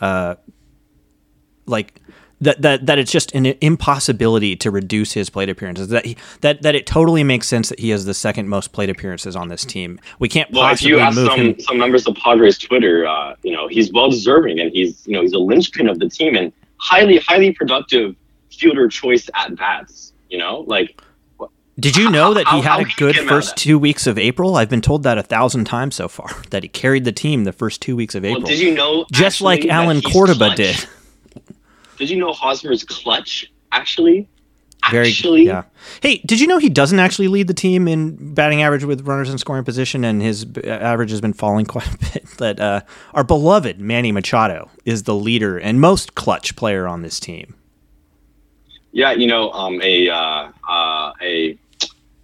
Uh, 0.00 0.34
like 1.66 2.00
that 2.40 2.60
that 2.60 2.86
that 2.86 2.98
it's 2.98 3.12
just 3.12 3.32
an 3.34 3.46
impossibility 3.60 4.56
to 4.56 4.70
reduce 4.70 5.12
his 5.12 5.30
plate 5.30 5.48
appearances. 5.48 5.88
That 5.88 6.04
he, 6.04 6.16
that 6.40 6.62
that 6.62 6.74
it 6.74 6.86
totally 6.86 7.22
makes 7.22 7.46
sense 7.46 7.68
that 7.68 7.78
he 7.78 7.90
has 7.90 8.04
the 8.04 8.14
second 8.14 8.48
most 8.48 8.72
plate 8.72 8.90
appearances 8.90 9.36
on 9.36 9.48
this 9.48 9.64
team. 9.64 10.00
We 10.18 10.28
can't 10.28 10.50
Well, 10.50 10.68
if 10.72 10.82
you 10.82 10.98
ask 10.98 11.16
move 11.16 11.28
some 11.28 11.40
him. 11.40 11.60
some 11.60 11.78
members 11.78 12.06
of 12.06 12.16
Padres 12.16 12.58
Twitter, 12.58 13.06
uh, 13.06 13.36
you 13.44 13.52
know 13.52 13.68
he's 13.68 13.92
well 13.92 14.10
deserving, 14.10 14.58
and 14.58 14.72
he's 14.72 15.06
you 15.06 15.14
know 15.14 15.22
he's 15.22 15.32
a 15.32 15.38
linchpin 15.38 15.88
of 15.88 16.00
the 16.00 16.08
team 16.08 16.34
and 16.34 16.52
highly 16.78 17.18
highly 17.18 17.52
productive 17.52 18.16
fielder 18.50 18.88
choice 18.88 19.30
at 19.34 19.54
bats. 19.56 20.12
You 20.28 20.38
know, 20.38 20.64
like 20.66 21.00
Did 21.78 21.96
you 21.96 22.10
know 22.10 22.34
that 22.34 22.46
he 22.48 22.60
had 22.60 22.80
a 22.80 22.84
good 22.84 23.14
get 23.14 23.16
him 23.16 23.28
out 23.28 23.38
of 23.38 23.44
first 23.44 23.56
two 23.56 23.78
weeks 23.78 24.06
of 24.06 24.18
April? 24.18 24.56
I've 24.56 24.68
been 24.68 24.82
told 24.82 25.04
that 25.04 25.16
a 25.16 25.22
thousand 25.22 25.64
times 25.64 25.96
so 25.96 26.08
far. 26.08 26.28
That 26.50 26.62
he 26.62 26.68
carried 26.68 27.04
the 27.04 27.12
team 27.12 27.44
the 27.44 27.52
first 27.52 27.80
two 27.80 27.96
weeks 27.96 28.14
of 28.14 28.24
well, 28.24 28.32
April, 28.32 28.46
did 28.46 28.58
you 28.60 28.74
know 28.74 29.06
just 29.10 29.40
like 29.40 29.64
Allen 29.64 30.02
Cordoba 30.02 30.54
clutch? 30.54 30.56
did. 30.56 30.86
Did 31.96 32.10
you 32.10 32.18
know 32.18 32.32
Hosmer's 32.32 32.84
clutch 32.84 33.50
actually? 33.70 34.28
Very 34.90 35.08
actually, 35.08 35.44
yeah. 35.44 35.62
Hey, 36.02 36.18
did 36.26 36.40
you 36.40 36.46
know 36.46 36.58
he 36.58 36.68
doesn't 36.68 36.98
actually 36.98 37.28
lead 37.28 37.46
the 37.46 37.54
team 37.54 37.86
in 37.86 38.34
batting 38.34 38.62
average 38.62 38.84
with 38.84 39.06
runners 39.06 39.30
in 39.30 39.38
scoring 39.38 39.64
position, 39.64 40.04
and 40.04 40.20
his 40.20 40.44
b- 40.44 40.62
average 40.64 41.10
has 41.10 41.20
been 41.20 41.32
falling 41.32 41.64
quite 41.74 41.86
a 41.86 41.98
bit. 41.98 42.26
That 42.38 42.60
uh, 42.60 42.80
our 43.14 43.24
beloved 43.24 43.80
Manny 43.80 44.12
Machado 44.12 44.70
is 44.84 45.04
the 45.04 45.14
leader 45.14 45.56
and 45.56 45.80
most 45.80 46.14
clutch 46.16 46.56
player 46.56 46.86
on 46.88 47.02
this 47.02 47.20
team. 47.20 47.54
Yeah, 48.90 49.12
you 49.12 49.26
know, 49.26 49.52
um, 49.52 49.80
a 49.80 50.10
uh, 50.10 50.50
uh, 50.68 51.12
a 51.22 51.56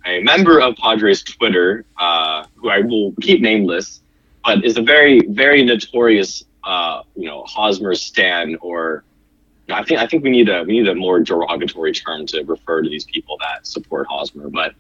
a 0.09 0.23
member 0.23 0.61
of 0.61 0.77
Padres 0.77 1.23
Twitter, 1.23 1.85
uh, 1.99 2.45
who 2.57 2.71
I 2.71 2.81
will 2.81 3.13
keep 3.21 3.41
nameless, 3.41 4.01
but 4.45 4.65
is 4.65 4.77
a 4.77 4.83
very 4.83 5.21
very 5.29 5.63
notorious, 5.65 6.45
uh, 6.65 7.03
you 7.15 7.27
know, 7.27 7.45
Hosmer 7.45 7.95
stan. 7.95 8.57
Or 8.61 9.05
I 9.69 9.85
think 9.85 10.01
I 10.01 10.07
think 10.07 10.25
we 10.25 10.31
need 10.31 10.49
a 10.49 10.65
we 10.65 10.81
need 10.81 10.89
a 10.89 10.95
more 10.95 11.21
derogatory 11.21 11.93
term 11.93 12.27
to 12.29 12.43
refer 12.45 12.83
to 12.83 12.89
these 12.89 13.05
people 13.05 13.37
that 13.41 13.67
support 13.67 14.07
Hosmer. 14.09 14.49
But 14.49 14.75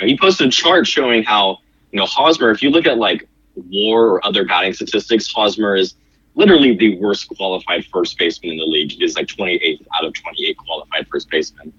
you 0.00 0.06
know, 0.06 0.06
he 0.06 0.18
posted 0.18 0.48
a 0.48 0.50
chart 0.50 0.86
showing 0.86 1.22
how 1.22 1.58
you 1.90 1.98
know 1.98 2.06
Hosmer. 2.06 2.50
If 2.50 2.62
you 2.62 2.70
look 2.70 2.86
at 2.86 2.98
like 2.98 3.26
WAR 3.56 4.08
or 4.08 4.26
other 4.26 4.44
batting 4.44 4.74
statistics, 4.74 5.32
Hosmer 5.32 5.76
is 5.76 5.94
literally 6.34 6.76
the 6.76 6.98
worst 6.98 7.28
qualified 7.28 7.86
first 7.86 8.18
baseman 8.18 8.52
in 8.52 8.58
the 8.58 8.64
league. 8.64 8.90
He 8.92 9.04
is 9.04 9.16
like 9.16 9.28
28th 9.28 9.86
out 9.94 10.04
of 10.04 10.12
28 10.14 10.56
qualified 10.58 11.06
first 11.08 11.30
basemen. 11.30 11.72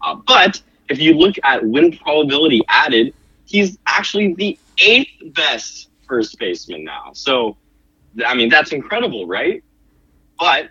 Uh, 0.00 0.14
but 0.14 0.62
if 0.88 0.98
you 0.98 1.14
look 1.14 1.36
at 1.42 1.64
win 1.64 1.96
probability 1.96 2.62
added, 2.68 3.14
he's 3.46 3.78
actually 3.86 4.34
the 4.34 4.58
eighth 4.80 5.34
best 5.34 5.88
first 6.06 6.38
baseman 6.38 6.84
now. 6.84 7.10
So, 7.14 7.56
I 8.24 8.34
mean, 8.34 8.48
that's 8.48 8.72
incredible, 8.72 9.26
right? 9.26 9.62
But 10.38 10.70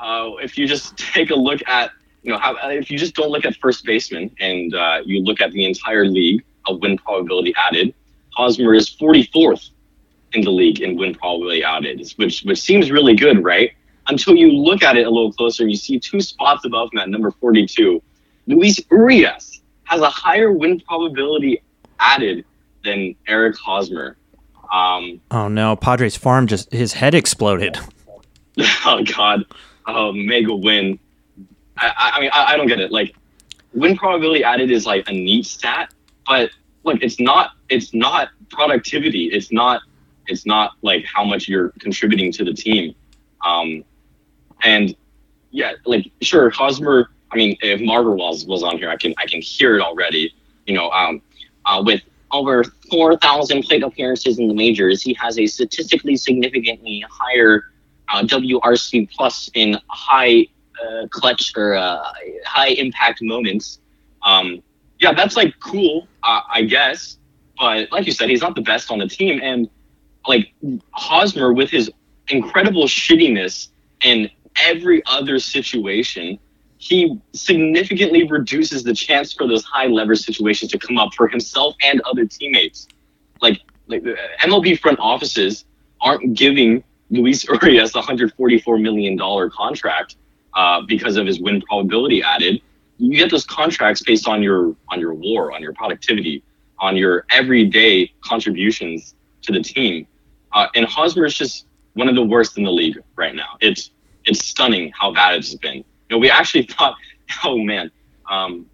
uh, 0.00 0.32
if 0.42 0.58
you 0.58 0.66
just 0.66 0.96
take 1.14 1.30
a 1.30 1.34
look 1.34 1.60
at, 1.66 1.90
you 2.22 2.32
know, 2.32 2.38
how 2.38 2.56
if 2.68 2.90
you 2.90 2.98
just 2.98 3.14
don't 3.14 3.30
look 3.30 3.44
at 3.44 3.56
first 3.56 3.84
baseman 3.84 4.30
and 4.40 4.74
uh, 4.74 5.00
you 5.04 5.22
look 5.22 5.40
at 5.40 5.52
the 5.52 5.64
entire 5.64 6.06
league 6.06 6.42
of 6.66 6.80
win 6.80 6.96
probability 6.96 7.54
added, 7.56 7.94
Hosmer 8.30 8.74
is 8.74 8.88
44th 8.90 9.70
in 10.32 10.42
the 10.42 10.50
league 10.50 10.80
in 10.80 10.96
win 10.96 11.14
probability 11.14 11.62
added, 11.62 12.12
which 12.16 12.42
which 12.42 12.60
seems 12.60 12.90
really 12.90 13.14
good, 13.14 13.44
right? 13.44 13.72
Until 14.08 14.34
you 14.34 14.52
look 14.52 14.82
at 14.82 14.96
it 14.96 15.06
a 15.06 15.10
little 15.10 15.32
closer, 15.32 15.62
and 15.62 15.70
you 15.70 15.76
see 15.76 15.98
two 15.98 16.20
spots 16.20 16.64
above 16.64 16.90
him 16.92 16.98
at 16.98 17.08
number 17.08 17.30
42. 17.30 18.02
Luis 18.46 18.80
Urias 18.90 19.60
has 19.84 20.00
a 20.00 20.10
higher 20.10 20.52
win 20.52 20.80
probability 20.80 21.62
added 21.98 22.44
than 22.84 23.14
Eric 23.26 23.56
Hosmer. 23.56 24.16
Um, 24.72 25.20
Oh 25.30 25.48
no, 25.48 25.76
Padres 25.76 26.16
farm 26.16 26.46
just 26.46 26.72
his 26.72 26.92
head 26.94 27.14
exploded. 27.14 27.78
oh 28.86 29.02
God, 29.16 29.44
oh, 29.86 30.12
mega 30.12 30.54
win. 30.54 30.98
I, 31.76 31.86
I, 31.96 32.10
I 32.10 32.20
mean, 32.20 32.30
I, 32.32 32.52
I 32.52 32.56
don't 32.56 32.68
get 32.68 32.78
it. 32.78 32.92
Like, 32.92 33.14
win 33.72 33.96
probability 33.96 34.44
added 34.44 34.70
is 34.70 34.86
like 34.86 35.08
a 35.08 35.12
neat 35.12 35.46
stat, 35.46 35.92
but 36.26 36.50
look, 36.84 37.02
it's 37.02 37.18
not. 37.18 37.52
It's 37.68 37.92
not 37.94 38.28
productivity. 38.50 39.26
It's 39.26 39.50
not. 39.50 39.82
It's 40.26 40.46
not 40.46 40.72
like 40.82 41.04
how 41.04 41.24
much 41.24 41.48
you're 41.48 41.70
contributing 41.80 42.32
to 42.32 42.44
the 42.44 42.54
team. 42.54 42.94
Um, 43.44 43.84
and 44.62 44.94
yeah, 45.50 45.72
like 45.84 46.10
sure, 46.22 46.50
Hosmer. 46.50 47.10
I 47.34 47.36
mean, 47.36 47.56
if 47.62 47.80
Marver 47.80 48.16
was 48.16 48.46
was 48.46 48.62
on 48.62 48.78
here, 48.78 48.88
I 48.88 48.96
can 48.96 49.12
I 49.18 49.26
can 49.26 49.42
hear 49.42 49.76
it 49.76 49.82
already. 49.82 50.32
You 50.66 50.74
know, 50.74 50.90
um, 50.90 51.20
uh, 51.66 51.82
with 51.84 52.00
over 52.30 52.64
4,000 52.90 53.62
plate 53.62 53.82
appearances 53.82 54.38
in 54.38 54.48
the 54.48 54.54
majors, 54.54 55.02
he 55.02 55.14
has 55.14 55.38
a 55.38 55.46
statistically 55.46 56.16
significantly 56.16 57.04
higher 57.08 57.64
uh, 58.08 58.22
WRC 58.22 59.10
plus 59.10 59.50
in 59.54 59.78
high 59.88 60.46
uh, 60.82 61.06
clutch 61.10 61.52
or 61.56 61.74
uh, 61.74 62.02
high 62.44 62.68
impact 62.68 63.20
moments. 63.22 63.80
Um, 64.22 64.62
yeah, 65.00 65.12
that's 65.12 65.36
like 65.36 65.54
cool, 65.60 66.08
uh, 66.22 66.40
I 66.50 66.62
guess. 66.62 67.18
But 67.58 67.90
like 67.92 68.06
you 68.06 68.12
said, 68.12 68.30
he's 68.30 68.40
not 68.42 68.54
the 68.54 68.62
best 68.62 68.90
on 68.90 68.98
the 68.98 69.08
team, 69.08 69.40
and 69.42 69.68
like 70.26 70.52
Hosmer 70.92 71.52
with 71.52 71.70
his 71.70 71.90
incredible 72.28 72.84
shittiness 72.84 73.68
in 74.02 74.30
every 74.60 75.02
other 75.06 75.38
situation, 75.38 76.38
he 76.84 77.18
significantly 77.32 78.28
reduces 78.28 78.82
the 78.82 78.92
chance 78.92 79.32
for 79.32 79.48
those 79.48 79.64
high 79.64 79.86
leverage 79.86 80.20
situations 80.20 80.70
to 80.70 80.78
come 80.78 80.98
up 80.98 81.14
for 81.14 81.26
himself 81.26 81.74
and 81.82 82.02
other 82.02 82.26
teammates. 82.26 82.88
Like, 83.40 83.62
like 83.86 84.02
the 84.02 84.18
MLB 84.42 84.78
front 84.78 84.98
offices 84.98 85.64
aren't 86.02 86.34
giving 86.34 86.84
Luis 87.08 87.42
Urias 87.48 87.94
a 87.94 88.02
$144 88.02 88.82
million 88.82 89.18
contract 89.50 90.16
uh, 90.52 90.82
because 90.86 91.16
of 91.16 91.26
his 91.26 91.40
win 91.40 91.62
probability 91.62 92.22
added. 92.22 92.60
You 92.98 93.16
get 93.16 93.30
those 93.30 93.46
contracts 93.46 94.02
based 94.02 94.28
on 94.28 94.42
your 94.42 94.76
on 94.90 95.00
your 95.00 95.14
WAR, 95.14 95.52
on 95.52 95.62
your 95.62 95.72
productivity, 95.72 96.42
on 96.80 96.98
your 96.98 97.24
everyday 97.30 98.12
contributions 98.22 99.14
to 99.40 99.52
the 99.52 99.62
team. 99.62 100.06
Uh, 100.52 100.66
and 100.74 100.84
Hosmer 100.84 101.24
is 101.24 101.34
just 101.34 101.64
one 101.94 102.10
of 102.10 102.14
the 102.14 102.22
worst 102.22 102.58
in 102.58 102.64
the 102.64 102.70
league 102.70 102.98
right 103.16 103.34
now. 103.34 103.56
It's 103.62 103.90
it's 104.26 104.44
stunning 104.44 104.92
how 104.94 105.14
bad 105.14 105.36
it's 105.36 105.54
been. 105.54 105.82
You 106.08 106.16
know, 106.16 106.18
we 106.18 106.30
actually 106.30 106.62
thought, 106.70 106.96
oh 107.44 107.58
man, 107.58 107.90
um, 108.30 108.66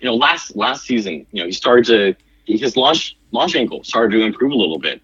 you 0.00 0.06
know, 0.06 0.14
last 0.14 0.56
last 0.56 0.84
season, 0.84 1.26
you 1.32 1.40
know, 1.40 1.46
he 1.46 1.52
started 1.52 1.84
to 1.86 2.16
his 2.46 2.76
launch 2.76 3.16
launch 3.32 3.56
angle 3.56 3.82
started 3.84 4.16
to 4.16 4.24
improve 4.24 4.52
a 4.52 4.56
little 4.56 4.78
bit, 4.78 5.02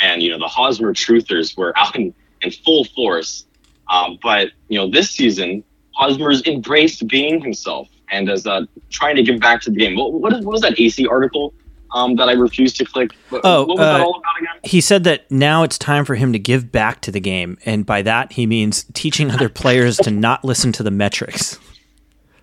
and 0.00 0.22
you 0.22 0.30
know, 0.30 0.38
the 0.38 0.48
Hosmer 0.48 0.92
truthers 0.92 1.56
were 1.56 1.72
out 1.78 1.96
in, 1.96 2.14
in 2.42 2.50
full 2.50 2.84
force. 2.84 3.46
Um, 3.88 4.18
but 4.22 4.48
you 4.68 4.78
know, 4.78 4.90
this 4.90 5.10
season, 5.10 5.64
Hosmer's 5.92 6.46
embraced 6.46 7.06
being 7.08 7.40
himself 7.40 7.88
and 8.10 8.28
is 8.28 8.46
uh, 8.46 8.62
trying 8.90 9.16
to 9.16 9.22
give 9.22 9.40
back 9.40 9.60
to 9.62 9.70
the 9.70 9.76
game. 9.76 9.96
What, 9.96 10.12
what, 10.12 10.32
what 10.32 10.52
was 10.52 10.60
that 10.60 10.76
Acee 10.76 11.08
article 11.08 11.54
um, 11.94 12.16
that 12.16 12.28
I 12.28 12.32
refused 12.32 12.76
to 12.76 12.84
click? 12.84 13.12
What, 13.28 13.42
Oh, 13.44 13.60
what 13.60 13.68
was 13.68 13.78
that 13.78 14.00
uh, 14.00 14.04
all 14.04 14.18
about 14.18 14.38
again? 14.40 14.60
He 14.64 14.80
said 14.80 15.04
that 15.04 15.30
now 15.30 15.62
it's 15.62 15.78
time 15.78 16.04
for 16.04 16.14
him 16.14 16.32
to 16.32 16.38
give 16.38 16.72
back 16.72 17.00
to 17.02 17.10
the 17.10 17.20
game, 17.20 17.58
and 17.64 17.84
by 17.86 18.02
that 18.02 18.32
he 18.32 18.46
means 18.46 18.84
teaching 18.94 19.30
other 19.30 19.48
players 19.62 19.96
to 19.98 20.10
not 20.10 20.44
listen 20.44 20.72
to 20.72 20.82
the 20.82 20.90
metrics. 20.90 21.58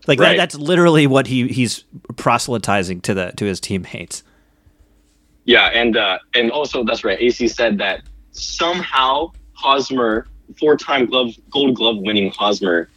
Like 0.08 0.20
that, 0.20 0.38
that's 0.38 0.56
literally 0.56 1.06
what 1.08 1.28
he 1.28 1.48
he's 1.48 1.84
proselytizing 2.16 3.02
to 3.02 3.14
the 3.14 3.32
to 3.38 3.46
his 3.46 3.60
teammates. 3.60 4.24
Yeah, 5.46 5.66
and 5.68 5.98
uh, 5.98 6.20
and 6.36 6.52
also 6.52 6.84
that's 6.84 7.04
right. 7.04 7.20
Acee 7.20 7.50
said 7.50 7.78
that 7.80 8.02
somehow 8.32 9.32
Hosmer, 9.54 10.28
four-time 10.60 11.06
glove 11.06 11.34
Gold 11.52 11.76
Glove 11.76 11.98
winning 12.00 12.32
Hosmer, 12.32 12.90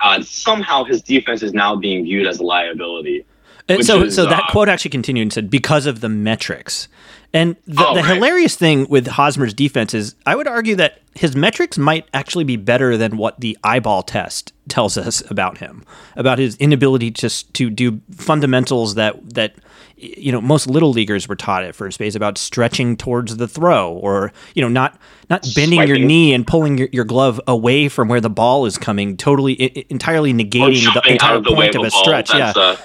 uh, 0.00 0.22
somehow 0.22 0.84
his 0.84 1.02
defense 1.02 1.42
is 1.42 1.52
now 1.52 1.74
being 1.76 2.04
viewed 2.04 2.26
as 2.26 2.38
a 2.38 2.42
liability. 2.42 3.24
Which 3.68 3.86
so 3.86 4.02
is, 4.02 4.14
so 4.14 4.24
that 4.26 4.44
uh, 4.44 4.50
quote 4.50 4.68
actually 4.68 4.90
continued 4.90 5.22
and 5.22 5.32
said 5.32 5.50
because 5.50 5.86
of 5.86 6.00
the 6.00 6.08
metrics. 6.08 6.88
And 7.34 7.56
the, 7.66 7.82
Oh, 7.86 7.94
the 7.94 8.02
right. 8.02 8.14
hilarious 8.16 8.56
thing 8.56 8.86
with 8.90 9.06
Hosmer's 9.06 9.54
defense 9.54 9.94
is 9.94 10.14
I 10.26 10.34
would 10.36 10.46
argue 10.46 10.76
that 10.76 10.98
his 11.14 11.34
metrics 11.34 11.78
might 11.78 12.06
actually 12.12 12.44
be 12.44 12.56
better 12.56 12.96
than 12.98 13.16
what 13.16 13.40
the 13.40 13.56
eyeball 13.64 14.02
test 14.02 14.52
tells 14.68 14.98
us 14.98 15.22
about 15.30 15.56
him, 15.58 15.82
about 16.16 16.38
his 16.38 16.56
inability 16.56 17.10
to 17.12 17.28
to 17.54 17.70
do 17.70 18.00
fundamentals 18.14 18.96
that 18.96 19.34
that 19.34 19.54
you 19.96 20.30
know 20.32 20.40
most 20.42 20.66
little 20.66 20.90
leaguers 20.90 21.26
were 21.28 21.36
taught 21.36 21.64
at 21.64 21.74
first 21.74 21.98
base 21.98 22.14
about 22.14 22.36
stretching 22.36 22.96
towards 22.98 23.36
the 23.38 23.48
throw 23.48 23.92
or 23.92 24.32
you 24.54 24.60
know 24.60 24.68
not 24.68 24.98
not 25.30 25.46
bending 25.54 25.86
your 25.86 25.98
knee 25.98 26.34
and 26.34 26.46
pulling 26.46 26.76
your, 26.76 26.88
your 26.92 27.04
glove 27.04 27.40
away 27.46 27.88
from 27.88 28.08
where 28.08 28.20
the 28.20 28.28
ball 28.30 28.66
is 28.66 28.76
coming 28.76 29.16
totally 29.16 29.56
i- 29.62 29.84
entirely 29.88 30.34
negating 30.34 30.92
the 30.92 31.12
entire 31.12 31.40
the 31.40 31.54
point 31.54 31.74
of 31.76 31.80
of 31.80 31.84
a 31.84 31.86
a 31.86 31.90
ball. 31.90 32.04
stretch. 32.04 32.30
Yeah. 32.34 32.52
that's 32.52 32.58
uh, 32.58 32.76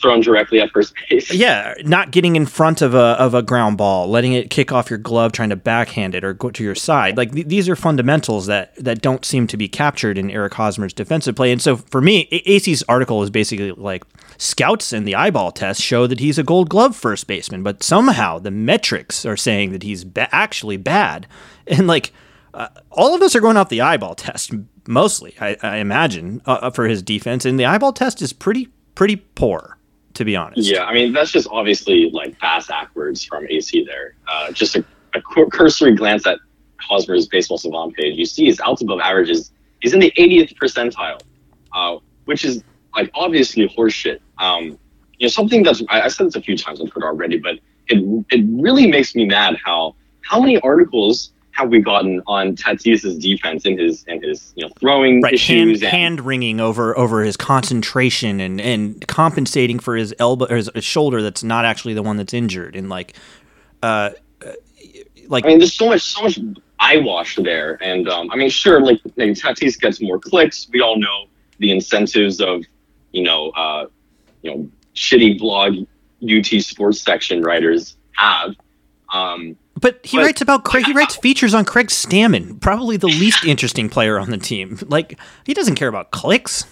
thrown 0.00 0.20
directly 0.20 0.60
at 0.60 0.70
first 0.70 0.94
base. 1.08 1.32
yeah, 1.32 1.74
not 1.84 2.10
getting 2.10 2.36
in 2.36 2.46
front 2.46 2.82
of 2.82 2.94
a 2.94 2.98
of 3.18 3.34
a 3.34 3.42
ground 3.42 3.76
ball, 3.78 4.08
letting 4.08 4.32
it 4.32 4.50
kick 4.50 4.72
off 4.72 4.90
your 4.90 4.98
glove, 4.98 5.32
trying 5.32 5.50
to 5.50 5.56
backhand 5.56 6.14
it 6.14 6.24
or 6.24 6.32
go 6.32 6.50
to 6.50 6.64
your 6.64 6.74
side. 6.74 7.16
Like 7.16 7.32
th- 7.32 7.46
these 7.46 7.68
are 7.68 7.76
fundamentals 7.76 8.46
that 8.46 8.74
that 8.76 9.02
don't 9.02 9.24
seem 9.24 9.46
to 9.48 9.56
be 9.56 9.68
captured 9.68 10.18
in 10.18 10.30
Eric 10.30 10.54
Hosmer's 10.54 10.92
defensive 10.92 11.36
play. 11.36 11.52
And 11.52 11.60
so 11.60 11.76
for 11.76 12.00
me, 12.00 12.28
A- 12.30 12.56
Acee's 12.56 12.82
article 12.88 13.22
is 13.22 13.30
basically 13.30 13.72
like 13.72 14.04
scouts 14.38 14.92
and 14.92 15.06
the 15.06 15.14
eyeball 15.14 15.52
test 15.52 15.80
show 15.82 16.06
that 16.06 16.20
he's 16.20 16.38
a 16.38 16.42
Gold 16.44 16.68
Glove 16.68 16.96
first 16.96 17.26
baseman, 17.26 17.62
but 17.62 17.82
somehow 17.82 18.38
the 18.38 18.50
metrics 18.50 19.24
are 19.26 19.36
saying 19.36 19.72
that 19.72 19.82
he's 19.82 20.04
ba- 20.04 20.34
actually 20.34 20.76
bad. 20.76 21.26
And 21.70 21.86
like 21.86 22.12
uh, 22.54 22.68
all 22.90 23.14
of 23.14 23.20
us 23.20 23.36
are 23.36 23.40
going 23.40 23.58
off 23.58 23.68
the 23.68 23.82
eyeball 23.82 24.14
test 24.14 24.52
mostly, 24.86 25.34
I, 25.38 25.56
I 25.62 25.76
imagine, 25.76 26.40
uh, 26.46 26.70
for 26.70 26.88
his 26.88 27.02
defense, 27.02 27.44
and 27.44 27.60
the 27.60 27.66
eyeball 27.66 27.92
test 27.92 28.22
is 28.22 28.32
pretty 28.32 28.68
pretty 28.94 29.16
poor. 29.16 29.77
To 30.14 30.24
be 30.24 30.34
honest, 30.34 30.68
Yeah, 30.68 30.84
I 30.84 30.92
mean 30.92 31.12
that's 31.12 31.30
just 31.30 31.48
obviously 31.50 32.10
like 32.10 32.38
fast 32.38 32.68
backwards 32.68 33.24
from 33.24 33.46
Acee 33.46 33.86
there. 33.86 34.14
Uh, 34.26 34.50
just 34.52 34.76
a, 34.76 34.84
a 35.14 35.22
cur- 35.22 35.46
cursory 35.46 35.94
glance 35.94 36.26
at 36.26 36.38
Hosmer's 36.80 37.28
baseball 37.28 37.58
savant 37.58 37.94
page, 37.94 38.18
you 38.18 38.24
see 38.24 38.46
his 38.46 38.60
outs 38.60 38.82
above 38.82 39.00
average 39.00 39.30
is 39.30 39.52
he's 39.80 39.94
in 39.94 40.00
the 40.00 40.12
80th 40.12 40.56
percentile, 40.56 41.20
uh, 41.72 41.98
which 42.24 42.44
is 42.44 42.62
like 42.96 43.10
obviously 43.14 43.68
horseshit. 43.68 44.20
Um, 44.38 44.78
you 45.18 45.26
know 45.26 45.28
something 45.28 45.62
that's 45.62 45.82
I, 45.88 46.02
I 46.02 46.08
said 46.08 46.26
this 46.26 46.36
a 46.36 46.40
few 46.40 46.56
times 46.56 46.80
on 46.80 46.88
Twitter 46.88 47.06
already, 47.06 47.38
but 47.38 47.56
it 47.88 48.24
it 48.30 48.44
really 48.50 48.86
makes 48.86 49.14
me 49.14 49.24
mad 49.24 49.56
how 49.64 49.94
how 50.22 50.40
many 50.40 50.58
articles 50.60 51.32
have 51.58 51.70
we 51.70 51.80
gotten 51.80 52.22
on 52.28 52.54
Tatis's 52.54 53.18
defense 53.18 53.64
and 53.64 53.78
his 53.78 54.04
and 54.06 54.22
his 54.22 54.52
you 54.54 54.64
know 54.64 54.72
throwing 54.78 55.20
right 55.20 55.38
hand, 55.40 55.70
issues 55.70 55.82
and 55.82 55.90
hand 55.90 56.20
wringing 56.20 56.60
over 56.60 56.96
over 56.96 57.22
his 57.22 57.36
concentration 57.36 58.40
and 58.40 58.60
and 58.60 59.06
compensating 59.08 59.80
for 59.80 59.96
his 59.96 60.14
elbow 60.20 60.46
or 60.48 60.56
his, 60.56 60.70
his 60.72 60.84
shoulder 60.84 61.20
that's 61.20 61.42
not 61.42 61.64
actually 61.64 61.94
the 61.94 62.02
one 62.02 62.16
that's 62.16 62.32
injured 62.32 62.76
and 62.76 62.88
like 62.88 63.14
uh 63.82 64.10
uh, 64.46 64.52
like 65.26 65.44
I 65.44 65.48
mean, 65.48 65.58
there's 65.58 65.74
so 65.74 65.88
much, 65.88 66.02
so 66.02 66.22
much 66.22 66.38
eyewash 66.78 67.36
there, 67.36 67.76
and 67.82 68.08
um, 68.08 68.30
I 68.30 68.36
mean, 68.36 68.48
sure, 68.48 68.80
like, 68.80 69.00
like 69.16 69.30
Tatis 69.30 69.78
gets 69.78 70.00
more 70.00 70.18
clicks. 70.18 70.68
We 70.72 70.80
all 70.80 70.98
know 70.98 71.26
the 71.58 71.70
incentives 71.70 72.40
of, 72.40 72.64
you 73.12 73.24
know, 73.24 73.50
uh, 73.50 73.86
you 74.42 74.50
know, 74.50 74.70
shitty 74.94 75.38
blog 75.38 75.74
UT 76.22 76.46
sports 76.62 77.02
section 77.02 77.42
writers 77.42 77.96
have. 78.12 78.54
Um, 79.12 79.56
but 79.80 80.00
he 80.04 80.16
but- 80.16 80.24
writes 80.24 80.40
about 80.40 80.64
Craig 80.64 80.84
he 80.86 80.92
writes 80.92 81.16
features 81.16 81.54
on 81.54 81.64
Craig 81.64 81.88
Stammen 81.88 82.60
probably 82.60 82.96
the 82.96 83.06
least 83.06 83.44
interesting 83.44 83.88
player 83.88 84.18
on 84.18 84.30
the 84.30 84.38
team 84.38 84.78
like 84.86 85.18
he 85.44 85.54
doesn't 85.54 85.74
care 85.74 85.88
about 85.88 86.10
clicks 86.10 86.64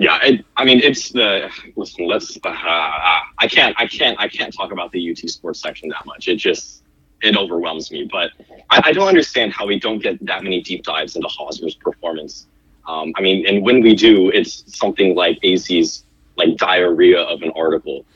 yeah, 0.00 0.18
it, 0.22 0.46
I 0.56 0.64
mean, 0.64 0.80
it's 0.82 1.10
the 1.10 1.50
listen. 1.76 2.06
Let's. 2.06 2.34
Uh, 2.42 2.48
I 2.48 3.46
can't. 3.46 3.78
I 3.78 3.86
can't. 3.86 4.18
I 4.18 4.28
can't 4.28 4.50
talk 4.50 4.72
about 4.72 4.92
the 4.92 5.10
UT 5.10 5.18
sports 5.28 5.60
section 5.60 5.90
that 5.90 6.06
much. 6.06 6.26
It 6.26 6.36
just 6.36 6.84
it 7.20 7.36
overwhelms 7.36 7.90
me. 7.90 8.08
But 8.10 8.30
I, 8.70 8.80
I 8.86 8.92
don't 8.92 9.08
understand 9.08 9.52
how 9.52 9.66
we 9.66 9.78
don't 9.78 9.98
get 9.98 10.24
that 10.24 10.42
many 10.42 10.62
deep 10.62 10.84
dives 10.84 11.16
into 11.16 11.28
Hosmer's 11.28 11.74
performance. 11.74 12.46
Um, 12.88 13.12
I 13.16 13.20
mean, 13.20 13.46
and 13.46 13.62
when 13.62 13.82
we 13.82 13.94
do, 13.94 14.30
it's 14.30 14.64
something 14.74 15.14
like 15.14 15.38
Acee's 15.42 16.04
like 16.36 16.56
diarrhea 16.56 17.20
of 17.20 17.42
an 17.42 17.52
article. 17.54 18.06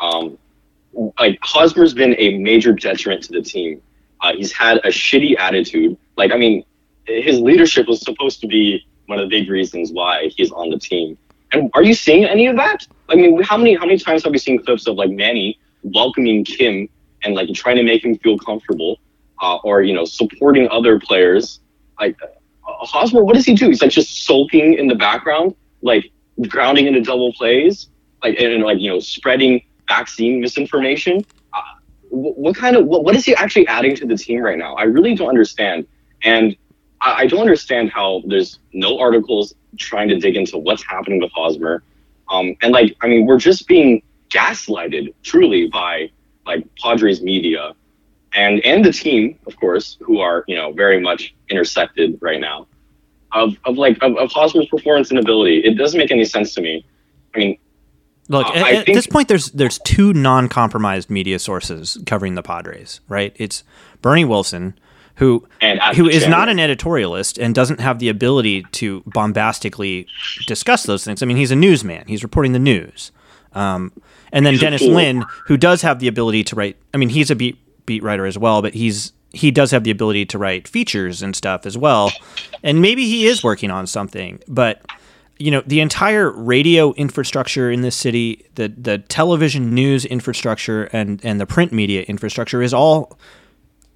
Um, 0.00 0.38
like 1.18 1.38
Hosmer's 1.42 1.94
been 1.94 2.14
a 2.18 2.38
major 2.38 2.72
detriment 2.72 3.24
to 3.24 3.32
the 3.32 3.42
team. 3.42 3.80
Uh, 4.20 4.32
he's 4.34 4.52
had 4.52 4.78
a 4.78 4.88
shitty 4.88 5.38
attitude. 5.38 5.96
Like, 6.16 6.32
I 6.32 6.36
mean, 6.36 6.64
his 7.06 7.38
leadership 7.40 7.86
was 7.86 8.00
supposed 8.00 8.40
to 8.40 8.46
be 8.46 8.84
one 9.06 9.18
of 9.18 9.28
the 9.28 9.40
big 9.40 9.50
reasons 9.50 9.92
why 9.92 10.28
he's 10.34 10.50
on 10.50 10.70
the 10.70 10.78
team. 10.78 11.18
And 11.52 11.70
are 11.74 11.82
you 11.82 11.94
seeing 11.94 12.24
any 12.24 12.46
of 12.46 12.56
that? 12.56 12.86
I 13.08 13.16
mean, 13.16 13.42
how 13.42 13.56
many 13.56 13.74
how 13.74 13.86
many 13.86 13.98
times 13.98 14.24
have 14.24 14.32
we 14.32 14.38
seen 14.38 14.62
clips 14.62 14.86
of 14.86 14.96
like 14.96 15.10
Manny 15.10 15.58
welcoming 15.82 16.44
Kim 16.44 16.88
and 17.22 17.34
like 17.34 17.52
trying 17.54 17.76
to 17.76 17.82
make 17.82 18.04
him 18.04 18.16
feel 18.18 18.38
comfortable, 18.38 18.98
uh, 19.40 19.56
or 19.56 19.82
you 19.82 19.94
know, 19.94 20.04
supporting 20.04 20.68
other 20.70 20.98
players? 20.98 21.60
Like 22.00 22.20
uh, 22.22 22.26
Hosmer, 22.62 23.22
what 23.22 23.34
does 23.34 23.44
he 23.44 23.54
do? 23.54 23.68
He's 23.68 23.82
like 23.82 23.90
just 23.90 24.24
sulking 24.24 24.74
in 24.74 24.88
the 24.88 24.94
background, 24.94 25.54
like 25.82 26.10
grounding 26.48 26.86
into 26.86 27.02
double 27.02 27.32
plays, 27.34 27.88
like 28.22 28.40
and, 28.40 28.52
and 28.52 28.64
like 28.64 28.80
you 28.80 28.90
know, 28.90 28.98
spreading 28.98 29.62
vaccine 29.88 30.40
misinformation. 30.40 31.24
Uh, 31.52 31.60
wh- 32.08 32.36
what 32.38 32.56
kind 32.56 32.76
of 32.76 32.86
what, 32.86 33.04
what 33.04 33.14
is 33.16 33.24
he 33.24 33.34
actually 33.34 33.66
adding 33.66 33.94
to 33.96 34.06
the 34.06 34.16
team 34.16 34.40
right 34.40 34.58
now? 34.58 34.74
I 34.74 34.84
really 34.84 35.14
don't 35.14 35.28
understand, 35.28 35.86
and 36.22 36.56
I, 37.00 37.22
I 37.22 37.26
don't 37.26 37.40
understand 37.40 37.90
how 37.90 38.22
there's 38.26 38.58
no 38.72 38.98
articles 38.98 39.54
trying 39.78 40.08
to 40.08 40.18
dig 40.18 40.36
into 40.36 40.58
what's 40.58 40.84
happening 40.84 41.20
with 41.20 41.32
Hosmer. 41.32 41.82
Um, 42.30 42.56
and 42.62 42.72
like, 42.72 42.96
I 43.02 43.08
mean, 43.08 43.26
we're 43.26 43.38
just 43.38 43.66
being 43.68 44.02
gaslighted 44.30 45.12
truly 45.22 45.68
by 45.68 46.10
like 46.46 46.66
Padres 46.76 47.22
media 47.22 47.74
and 48.34 48.60
and 48.64 48.84
the 48.84 48.92
team, 48.92 49.38
of 49.46 49.56
course, 49.58 49.96
who 50.00 50.18
are 50.18 50.44
you 50.46 50.56
know 50.56 50.72
very 50.72 51.00
much 51.00 51.34
intersected 51.48 52.18
right 52.20 52.40
now. 52.40 52.66
Of, 53.32 53.56
of 53.64 53.76
like 53.78 54.00
of, 54.02 54.16
of 54.16 54.30
Hosmer's 54.30 54.66
performance 54.66 55.10
and 55.10 55.18
ability, 55.18 55.58
it 55.58 55.76
doesn't 55.76 55.98
make 55.98 56.10
any 56.10 56.24
sense 56.24 56.54
to 56.54 56.60
me. 56.60 56.84
I 57.34 57.38
mean, 57.38 57.58
Look, 58.28 58.46
Uh, 58.46 58.52
at, 58.54 58.56
at 58.74 58.84
think- 58.86 58.96
this 58.96 59.06
point, 59.06 59.28
there's 59.28 59.50
there's 59.50 59.78
two 59.80 60.12
non-compromised 60.14 61.10
media 61.10 61.38
sources 61.38 61.98
covering 62.06 62.34
the 62.34 62.42
Padres, 62.42 63.00
right? 63.08 63.34
It's 63.36 63.62
Bernie 64.02 64.24
Wilson, 64.24 64.78
who 65.16 65.46
who 65.94 66.08
is 66.08 66.26
not 66.26 66.48
an 66.48 66.56
editorialist 66.58 67.42
and 67.42 67.54
doesn't 67.54 67.80
have 67.80 67.98
the 67.98 68.08
ability 68.08 68.64
to 68.72 69.02
bombastically 69.06 70.06
discuss 70.46 70.84
those 70.84 71.04
things. 71.04 71.22
I 71.22 71.26
mean, 71.26 71.36
he's 71.36 71.50
a 71.50 71.56
newsman; 71.56 72.04
he's 72.06 72.22
reporting 72.22 72.52
the 72.52 72.58
news. 72.58 73.12
Um, 73.52 73.92
and 74.32 74.44
then 74.44 74.54
He's 74.54 74.60
Dennis. 74.62 74.82
Lin, 74.82 75.24
who 75.46 75.56
does 75.56 75.82
have 75.82 76.00
the 76.00 76.08
ability 76.08 76.42
to 76.44 76.56
write. 76.56 76.76
I 76.92 76.96
mean, 76.96 77.10
he's 77.10 77.30
a 77.30 77.36
beat 77.36 77.56
beat 77.86 78.02
writer 78.02 78.26
as 78.26 78.36
well, 78.38 78.62
but 78.62 78.74
he's 78.74 79.12
he 79.32 79.50
does 79.50 79.70
have 79.70 79.84
the 79.84 79.90
ability 79.90 80.24
to 80.26 80.38
write 80.38 80.66
features 80.66 81.20
and 81.22 81.36
stuff 81.36 81.66
as 81.66 81.76
well. 81.76 82.10
And 82.62 82.80
maybe 82.80 83.04
he 83.06 83.26
is 83.26 83.44
working 83.44 83.70
on 83.70 83.86
something, 83.86 84.40
but 84.48 84.80
you 85.38 85.50
know 85.50 85.62
the 85.66 85.80
entire 85.80 86.30
radio 86.30 86.92
infrastructure 86.94 87.70
in 87.70 87.80
this 87.82 87.96
city, 87.96 88.46
the 88.54 88.68
the 88.68 88.98
television 88.98 89.74
news 89.74 90.04
infrastructure, 90.04 90.84
and 90.92 91.20
and 91.24 91.40
the 91.40 91.46
print 91.46 91.72
media 91.72 92.02
infrastructure 92.02 92.62
is 92.62 92.72
all, 92.72 93.18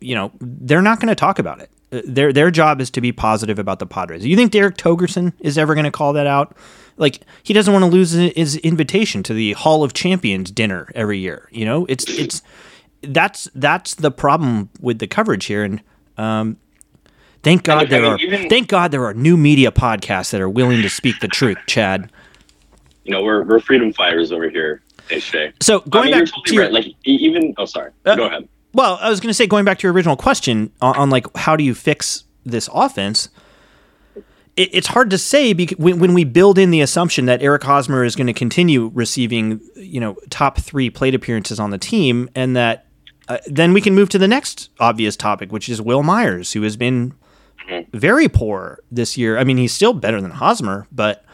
you 0.00 0.14
know, 0.14 0.32
they're 0.40 0.82
not 0.82 1.00
going 1.00 1.08
to 1.08 1.14
talk 1.14 1.38
about 1.38 1.60
it. 1.60 1.70
Uh, 1.92 2.00
Their 2.04 2.32
their 2.32 2.50
job 2.50 2.80
is 2.80 2.90
to 2.90 3.00
be 3.00 3.12
positive 3.12 3.58
about 3.58 3.78
the 3.78 3.86
Padres. 3.86 4.26
You 4.26 4.36
think 4.36 4.52
Derek 4.52 4.76
Togerson 4.76 5.32
is 5.40 5.56
ever 5.56 5.74
going 5.74 5.84
to 5.84 5.90
call 5.90 6.12
that 6.14 6.26
out? 6.26 6.56
Like 6.96 7.20
he 7.44 7.54
doesn't 7.54 7.72
want 7.72 7.84
to 7.84 7.90
lose 7.90 8.12
his 8.12 8.56
invitation 8.56 9.22
to 9.22 9.34
the 9.34 9.52
Hall 9.52 9.84
of 9.84 9.92
Champions 9.92 10.50
dinner 10.50 10.90
every 10.94 11.18
year. 11.18 11.48
You 11.52 11.64
know, 11.64 11.86
it's 11.88 12.04
it's 12.08 12.42
that's 13.02 13.48
that's 13.54 13.94
the 13.94 14.10
problem 14.10 14.70
with 14.80 14.98
the 14.98 15.06
coverage 15.06 15.44
here, 15.44 15.62
and 15.62 15.80
um, 16.16 16.56
thank 17.42 17.62
God 17.64 17.82
I 17.82 17.84
there 17.86 18.02
mean, 18.02 18.10
are 18.12 18.18
even- 18.18 18.48
thank 18.48 18.68
God 18.68 18.90
there 18.90 19.04
are 19.04 19.14
new 19.14 19.36
media 19.36 19.70
podcasts 19.70 20.30
that 20.30 20.40
are 20.40 20.48
willing 20.50 20.82
to 20.82 20.88
speak 20.90 21.20
the 21.20 21.28
truth, 21.28 21.58
Chad. 21.66 22.10
You 23.04 23.12
know, 23.12 23.22
we're 23.22 23.42
we're 23.44 23.60
freedom 23.60 23.92
fighters 23.92 24.32
over 24.32 24.50
here, 24.50 24.82
Hey 25.08 25.20
Shay. 25.20 25.52
So 25.60 25.82
I 25.86 25.88
going 25.88 26.04
mean, 26.10 26.14
back 26.20 26.24
to 26.26 26.32
totally 26.32 26.54
your, 26.56 26.64
right. 26.64 26.72
Like 26.72 26.86
even 27.04 27.54
oh 27.56 27.64
sorry, 27.64 27.92
Uh, 28.04 28.14
go 28.16 28.26
ahead. 28.26 28.48
Well, 28.74 28.98
I 29.00 29.08
was 29.08 29.18
going 29.18 29.30
to 29.30 29.34
say, 29.34 29.46
going 29.46 29.64
back 29.64 29.78
to 29.78 29.86
your 29.86 29.94
original 29.94 30.14
question 30.16 30.70
on, 30.82 30.94
on 30.96 31.10
like 31.10 31.26
how 31.36 31.56
do 31.56 31.64
you 31.64 31.74
fix 31.74 32.24
this 32.44 32.68
offense? 32.72 33.30
It, 34.56 34.68
it's 34.74 34.88
hard 34.88 35.08
to 35.10 35.18
say 35.18 35.54
because 35.54 35.78
when, 35.78 35.98
when 36.00 36.12
we 36.12 36.24
build 36.24 36.58
in 36.58 36.70
the 36.70 36.82
assumption 36.82 37.24
that 37.26 37.42
Eric 37.42 37.62
Hosmer 37.62 38.04
is 38.04 38.14
going 38.14 38.26
to 38.26 38.32
continue 38.34 38.90
receiving, 38.92 39.60
you 39.74 40.00
know, 40.00 40.16
top 40.28 40.58
three 40.58 40.90
plate 40.90 41.14
appearances 41.14 41.58
on 41.58 41.70
the 41.70 41.78
team, 41.78 42.28
and 42.34 42.54
that 42.56 42.86
uh, 43.28 43.38
then 43.46 43.72
we 43.72 43.80
can 43.80 43.94
move 43.94 44.10
to 44.10 44.18
the 44.18 44.28
next 44.28 44.68
obvious 44.78 45.16
topic, 45.16 45.50
which 45.50 45.68
is 45.70 45.80
Wil 45.80 46.02
Myers, 46.02 46.52
who 46.52 46.60
has 46.62 46.76
been 46.76 47.14
very 47.92 48.28
poor 48.28 48.80
this 48.90 49.16
year. 49.16 49.38
I 49.38 49.44
mean, 49.44 49.56
he's 49.56 49.72
still 49.72 49.92
better 49.92 50.20
than 50.20 50.30
Hosmer, 50.30 50.86
but 50.92 51.24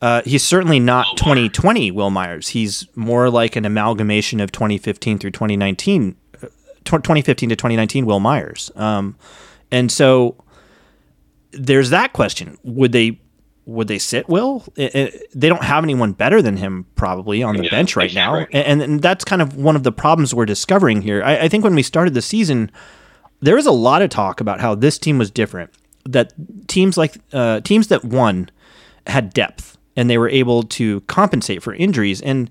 uh, 0.00 0.22
he's 0.24 0.44
certainly 0.44 0.78
not 0.80 1.16
2020 1.16 1.90
Wil 1.90 2.10
Myers. 2.10 2.48
He's 2.48 2.86
more 2.94 3.30
like 3.30 3.56
an 3.56 3.64
amalgamation 3.64 4.40
of 4.40 4.52
2015 4.52 5.18
through 5.18 5.30
2019, 5.32 6.16
uh, 6.42 6.46
tw- 6.84 7.02
2015 7.02 7.48
to 7.48 7.56
2019 7.56 8.06
Wil 8.06 8.20
Myers. 8.20 8.70
Um, 8.76 9.16
and 9.72 9.90
so 9.90 10.36
there's 11.52 11.90
that 11.90 12.12
question: 12.12 12.56
Would 12.62 12.92
they 12.92 13.20
would 13.66 13.86
they 13.88 13.98
sit 13.98 14.28
Wil? 14.28 14.64
I- 14.78 14.90
I- 14.94 15.12
they 15.34 15.48
don't 15.48 15.62
have 15.64 15.84
anyone 15.84 16.12
better 16.12 16.40
than 16.40 16.56
him 16.56 16.86
probably 16.94 17.42
on 17.42 17.56
the 17.56 17.64
Yeah, 17.64 17.70
bench 17.70 17.96
right 17.96 18.14
now, 18.14 18.32
right 18.34 18.48
and, 18.52 18.80
and 18.80 19.02
that's 19.02 19.24
kind 19.24 19.42
of 19.42 19.56
one 19.56 19.76
of 19.76 19.82
the 19.82 19.92
problems 19.92 20.32
we're 20.34 20.46
discovering 20.46 21.02
here. 21.02 21.22
I, 21.22 21.40
I 21.40 21.48
think 21.48 21.64
when 21.64 21.74
we 21.74 21.82
started 21.82 22.14
the 22.14 22.22
season, 22.22 22.70
there 23.40 23.56
was 23.56 23.66
a 23.66 23.72
lot 23.72 24.02
of 24.02 24.10
talk 24.10 24.40
about 24.40 24.60
how 24.60 24.74
this 24.74 24.98
team 24.98 25.18
was 25.18 25.30
different. 25.30 25.70
That 26.04 26.32
teams 26.68 26.96
like 26.96 27.18
uh, 27.32 27.60
teams 27.60 27.88
that 27.88 28.04
won 28.04 28.50
had 29.06 29.32
depth 29.32 29.78
and 29.96 30.08
they 30.08 30.18
were 30.18 30.28
able 30.28 30.62
to 30.62 31.00
compensate 31.02 31.62
for 31.62 31.74
injuries. 31.74 32.20
And 32.20 32.50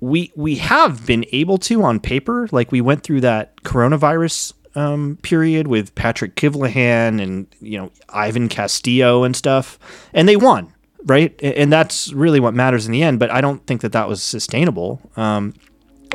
we 0.00 0.32
we 0.36 0.56
have 0.56 1.06
been 1.06 1.24
able 1.32 1.58
to 1.58 1.82
on 1.82 2.00
paper. 2.00 2.48
Like 2.52 2.70
we 2.70 2.80
went 2.80 3.02
through 3.02 3.22
that 3.22 3.56
coronavirus 3.62 4.52
um, 4.74 5.18
period 5.22 5.68
with 5.68 5.94
Patrick 5.94 6.36
Kivlehan 6.36 7.20
and 7.20 7.46
you 7.60 7.78
know 7.78 7.90
Ivan 8.10 8.48
Castillo 8.48 9.24
and 9.24 9.34
stuff, 9.34 9.78
and 10.12 10.28
they 10.28 10.36
won. 10.36 10.72
Right, 11.08 11.40
and 11.40 11.72
that's 11.72 12.12
really 12.12 12.40
what 12.40 12.52
matters 12.52 12.84
in 12.84 12.90
the 12.90 13.02
end. 13.02 13.20
But 13.20 13.30
I 13.30 13.40
don't 13.40 13.64
think 13.66 13.80
that 13.82 13.92
that 13.92 14.08
was 14.08 14.22
sustainable. 14.22 15.00
Um, 15.16 15.54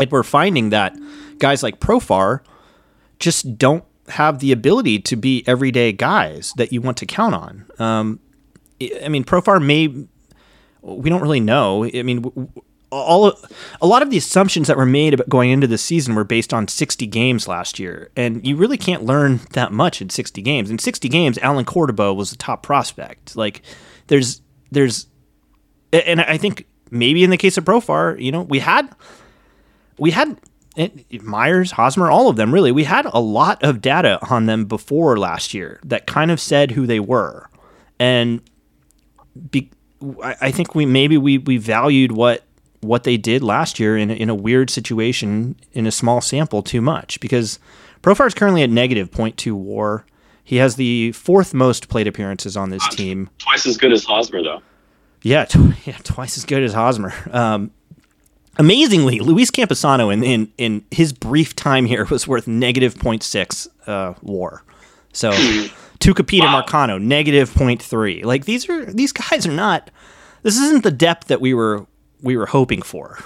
we're 0.09 0.23
finding 0.23 0.69
that 0.71 0.93
guys 1.37 1.63
like 1.63 1.79
Profar 1.79 2.41
just 3.17 3.57
don't 3.57 3.85
have 4.11 4.39
the 4.39 4.51
ability 4.51 4.99
to 4.99 5.15
be 5.15 5.43
everyday 5.47 5.91
guys 5.91 6.53
that 6.57 6.71
you 6.71 6.81
want 6.81 6.97
to 6.97 7.05
count 7.05 7.35
on. 7.35 7.65
Um, 7.79 8.19
I 9.03 9.09
mean, 9.09 9.23
Profar 9.23 9.63
may. 9.63 10.07
We 10.81 11.09
don't 11.11 11.21
really 11.21 11.39
know. 11.39 11.85
I 11.85 12.01
mean, 12.01 12.51
all 12.91 13.33
a 13.81 13.87
lot 13.87 14.01
of 14.01 14.09
the 14.09 14.17
assumptions 14.17 14.67
that 14.67 14.77
were 14.77 14.85
made 14.85 15.13
about 15.13 15.29
going 15.29 15.49
into 15.49 15.67
the 15.67 15.77
season 15.77 16.13
were 16.13 16.23
based 16.23 16.53
on 16.53 16.67
60 16.67 17.07
games 17.07 17.47
last 17.47 17.79
year, 17.79 18.11
and 18.15 18.45
you 18.45 18.55
really 18.55 18.77
can't 18.77 19.03
learn 19.03 19.39
that 19.51 19.71
much 19.71 20.01
in 20.01 20.09
60 20.09 20.41
games. 20.41 20.69
In 20.69 20.77
60 20.77 21.07
games, 21.07 21.37
Allen 21.39 21.65
Cordoba 21.65 22.13
was 22.13 22.31
the 22.31 22.35
top 22.35 22.63
prospect. 22.63 23.35
Like, 23.35 23.61
there's 24.07 24.41
there's, 24.71 25.07
and 25.93 26.21
I 26.21 26.37
think 26.37 26.67
maybe 26.89 27.23
in 27.23 27.29
the 27.29 27.37
case 27.37 27.57
of 27.57 27.63
Profar, 27.63 28.21
you 28.21 28.31
know, 28.31 28.41
we 28.41 28.59
had 28.59 28.93
we 29.97 30.11
had 30.11 30.39
it, 30.75 31.21
Myers, 31.21 31.71
Hosmer, 31.71 32.09
all 32.09 32.29
of 32.29 32.35
them 32.35 32.53
really. 32.53 32.71
We 32.71 32.85
had 32.85 33.05
a 33.05 33.19
lot 33.19 33.61
of 33.63 33.81
data 33.81 34.19
on 34.29 34.45
them 34.45 34.65
before 34.65 35.17
last 35.17 35.53
year 35.53 35.79
that 35.83 36.07
kind 36.07 36.31
of 36.31 36.39
said 36.39 36.71
who 36.71 36.85
they 36.87 36.99
were, 36.99 37.49
and 37.99 38.41
be, 39.49 39.69
I, 40.23 40.35
I 40.41 40.51
think 40.51 40.75
we 40.75 40.85
maybe 40.85 41.17
we 41.17 41.37
we 41.37 41.57
valued 41.57 42.11
what 42.11 42.43
what 42.81 43.03
they 43.03 43.17
did 43.17 43.43
last 43.43 43.79
year 43.79 43.97
in 43.97 44.09
a, 44.09 44.13
in 44.13 44.29
a 44.29 44.35
weird 44.35 44.69
situation 44.69 45.55
in 45.73 45.85
a 45.85 45.91
small 45.91 46.19
sample 46.21 46.63
too 46.63 46.81
much 46.81 47.19
because 47.19 47.59
Profar 48.01 48.25
is 48.25 48.33
currently 48.33 48.63
at 48.63 48.69
negative 48.69 49.11
0.2 49.11 49.53
WAR. 49.53 50.05
He 50.43 50.55
has 50.55 50.75
the 50.75 51.11
fourth 51.11 51.53
most 51.53 51.87
plate 51.89 52.07
appearances 52.07 52.57
on 52.57 52.71
this 52.71 52.87
team. 52.89 53.29
Twice 53.37 53.65
as 53.67 53.77
good 53.77 53.91
as 53.91 54.03
Hosmer 54.03 54.41
though. 54.41 54.61
Yeah, 55.21 55.45
tw- 55.45 55.75
yeah, 55.85 55.97
twice 56.03 56.37
as 56.37 56.45
good 56.45 56.63
as 56.63 56.73
Hosmer. 56.73 57.13
Um, 57.31 57.71
amazingly, 58.57 59.19
Luis 59.19 59.51
Campusano 59.51 60.11
in, 60.13 60.23
in 60.23 60.51
in 60.57 60.85
his 60.91 61.13
brief 61.13 61.55
time 61.55 61.85
here 61.85 62.05
was 62.05 62.27
worth 62.27 62.47
negative 62.47 62.95
0.6 62.95 63.67
uh, 63.87 64.13
WAR. 64.21 64.63
So 65.13 65.31
Tucupita 65.99 66.41
Wow. 66.41 66.61
Marcano 66.61 67.01
negative 67.01 67.49
0.3. 67.49 68.23
Like 68.25 68.45
these 68.45 68.69
are 68.69 68.85
these 68.85 69.11
guys 69.11 69.45
are 69.47 69.51
not. 69.51 69.91
This 70.43 70.57
isn't 70.57 70.83
the 70.83 70.91
depth 70.91 71.27
that 71.27 71.41
we 71.41 71.53
were 71.53 71.85
we 72.21 72.37
were 72.37 72.47
hoping 72.47 72.81
for. 72.81 73.19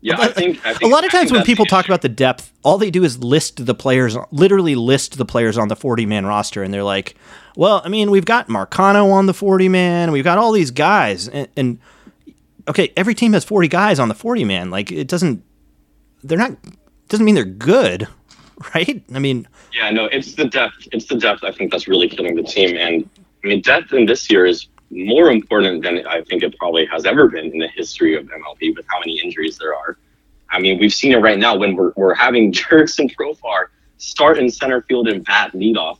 Yeah, 0.00 0.16
I 0.16 0.28
think, 0.28 0.64
I 0.64 0.74
think 0.74 0.82
a 0.82 0.94
lot 0.94 1.04
of 1.04 1.10
times 1.10 1.32
when 1.32 1.42
people 1.42 1.66
talk 1.66 1.86
about 1.86 2.02
the 2.02 2.08
depth, 2.08 2.52
all 2.62 2.78
they 2.78 2.90
do 2.90 3.02
is 3.02 3.18
list 3.18 3.66
the 3.66 3.74
players, 3.74 4.16
literally 4.30 4.76
list 4.76 5.18
the 5.18 5.24
players 5.24 5.58
on 5.58 5.66
the 5.66 5.74
40 5.74 6.06
man 6.06 6.24
roster. 6.24 6.62
And 6.62 6.72
they're 6.72 6.84
like, 6.84 7.16
well, 7.56 7.82
I 7.84 7.88
mean, 7.88 8.12
we've 8.12 8.24
got 8.24 8.46
Marcano 8.46 9.10
on 9.10 9.26
the 9.26 9.34
40 9.34 9.68
man, 9.68 10.12
we've 10.12 10.22
got 10.22 10.38
all 10.38 10.52
these 10.52 10.70
guys. 10.70 11.26
And, 11.28 11.48
and 11.56 11.80
okay, 12.68 12.92
every 12.96 13.14
team 13.14 13.32
has 13.32 13.44
40 13.44 13.68
guys 13.68 13.98
on 13.98 14.08
the 14.08 14.14
40 14.14 14.44
man. 14.44 14.70
Like, 14.70 14.92
it 14.92 15.08
doesn't, 15.08 15.42
they're 16.22 16.38
not, 16.38 16.52
doesn't 17.08 17.24
mean 17.24 17.34
they're 17.34 17.44
good, 17.44 18.06
right? 18.74 19.02
I 19.12 19.18
mean, 19.18 19.48
Yeah, 19.72 19.90
no, 19.90 20.06
it's 20.06 20.34
the 20.34 20.44
depth. 20.44 20.88
It's 20.92 21.06
the 21.06 21.16
depth. 21.16 21.44
I 21.44 21.52
think 21.52 21.72
that's 21.72 21.88
really 21.88 22.08
killing 22.08 22.36
the 22.36 22.42
team. 22.42 22.76
And 22.76 23.08
I 23.44 23.46
mean, 23.46 23.62
depth 23.62 23.92
in 23.92 24.06
this 24.06 24.30
year 24.30 24.46
is 24.46 24.68
more 24.90 25.30
important 25.30 25.82
than 25.82 26.06
I 26.06 26.22
think 26.22 26.42
it 26.42 26.56
probably 26.58 26.86
has 26.86 27.04
ever 27.04 27.28
been 27.28 27.52
in 27.52 27.58
the 27.58 27.68
history 27.68 28.16
of 28.16 28.26
MLB 28.26 28.74
with 28.76 28.86
how 28.88 28.98
many 29.00 29.20
injuries 29.20 29.58
there 29.58 29.74
are. 29.74 29.96
I 30.50 30.60
mean, 30.60 30.78
we've 30.78 30.94
seen 30.94 31.12
it 31.12 31.18
right 31.18 31.38
now 31.38 31.56
when 31.56 31.76
we're, 31.76 31.92
we're 31.96 32.14
having 32.14 32.52
Jurickson 32.52 33.14
Profar 33.14 33.66
start 33.98 34.38
in 34.38 34.50
center 34.50 34.82
field 34.82 35.08
and 35.08 35.24
bat 35.24 35.52
leadoff. 35.52 35.98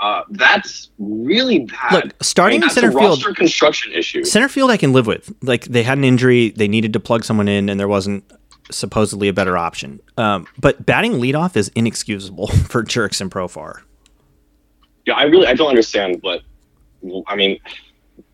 Uh, 0.00 0.22
that's 0.30 0.90
really 0.98 1.60
bad. 1.60 1.92
Look, 1.92 2.14
starting 2.22 2.56
in 2.56 2.60
that's 2.62 2.74
center 2.74 2.92
field- 2.92 3.24
construction 3.36 3.92
issue. 3.92 4.24
center 4.24 4.48
field 4.48 4.70
I 4.70 4.76
can 4.76 4.92
live 4.92 5.06
with. 5.06 5.32
Like, 5.42 5.64
they 5.64 5.82
had 5.82 5.98
an 5.98 6.04
injury, 6.04 6.50
they 6.50 6.68
needed 6.68 6.92
to 6.94 7.00
plug 7.00 7.24
someone 7.24 7.48
in, 7.48 7.68
and 7.68 7.78
there 7.78 7.88
wasn't 7.88 8.24
supposedly 8.70 9.28
a 9.28 9.32
better 9.32 9.56
option. 9.56 10.00
Um, 10.16 10.46
but 10.58 10.84
batting 10.84 11.12
leadoff 11.14 11.56
is 11.56 11.70
inexcusable 11.74 12.46
for 12.68 12.82
Jurickson 12.82 13.28
Profar. 13.28 13.82
Yeah, 15.06 15.14
I 15.14 15.24
really 15.24 15.46
I 15.46 15.54
don't 15.54 15.68
understand 15.68 16.18
what 16.22 16.40
I 17.26 17.36
mean. 17.36 17.58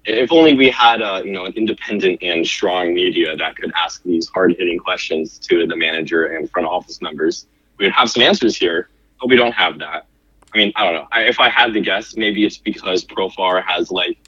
If 0.05 0.33
only 0.33 0.55
we 0.55 0.71
had 0.71 1.03
a 1.03 1.21
you 1.25 1.33
know 1.33 1.45
an 1.47 1.53
independent 1.55 2.23
and 2.23 2.47
strong 2.47 2.95
media 2.95 3.37
that 3.37 3.57
could 3.57 3.73
ask 3.75 4.03
these 4.05 4.29
hard 4.29 4.55
hitting 4.57 4.79
questions 4.79 5.39
to 5.41 5.67
the 5.67 5.77
manager 5.77 6.27
and 6.27 6.49
front 6.51 6.69
office 6.69 7.03
members, 7.03 7.47
we 7.79 7.87
would 7.87 7.93
have 7.93 8.09
some 8.09 8.23
answers 8.23 8.57
here. 8.57 8.89
But 9.21 9.29
we 9.31 9.37
don't 9.37 9.53
have 9.53 9.79
that. 9.81 10.07
I 10.53 10.59
mean, 10.59 10.73
I 10.77 10.85
don't 10.85 10.95
know. 10.95 11.09
I, 11.13 11.23
if 11.23 11.39
I 11.39 11.49
had 11.49 11.73
to 11.75 11.81
guess, 11.81 12.17
maybe 12.17 12.45
it's 12.45 12.59
because 12.59 13.05
Profar 13.05 13.63
has 13.65 13.91
like, 13.91 14.19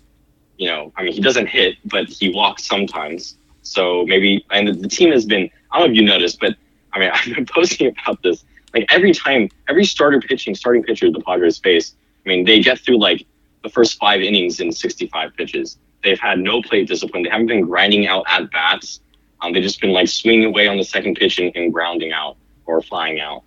you 0.56 0.68
know, 0.68 0.92
I 0.96 1.02
mean, 1.02 1.12
he 1.12 1.20
doesn't 1.20 1.46
hit, 1.46 1.76
but 1.84 2.06
he 2.08 2.32
walks 2.32 2.64
sometimes. 2.64 3.36
So 3.62 4.04
maybe, 4.06 4.44
and 4.50 4.68
the, 4.68 4.72
the 4.72 4.88
team 4.88 5.10
has 5.12 5.24
been. 5.24 5.50
I 5.70 5.78
don't 5.78 5.88
know 5.88 5.92
if 5.92 5.96
you 5.96 6.04
noticed, 6.04 6.38
but 6.40 6.56
I 6.92 6.98
mean, 6.98 7.10
I've 7.14 7.34
been 7.34 7.46
posting 7.46 7.88
about 7.88 8.22
this. 8.22 8.44
Like 8.74 8.86
every 8.90 9.12
time, 9.12 9.48
every 9.68 9.84
starter 9.84 10.20
pitching, 10.20 10.54
starting 10.54 10.82
pitcher 10.82 11.10
the 11.10 11.20
Padres 11.20 11.58
face, 11.58 11.94
I 12.24 12.28
mean, 12.28 12.44
they 12.44 12.60
get 12.60 12.78
through 12.78 12.98
like 12.98 13.26
the 13.62 13.68
first 13.68 13.98
five 13.98 14.20
innings 14.20 14.60
in 14.60 14.72
65 14.72 15.34
pitches. 15.36 15.78
They've 16.02 16.18
had 16.18 16.38
no 16.38 16.62
plate 16.62 16.88
discipline. 16.88 17.22
They 17.22 17.30
haven't 17.30 17.46
been 17.46 17.62
grinding 17.62 18.06
out 18.06 18.24
at 18.28 18.50
bats. 18.50 19.00
Um, 19.40 19.52
they've 19.52 19.62
just 19.62 19.80
been 19.80 19.92
like 19.92 20.08
swinging 20.08 20.44
away 20.44 20.68
on 20.68 20.76
the 20.76 20.84
second 20.84 21.16
pitch 21.16 21.38
and, 21.38 21.54
and 21.54 21.72
grounding 21.72 22.12
out 22.12 22.36
or 22.66 22.80
flying 22.82 23.20
out. 23.20 23.42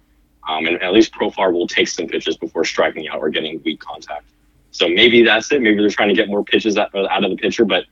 Um, 0.47 0.67
and 0.67 0.81
at 0.81 0.93
least 0.93 1.13
Profar 1.13 1.51
will 1.51 1.67
take 1.67 1.87
some 1.87 2.07
pitches 2.07 2.37
before 2.37 2.65
striking 2.65 3.07
out 3.07 3.19
or 3.19 3.29
getting 3.29 3.61
weak 3.63 3.79
contact. 3.79 4.25
So 4.71 4.87
maybe 4.87 5.23
that's 5.23 5.51
it. 5.51 5.61
Maybe 5.61 5.77
they're 5.77 5.89
trying 5.89 6.09
to 6.09 6.15
get 6.15 6.27
more 6.27 6.43
pitches 6.43 6.77
out, 6.77 6.93
out 6.93 7.23
of 7.23 7.31
the 7.31 7.37
pitcher. 7.37 7.65
But 7.65 7.85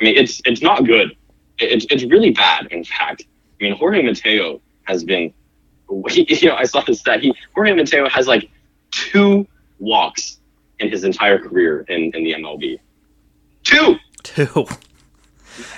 I 0.00 0.04
mean, 0.04 0.16
it's 0.16 0.40
it's 0.44 0.62
not 0.62 0.84
good. 0.84 1.16
It's 1.58 1.86
it's 1.90 2.04
really 2.04 2.30
bad. 2.30 2.66
In 2.70 2.82
fact, 2.82 3.24
I 3.60 3.64
mean, 3.64 3.74
Jorge 3.76 4.02
Mateo 4.02 4.60
has 4.84 5.04
been. 5.04 5.32
You 5.92 6.48
know, 6.48 6.54
I 6.54 6.62
saw 6.62 6.82
this 6.82 7.00
stat. 7.00 7.20
He 7.20 7.34
Jorge 7.52 7.74
Mateo 7.74 8.08
has 8.08 8.28
like 8.28 8.48
two 8.92 9.44
walks 9.80 10.38
in 10.78 10.88
his 10.88 11.02
entire 11.02 11.36
career 11.36 11.84
in, 11.88 12.12
in 12.14 12.22
the 12.22 12.34
MLB. 12.34 12.78
Two. 13.64 13.96
Two. 14.22 14.66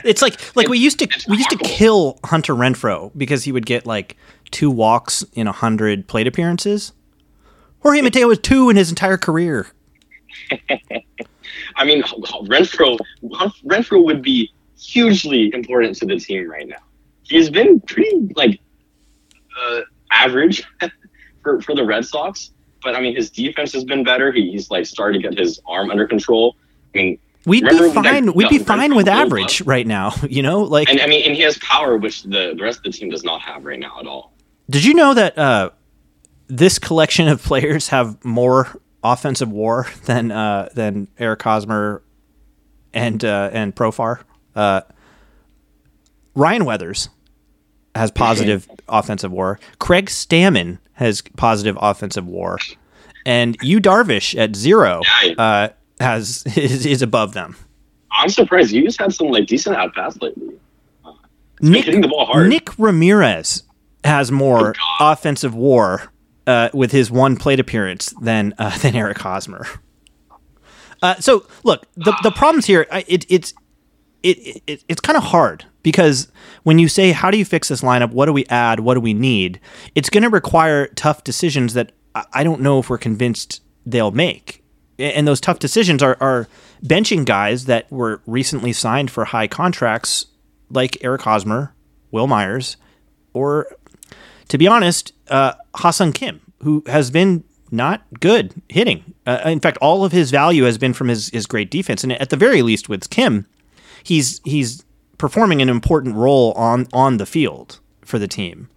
It's 0.05 0.23
like 0.23 0.55
like 0.55 0.68
we 0.68 0.79
used 0.79 0.99
to 0.99 1.09
we 1.29 1.38
used 1.38 1.51
to 1.51 1.57
kill 1.57 2.18
Hunter 2.25 2.55
Renfroe 2.55 3.11
because 3.16 3.45
he 3.45 3.53
would 3.53 3.66
get 3.66 3.87
like 3.87 4.16
two 4.53 4.71
walks 4.71 5.25
in 5.35 5.47
a 5.47 5.53
hundred 5.53 6.07
plate 6.07 6.27
appearances. 6.27 6.93
Jorge 7.81 8.01
Mateo 8.03 8.29
was 8.29 8.38
two 8.38 8.71
in 8.71 8.77
his 8.77 8.91
entire 8.91 9.17
career. 9.17 9.67
I 11.77 11.85
mean, 11.85 12.03
Renfroe 12.03 12.99
Renfroe 13.65 14.05
would 14.05 14.23
be 14.23 14.53
hugely 14.79 15.53
important 15.53 15.97
to 15.97 16.07
the 16.07 16.19
team 16.19 16.49
right 16.51 16.69
now. 16.69 16.77
He's 17.25 17.51
been 17.51 17.81
pretty 17.81 18.29
like 18.37 18.61
uh, 19.61 19.81
average 20.11 20.62
for 21.43 21.61
for 21.62 21.75
the 21.75 21.85
Red 21.85 22.05
Sox, 22.05 22.51
but 22.83 22.95
I 22.95 23.01
mean, 23.01 23.17
his 23.17 23.31
defense 23.31 23.73
has 23.73 23.85
been 23.85 24.05
better. 24.05 24.33
He, 24.33 24.51
he's 24.53 24.71
like 24.71 24.87
starting 24.87 25.21
to 25.23 25.29
get 25.29 25.38
his 25.38 25.61
arm 25.67 25.91
under 25.91 26.07
control. 26.07 26.57
I 26.95 26.99
mean, 26.99 27.19
We'd 27.45 27.65
be 27.65 27.77
that- 27.77 27.95
fine. 27.95 28.33
We'd 28.35 28.49
be 28.49 28.59
fine 28.59 28.95
with 28.95 29.07
blew 29.07 29.15
up? 29.15 29.27
average 29.27 29.62
right 29.62 29.87
now. 29.87 30.12
You 30.29 30.43
know, 30.43 30.62
like 30.62 30.88
and 30.88 31.01
I 31.01 31.07
mean, 31.07 31.25
and 31.27 31.35
he 31.35 31.43
has 31.43 31.59
power, 31.59 31.97
which 31.97 32.23
the, 32.23 32.55
the 32.57 32.62
rest 32.62 32.79
of 32.79 32.85
the 32.85 32.93
team 32.93 33.11
does 33.11 33.25
not 33.25 33.41
have 33.43 33.65
right 33.65 33.79
now 33.79 33.99
at 33.99 34.07
all. 34.07 34.32
Did 34.73 34.87
you 34.87 34.95
know 34.95 35.13
that 35.13 35.37
uh, 35.37 35.69
this 36.49 36.79
collection 36.79 37.29
of 37.29 37.43
players 37.43 37.89
have 37.89 38.25
more 38.25 38.81
offensive 39.05 39.53
WAR 39.53 39.87
than 40.07 40.33
uh, 40.33 40.71
than 40.73 41.09
Eric 41.19 41.43
Hosmer 41.43 42.03
and 42.95 43.23
uh, 43.23 43.51
and 43.53 43.77
Profar? 43.77 44.21
Uh, 44.57 44.81
Ryan 46.35 46.65
Weathers 46.65 47.11
has 47.95 48.11
positive 48.11 48.67
offensive 48.89 49.31
WAR. 49.31 49.61
Craig 49.79 50.07
Stammen 50.07 50.79
has 50.95 51.21
positive 51.37 51.77
offensive 51.79 52.27
WAR, 52.27 52.57
and 53.27 53.59
Yu 53.61 53.79
Darvish 53.79 54.39
at 54.39 54.57
zero 54.57 55.03
uh, 55.37 55.69
has 56.01 56.45
is, 56.57 56.87
is 56.87 57.03
above 57.03 57.35
them. 57.35 57.57
I'm 58.11 58.31
surprised 58.31 58.73
you 58.73 58.85
just 58.85 58.99
had 58.99 59.13
some 59.13 59.27
like 59.27 59.47
decent 59.49 59.77
at 59.77 59.95
bats 59.95 60.17
lately. 60.23 60.49
Nick, 61.61 61.85
hitting 61.85 62.01
the 62.01 62.09
ball 62.09 62.25
hard. 62.25 62.49
Nick 62.49 62.79
Ramirez 62.79 63.65
has 64.05 64.31
more 64.31 64.75
offensive 65.01 65.55
WAR 65.55 66.12
uh, 66.47 66.69
with 66.73 66.93
his 66.93 67.11
one 67.11 67.37
plate 67.37 67.61
appearance 67.61 68.15
than 68.21 68.55
uh, 68.59 68.77
than 68.83 68.95
Eric 68.95 69.19
Hosmer. 69.19 69.67
Uh, 71.03 71.17
so 71.17 71.47
look, 71.65 71.87
the 71.95 72.17
the 72.23 72.31
problems 72.35 72.67
here, 72.67 72.87
it, 72.91 73.27
it's 73.29 73.55
it, 74.23 74.62
it 74.67 74.85
it's 74.88 75.01
kind 75.01 75.17
of 75.17 75.25
hard 75.25 75.65
because 75.83 76.31
when 76.62 76.79
you 76.79 76.88
say 76.88 77.12
how 77.12 77.31
do 77.31 77.38
you 77.38 77.45
fix 77.45 77.69
this 77.69 77.83
lineup, 77.83 78.12
what 78.12 78.27
do 78.27 78.33
we 78.33 78.45
add, 78.47 78.81
what 78.81 78.95
do 78.95 79.01
we 79.01 79.15
need, 79.15 79.61
it's 79.95 80.11
going 80.11 80.23
to 80.23 80.31
require 80.31 80.87
tough 80.88 81.25
decisions 81.25 81.75
that 81.75 81.93
I, 82.15 82.25
I 82.33 82.45
don't 82.45 82.61
know 82.61 82.79
if 82.79 82.88
we're 82.88 82.99
convinced 82.99 83.62
they'll 83.85 84.12
make. 84.12 84.62
And 84.99 85.27
those 85.27 85.41
tough 85.41 85.59
decisions 85.59 86.03
are, 86.03 86.17
are 86.21 86.49
benching 86.85 87.25
guys 87.25 87.65
that 87.65 87.91
were 87.91 88.21
recently 88.27 88.73
signed 88.73 89.11
for 89.11 89.25
high 89.25 89.49
contracts, 89.49 90.27
like 90.71 90.97
Eric 91.03 91.23
Hosmer, 91.23 91.75
Wil 92.12 92.29
Myers, 92.29 92.77
or 93.33 93.67
to 94.53 94.59
be 94.59 94.69
honest, 94.69 95.15
uh, 95.29 95.55
Ha-Seong 95.77 96.15
Kim, 96.15 96.38
who 96.62 96.85
has 96.87 97.11
been 97.11 97.43
not 97.71 98.03
good 98.21 98.53
hitting. 98.69 99.15
Uh, 99.27 99.41
in 99.47 99.61
fact, 99.61 99.79
all 99.79 100.05
of 100.05 100.12
his 100.12 100.31
value 100.31 100.65
has 100.65 100.77
been 100.77 100.93
from 100.93 101.09
his, 101.09 101.31
his 101.31 101.47
great 101.47 101.71
defense. 101.71 102.05
And 102.05 102.12
at 102.12 102.29
the 102.29 102.37
very 102.37 102.61
least, 102.61 102.87
with 102.87 103.09
Kim, 103.09 103.47
he's 104.03 104.43
he's 104.45 104.85
performing 105.17 105.62
an 105.62 105.71
important 105.71 106.17
role 106.17 106.53
on 106.53 106.87
on 106.93 107.17
the 107.17 107.25
field 107.25 107.81
for 108.05 108.19
the 108.19 108.29
team. 108.29 108.69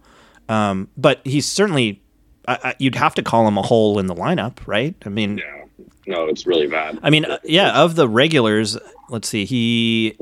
Um, 0.48 0.88
but 0.96 1.20
he's 1.24 1.46
certainly 1.46 2.00
I, 2.48 2.58
I, 2.64 2.74
you'd 2.78 2.94
have 2.94 3.14
to 3.16 3.22
call 3.22 3.46
him 3.46 3.58
a 3.58 3.62
hole 3.62 3.98
in 3.98 4.06
the 4.06 4.14
lineup, 4.14 4.66
right? 4.66 4.94
I 5.04 5.10
mean, 5.10 5.36
Yeah, 5.36 5.64
no, 6.06 6.24
it's 6.24 6.46
really 6.46 6.68
bad. 6.68 6.98
I 7.02 7.10
mean, 7.10 7.26
uh, 7.26 7.36
yeah, 7.44 7.82
of 7.82 7.96
the 7.96 8.08
regulars, 8.08 8.78
let's 9.10 9.28
see, 9.28 9.44
he 9.44 10.16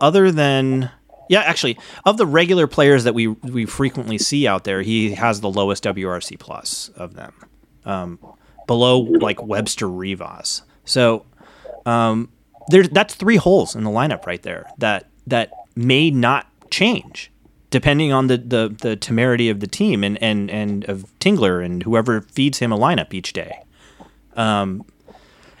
other 0.00 0.32
than 0.32 0.90
yeah, 1.30 1.42
actually, 1.42 1.78
of 2.04 2.16
the 2.16 2.26
regular 2.26 2.66
players 2.66 3.04
that 3.04 3.14
we 3.14 3.28
we 3.28 3.64
frequently 3.64 4.18
see 4.18 4.48
out 4.48 4.64
there, 4.64 4.82
he 4.82 5.12
has 5.12 5.40
the 5.40 5.48
lowest 5.48 5.84
WRC 5.84 6.36
plus 6.40 6.88
of 6.96 7.14
them, 7.14 7.32
um, 7.84 8.18
below 8.66 8.98
like 8.98 9.40
Webster 9.40 9.88
Rivas. 9.88 10.62
So 10.84 11.24
um, 11.86 12.30
there's 12.66 12.88
that's 12.88 13.14
three 13.14 13.36
holes 13.36 13.76
in 13.76 13.84
the 13.84 13.90
lineup 13.90 14.26
right 14.26 14.42
there 14.42 14.68
that 14.78 15.08
that 15.28 15.52
may 15.76 16.10
not 16.10 16.48
change 16.68 17.30
depending 17.70 18.12
on 18.12 18.26
the, 18.26 18.36
the, 18.36 18.76
the 18.80 18.96
temerity 18.96 19.48
of 19.48 19.60
the 19.60 19.66
team 19.68 20.02
and, 20.02 20.20
and, 20.20 20.50
and 20.50 20.84
of 20.88 21.04
Tingler 21.20 21.64
and 21.64 21.84
whoever 21.84 22.22
feeds 22.22 22.58
him 22.58 22.72
a 22.72 22.76
lineup 22.76 23.14
each 23.14 23.32
day. 23.32 23.62
Um, 24.34 24.84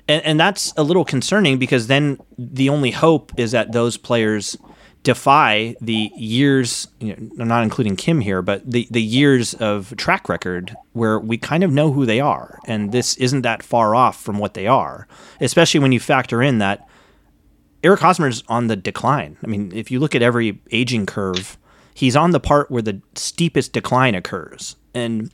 and, 0.08 0.24
and 0.24 0.40
that's 0.40 0.74
a 0.76 0.82
little 0.82 1.04
concerning 1.04 1.56
because 1.56 1.86
then 1.86 2.18
the 2.36 2.68
only 2.68 2.90
hope 2.90 3.30
is 3.38 3.52
that 3.52 3.70
those 3.70 3.96
players 3.96 4.58
defy 5.02 5.74
the 5.80 6.10
years, 6.14 6.88
you 7.00 7.16
know, 7.16 7.42
I'm 7.42 7.48
not 7.48 7.62
including 7.62 7.96
Kim 7.96 8.20
here, 8.20 8.42
but 8.42 8.70
the, 8.70 8.86
the 8.90 9.02
years 9.02 9.54
of 9.54 9.94
track 9.96 10.28
record 10.28 10.76
where 10.92 11.18
we 11.18 11.38
kind 11.38 11.64
of 11.64 11.72
know 11.72 11.92
who 11.92 12.04
they 12.04 12.20
are. 12.20 12.58
And 12.66 12.92
this 12.92 13.16
isn't 13.16 13.42
that 13.42 13.62
far 13.62 13.94
off 13.94 14.20
from 14.20 14.38
what 14.38 14.54
they 14.54 14.66
are, 14.66 15.08
especially 15.40 15.80
when 15.80 15.92
you 15.92 16.00
factor 16.00 16.42
in 16.42 16.58
that 16.58 16.86
Eric 17.82 18.00
Hosmer's 18.00 18.44
on 18.48 18.66
the 18.66 18.76
decline. 18.76 19.38
I 19.42 19.46
mean, 19.46 19.72
if 19.74 19.90
you 19.90 20.00
look 20.00 20.14
at 20.14 20.22
every 20.22 20.60
aging 20.70 21.06
curve, 21.06 21.56
he's 21.94 22.14
on 22.14 22.32
the 22.32 22.40
part 22.40 22.70
where 22.70 22.82
the 22.82 23.00
steepest 23.14 23.72
decline 23.72 24.14
occurs. 24.14 24.76
And 24.92 25.30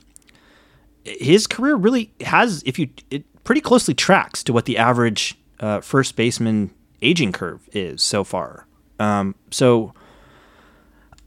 his 1.03 1.45
career 1.45 1.75
really 1.75 2.13
has, 2.21 2.63
if 2.65 2.79
you, 2.79 2.89
it 3.11 3.25
pretty 3.43 3.61
closely 3.61 3.93
tracks 3.93 4.43
to 4.43 4.53
what 4.53 4.65
the 4.65 4.77
average 4.77 5.37
uh, 5.59 5.81
first 5.81 6.15
baseman 6.15 6.71
aging 7.01 7.33
curve 7.33 7.67
is 7.73 8.01
so 8.01 8.23
far. 8.23 8.65
Um, 8.99 9.35
so 9.51 9.93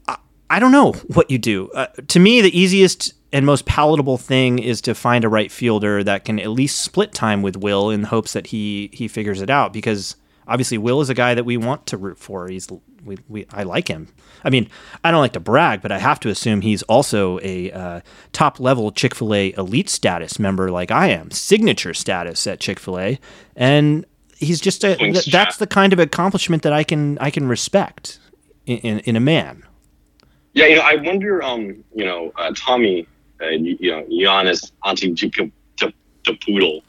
I, 0.07 0.17
I 0.49 0.59
don't 0.59 0.71
know 0.71 0.93
what 1.13 1.29
you 1.31 1.37
do. 1.37 1.69
Uh, 1.71 1.87
to 2.07 2.19
me, 2.19 2.41
the 2.41 2.57
easiest 2.57 3.13
and 3.33 3.45
most 3.45 3.65
palatable 3.65 4.17
thing 4.17 4.59
is 4.59 4.81
to 4.81 4.93
find 4.93 5.23
a 5.23 5.29
right 5.29 5.51
fielder 5.51 6.03
that 6.03 6.25
can 6.25 6.39
at 6.39 6.49
least 6.49 6.81
split 6.81 7.13
time 7.13 7.41
with 7.41 7.57
Wil 7.57 7.89
in 7.89 8.03
hopes 8.03 8.33
that 8.33 8.47
he 8.47 8.89
he 8.93 9.07
figures 9.07 9.41
it 9.41 9.49
out 9.49 9.71
because 9.71 10.15
obviously 10.47 10.77
Wil 10.77 11.01
is 11.01 11.09
a 11.09 11.13
guy 11.13 11.33
that 11.33 11.45
we 11.45 11.57
want 11.57 11.85
to 11.87 11.97
root 11.97 12.17
for. 12.17 12.47
He's 12.47 12.67
we, 13.03 13.17
we 13.29 13.45
I 13.51 13.63
like 13.63 13.87
him. 13.87 14.09
I 14.43 14.49
mean, 14.49 14.69
I 15.03 15.11
don't 15.11 15.21
like 15.21 15.33
to 15.33 15.39
brag, 15.39 15.81
but 15.81 15.91
I 15.91 15.99
have 15.99 16.19
to 16.21 16.29
assume 16.29 16.61
he's 16.61 16.83
also 16.83 17.39
a 17.41 17.71
uh, 17.71 18.01
top 18.33 18.59
level 18.59 18.91
Chick 18.91 19.15
Fil 19.15 19.33
A 19.33 19.53
elite 19.53 19.89
status 19.89 20.39
member 20.39 20.69
like 20.69 20.91
I 20.91 21.07
am, 21.07 21.31
signature 21.31 21.93
status 21.93 22.45
at 22.47 22.59
Chick 22.59 22.79
Fil 22.79 22.99
A, 22.99 23.19
and 23.55 24.05
he's 24.41 24.59
just 24.59 24.83
a 24.83 24.95
th- 24.95 25.25
that's 25.25 25.57
the 25.57 25.67
kind 25.67 25.93
of 25.93 25.99
accomplishment 25.99 26.63
that 26.63 26.73
I 26.73 26.83
can 26.83 27.17
I 27.19 27.29
can 27.29 27.47
respect 27.47 28.19
in, 28.65 28.77
in, 28.79 28.99
in 28.99 29.15
a 29.15 29.19
man. 29.19 29.63
Yeah, 30.53 30.65
you 30.65 30.75
know, 30.75 30.81
I 30.81 30.95
wonder, 30.95 31.41
um, 31.41 31.81
you 31.95 32.03
know, 32.03 32.33
uh, 32.35 32.51
Tommy, 32.55 33.07
uh, 33.41 33.47
you, 33.47 33.77
you 33.79 33.91
know, 33.91 34.03
Giannis 34.03 34.71
Antetokounmpo, 34.83 35.93
the 36.25 36.33
poodle. 36.45 36.83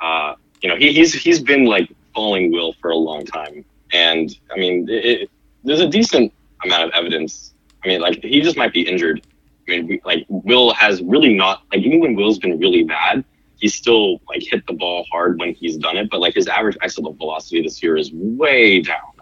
uh, 0.00 0.34
you 0.62 0.68
know, 0.68 0.76
he, 0.76 0.92
he's 0.92 1.12
he's 1.14 1.40
been 1.40 1.64
like 1.66 1.90
falling 2.14 2.52
Wil 2.52 2.74
for 2.80 2.90
a 2.90 2.96
long 2.96 3.24
time, 3.24 3.64
and 3.92 4.36
I 4.54 4.58
mean, 4.58 4.88
it, 4.88 5.04
it, 5.04 5.30
there's 5.64 5.80
a 5.80 5.88
decent 5.88 6.32
amount 6.64 6.84
of 6.84 6.90
evidence. 6.94 7.54
I 7.84 7.88
mean, 7.88 8.00
like 8.00 8.22
he 8.22 8.40
just 8.40 8.56
might 8.56 8.72
be 8.72 8.82
injured. 8.82 9.26
I 9.66 9.70
mean, 9.72 9.86
we, 9.86 10.00
like 10.04 10.26
Wil 10.28 10.72
has 10.74 11.02
really 11.02 11.34
not 11.34 11.62
like 11.72 11.80
even 11.82 12.00
when 12.00 12.14
Wil's 12.14 12.38
been 12.38 12.58
really 12.58 12.84
bad, 12.84 13.24
he's 13.60 13.74
still 13.74 14.20
like 14.28 14.42
hit 14.42 14.66
the 14.66 14.72
ball 14.74 15.06
hard 15.12 15.38
when 15.38 15.54
he's 15.54 15.76
done 15.76 15.96
it, 15.96 16.08
but 16.10 16.20
like 16.20 16.34
his 16.34 16.48
average 16.48 16.76
exit 16.82 17.04
velocity 17.16 17.62
this 17.62 17.82
year 17.82 17.96
is 17.96 18.10
way 18.12 18.80
down, 18.82 19.12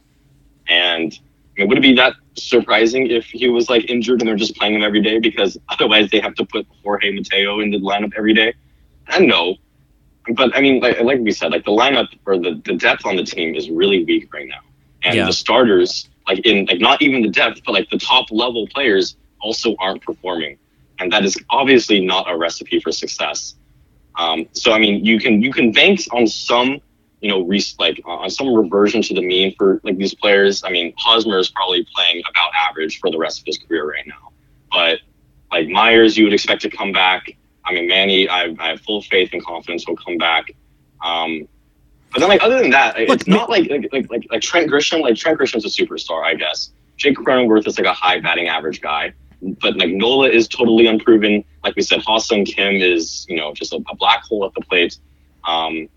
and 0.68 1.12
I 1.56 1.60
mean, 1.62 1.68
would 1.68 1.78
it 1.78 1.82
be 1.82 1.94
that 1.94 2.14
surprising 2.36 3.10
if 3.10 3.26
he 3.26 3.48
was 3.48 3.68
like 3.68 3.90
injured 3.90 4.20
and 4.20 4.28
they're 4.28 4.36
just 4.36 4.56
playing 4.56 4.74
him 4.76 4.82
every 4.82 5.02
day 5.02 5.18
because 5.18 5.58
otherwise 5.68 6.10
they 6.10 6.20
have 6.20 6.34
to 6.36 6.46
put 6.46 6.66
Jorge 6.84 7.12
Mateo 7.12 7.60
in 7.60 7.70
the 7.70 7.78
lineup 7.80 8.12
every 8.16 8.34
day? 8.34 8.54
I 9.08 9.20
know, 9.20 9.56
but 10.34 10.56
I 10.56 10.60
mean, 10.60 10.80
like, 10.80 11.00
like 11.00 11.20
we 11.20 11.32
said, 11.32 11.52
like 11.52 11.64
the 11.64 11.72
lineup 11.72 12.08
or 12.26 12.36
the, 12.38 12.60
the 12.64 12.74
depth 12.74 13.06
on 13.06 13.16
the 13.16 13.24
team 13.24 13.54
is 13.54 13.70
really 13.70 14.04
weak 14.04 14.32
right 14.32 14.46
now, 14.46 14.60
and 15.04 15.16
Yeah. 15.16 15.26
the 15.26 15.32
starters, 15.32 16.08
like 16.28 16.40
in 16.46 16.66
like 16.66 16.80
not 16.80 17.02
even 17.02 17.22
the 17.22 17.30
depth, 17.30 17.62
but 17.64 17.72
like 17.72 17.88
the 17.90 17.98
top 17.98 18.26
level 18.30 18.66
players 18.68 19.16
also 19.40 19.74
aren't 19.80 20.02
performing, 20.02 20.58
and 20.98 21.12
that 21.12 21.24
is 21.24 21.36
obviously 21.50 22.00
not 22.04 22.30
a 22.30 22.36
recipe 22.36 22.80
for 22.80 22.92
success. 22.92 23.54
Um, 24.18 24.46
so 24.52 24.72
I 24.72 24.78
mean, 24.78 25.04
you 25.04 25.18
can 25.18 25.40
you 25.40 25.52
can 25.52 25.72
bank 25.72 26.00
on 26.12 26.26
some 26.26 26.80
you 27.20 27.28
know, 27.28 27.42
re- 27.42 27.62
like 27.78 28.00
uh, 28.06 28.10
on 28.10 28.30
some 28.30 28.52
reversion 28.54 29.02
to 29.02 29.14
the 29.14 29.22
mean 29.22 29.54
for 29.56 29.80
like 29.82 29.96
these 29.96 30.14
players. 30.14 30.62
I 30.64 30.70
mean, 30.70 30.94
Hosmer 30.96 31.38
is 31.38 31.48
probably 31.50 31.86
playing 31.94 32.22
about 32.30 32.50
average 32.54 33.00
for 33.00 33.10
the 33.10 33.18
rest 33.18 33.40
of 33.40 33.46
his 33.46 33.58
career 33.58 33.88
right 33.90 34.06
now. 34.06 34.30
But 34.70 35.00
like 35.50 35.68
Myers, 35.68 36.16
you 36.16 36.24
would 36.24 36.32
expect 36.32 36.62
to 36.62 36.70
come 36.70 36.92
back. 36.92 37.36
I 37.64 37.72
mean, 37.72 37.88
Manny, 37.88 38.28
I, 38.28 38.54
I 38.58 38.68
have 38.68 38.80
full 38.80 39.02
faith 39.02 39.30
and 39.32 39.44
confidence 39.44 39.84
he'll 39.84 39.96
come 39.96 40.16
back. 40.16 40.52
Um, 41.02 41.48
but 42.12 42.20
then, 42.20 42.28
like 42.28 42.42
other 42.42 42.60
than 42.60 42.70
that, 42.70 42.98
Look, 42.98 43.20
it's 43.20 43.26
not 43.26 43.50
like 43.50 43.68
like, 43.68 43.88
like 43.92 44.10
like 44.10 44.26
like 44.30 44.40
Trent 44.40 44.70
Grisham. 44.70 45.00
Like 45.00 45.16
Trent 45.16 45.38
Grisham's 45.38 45.64
a 45.64 45.68
superstar, 45.68 46.24
I 46.24 46.34
guess. 46.34 46.70
Jake 46.96 47.16
Cronenworth 47.16 47.66
is 47.66 47.78
like 47.78 47.86
a 47.86 47.92
high 47.92 48.20
batting 48.20 48.48
average 48.48 48.80
guy, 48.80 49.12
but 49.42 49.76
like 49.76 49.90
Nola 49.90 50.28
is 50.28 50.48
totally 50.48 50.86
unproven. 50.86 51.44
Like 51.64 51.76
we 51.76 51.82
said, 51.82 52.02
Ha-Seong 52.02 52.46
Kim 52.46 52.76
is 52.76 53.26
you 53.28 53.36
know 53.36 53.52
just 53.54 53.72
a, 53.72 53.76
a 53.88 53.96
black 53.96 54.22
hole 54.24 54.44
at 54.44 54.54
the 54.54 54.60
plate. 54.62 54.98
Um, 55.46 55.88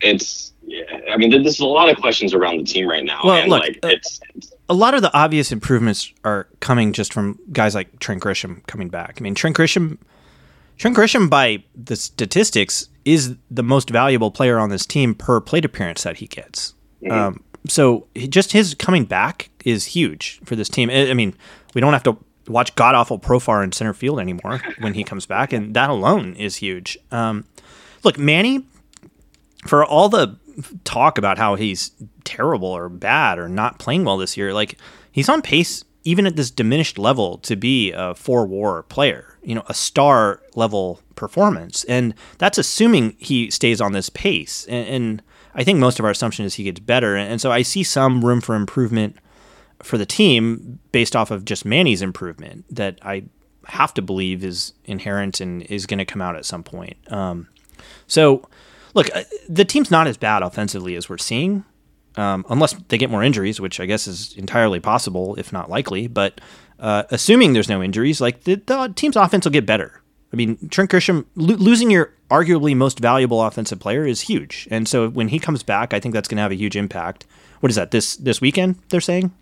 it's 0.00 0.52
yeah, 0.62 0.82
I 1.12 1.16
mean, 1.16 1.30
there's 1.30 1.60
a 1.60 1.66
lot 1.66 1.88
of 1.88 1.96
questions 1.98 2.32
around 2.32 2.58
the 2.58 2.64
team 2.64 2.88
right 2.88 3.04
now. 3.04 3.20
Well, 3.24 3.36
and 3.36 3.50
look, 3.50 3.60
like 3.60 3.78
uh, 3.82 3.88
it's 3.88 4.20
a 4.68 4.74
lot 4.74 4.94
of 4.94 5.02
the 5.02 5.14
obvious 5.16 5.52
improvements 5.52 6.12
are 6.24 6.48
coming 6.60 6.92
just 6.92 7.12
from 7.12 7.38
guys 7.52 7.74
like 7.74 7.98
Trent 8.00 8.22
Grisham 8.22 8.66
coming 8.66 8.88
back. 8.88 9.16
I 9.18 9.22
mean, 9.22 9.34
Trent 9.34 9.56
Grisham, 9.56 9.98
Trent 10.78 10.96
Grisham, 10.96 11.28
by 11.28 11.64
the 11.74 11.96
statistics, 11.96 12.88
is 13.04 13.36
the 13.50 13.62
most 13.62 13.90
valuable 13.90 14.30
player 14.30 14.58
on 14.58 14.70
this 14.70 14.86
team 14.86 15.14
per 15.14 15.40
plate 15.40 15.64
appearance 15.64 16.02
that 16.04 16.18
he 16.18 16.26
gets. 16.26 16.74
Um, 17.10 17.44
so 17.68 18.06
just 18.14 18.52
his 18.52 18.74
coming 18.74 19.04
back 19.04 19.50
is 19.64 19.84
huge 19.86 20.40
for 20.44 20.56
this 20.56 20.70
team. 20.70 20.88
I 20.90 21.12
mean, 21.12 21.34
we 21.74 21.80
don't 21.80 21.92
have 21.92 22.02
to 22.04 22.16
watch 22.48 22.74
god 22.74 22.94
awful 22.94 23.18
Profar 23.18 23.62
in 23.62 23.72
center 23.72 23.94
field 23.94 24.20
anymore 24.20 24.60
when 24.78 24.94
he 24.94 25.04
comes 25.04 25.26
back, 25.26 25.52
and 25.52 25.74
that 25.74 25.90
alone 25.90 26.34
is 26.36 26.56
huge. 26.56 26.98
Um, 27.10 27.44
look, 28.02 28.18
Manny, 28.18 28.66
for 29.66 29.84
all 29.84 30.08
the 30.08 30.38
talk 30.84 31.18
about 31.18 31.38
how 31.38 31.54
he's 31.54 31.90
terrible 32.24 32.68
or 32.68 32.88
bad 32.88 33.38
or 33.38 33.48
not 33.48 33.78
playing 33.78 34.04
well 34.04 34.16
this 34.16 34.36
year, 34.36 34.52
like 34.54 34.78
he's 35.10 35.28
on 35.28 35.42
pace 35.42 35.84
even 36.04 36.26
at 36.26 36.36
this 36.36 36.50
diminished 36.50 36.98
level 36.98 37.38
to 37.38 37.56
be 37.56 37.90
a 37.92 38.14
four 38.14 38.46
war 38.46 38.82
player, 38.84 39.38
you 39.42 39.54
know, 39.54 39.64
a 39.68 39.74
star 39.74 40.40
level 40.54 41.00
performance. 41.16 41.82
And 41.84 42.14
that's 42.38 42.58
assuming 42.58 43.16
he 43.18 43.50
stays 43.50 43.80
on 43.80 43.92
this 43.92 44.10
pace. 44.10 44.66
And, 44.66 44.86
and 44.86 45.22
I 45.54 45.64
think 45.64 45.78
most 45.78 45.98
of 45.98 46.04
our 46.04 46.10
assumption 46.10 46.44
is 46.44 46.54
he 46.54 46.64
gets 46.64 46.80
better. 46.80 47.16
And 47.16 47.40
so 47.40 47.50
I 47.50 47.62
see 47.62 47.82
some 47.82 48.24
room 48.24 48.40
for 48.40 48.54
improvement 48.54 49.16
for 49.84 49.98
the 49.98 50.06
team 50.06 50.78
based 50.92 51.14
off 51.14 51.30
of 51.30 51.44
just 51.44 51.64
Manny's 51.64 52.02
improvement 52.02 52.64
that 52.70 52.98
I 53.02 53.24
have 53.66 53.94
to 53.94 54.02
believe 54.02 54.44
is 54.44 54.72
inherent 54.84 55.40
and 55.40 55.62
is 55.62 55.86
going 55.86 55.98
to 55.98 56.04
come 56.04 56.22
out 56.22 56.36
at 56.36 56.44
some 56.44 56.62
point. 56.62 56.96
Um, 57.12 57.48
so, 58.06 58.48
look, 58.94 59.14
uh, 59.14 59.24
the 59.48 59.64
team's 59.64 59.90
not 59.90 60.06
as 60.06 60.16
bad 60.16 60.42
offensively 60.42 60.96
as 60.96 61.08
we're 61.08 61.18
seeing, 61.18 61.64
um, 62.16 62.44
unless 62.48 62.74
they 62.88 62.98
get 62.98 63.10
more 63.10 63.22
injuries, 63.22 63.60
which 63.60 63.80
I 63.80 63.86
guess 63.86 64.06
is 64.06 64.34
entirely 64.36 64.80
possible, 64.80 65.34
if 65.36 65.52
not 65.52 65.70
likely. 65.70 66.06
But 66.06 66.40
uh, 66.78 67.04
assuming 67.10 67.52
there's 67.52 67.68
no 67.68 67.82
injuries, 67.82 68.20
like 68.20 68.44
the, 68.44 68.56
the 68.56 68.92
team's 68.94 69.16
offense 69.16 69.44
will 69.44 69.52
get 69.52 69.66
better. 69.66 70.00
I 70.32 70.36
mean, 70.36 70.68
Trent 70.68 70.90
Grisham 70.90 71.26
lo- 71.36 71.56
losing 71.56 71.90
your 71.90 72.12
arguably 72.30 72.74
most 72.74 72.98
valuable 72.98 73.42
offensive 73.42 73.78
player 73.78 74.06
is 74.06 74.22
huge, 74.22 74.66
and 74.70 74.88
so 74.88 75.08
when 75.08 75.28
he 75.28 75.38
comes 75.38 75.62
back, 75.62 75.94
I 75.94 76.00
think 76.00 76.12
that's 76.12 76.26
going 76.26 76.36
to 76.36 76.42
have 76.42 76.52
a 76.52 76.56
huge 76.56 76.76
impact. 76.76 77.26
What 77.60 77.70
is 77.70 77.76
that? 77.76 77.92
This 77.92 78.16
this 78.16 78.40
weekend? 78.40 78.76
They're 78.88 79.00
saying. 79.00 79.32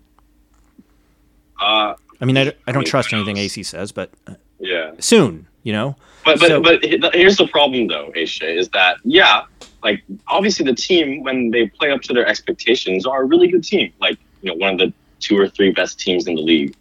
Uh, 1.63 1.95
I 2.21 2.25
mean, 2.25 2.37
I, 2.37 2.43
don't- 2.45 2.57
I 2.67 2.71
mean, 2.73 2.83
trust 2.85 3.13
anything? 3.13 3.37
Acee 3.37 3.65
says, 3.65 3.91
but 3.91 4.11
uh, 4.27 4.33
yeah. 4.59 4.91
soon, 4.99 5.47
you 5.63 5.71
know. 5.73 5.95
But 6.25 6.39
but 6.39 6.47
So- 6.49 6.61
but 6.61 6.83
here's 7.13 7.37
the 7.37 7.47
problem 7.47 7.87
though, 7.87 8.11
Aisha, 8.15 8.53
is 8.55 8.69
that 8.69 8.97
yeah, 9.03 9.43
like 9.83 10.03
obviously 10.27 10.65
the 10.65 10.75
team 10.75 11.23
when 11.23 11.51
they 11.51 11.67
play 11.67 11.91
up 11.91 12.01
to 12.03 12.13
their 12.13 12.25
expectations 12.27 13.05
are 13.05 13.23
a 13.23 13.25
really 13.25 13.47
good 13.47 13.63
team, 13.63 13.91
like 13.99 14.17
you 14.41 14.49
know 14.49 14.55
one 14.55 14.73
of 14.73 14.79
the 14.79 14.93
two 15.19 15.37
or 15.37 15.47
three 15.47 15.71
best 15.71 15.99
teams 15.99 16.27
in 16.27 16.35
the 16.35 16.41
league. 16.41 16.75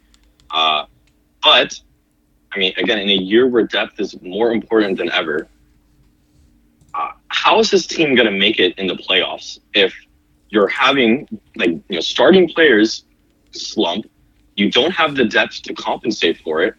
Uh, 0.50 0.84
but 1.42 1.78
I 2.52 2.58
mean, 2.58 2.72
again, 2.76 2.98
in 2.98 3.08
a 3.08 3.14
year 3.32 3.46
where 3.48 3.64
depth 3.66 3.98
is 3.98 4.20
more 4.22 4.52
important 4.52 4.98
than 4.98 5.10
ever, 5.10 5.48
uh, 6.94 7.12
how 7.28 7.58
is 7.58 7.70
this 7.70 7.86
team 7.86 8.14
going 8.14 8.30
to 8.30 8.38
make 8.38 8.58
it 8.60 8.78
in 8.78 8.86
the 8.86 8.94
playoffs 8.94 9.58
if 9.74 9.94
you're 10.50 10.68
having 10.68 11.26
like 11.56 11.70
you 11.70 11.82
know 11.96 12.00
starting 12.00 12.48
players 12.48 13.04
slump, 13.52 14.06
you 14.57 14.70
don't 14.70 14.92
have 14.92 15.14
the 15.14 15.24
depth 15.24 15.62
to 15.62 15.74
compensate 15.74 16.38
for 16.38 16.62
it, 16.62 16.74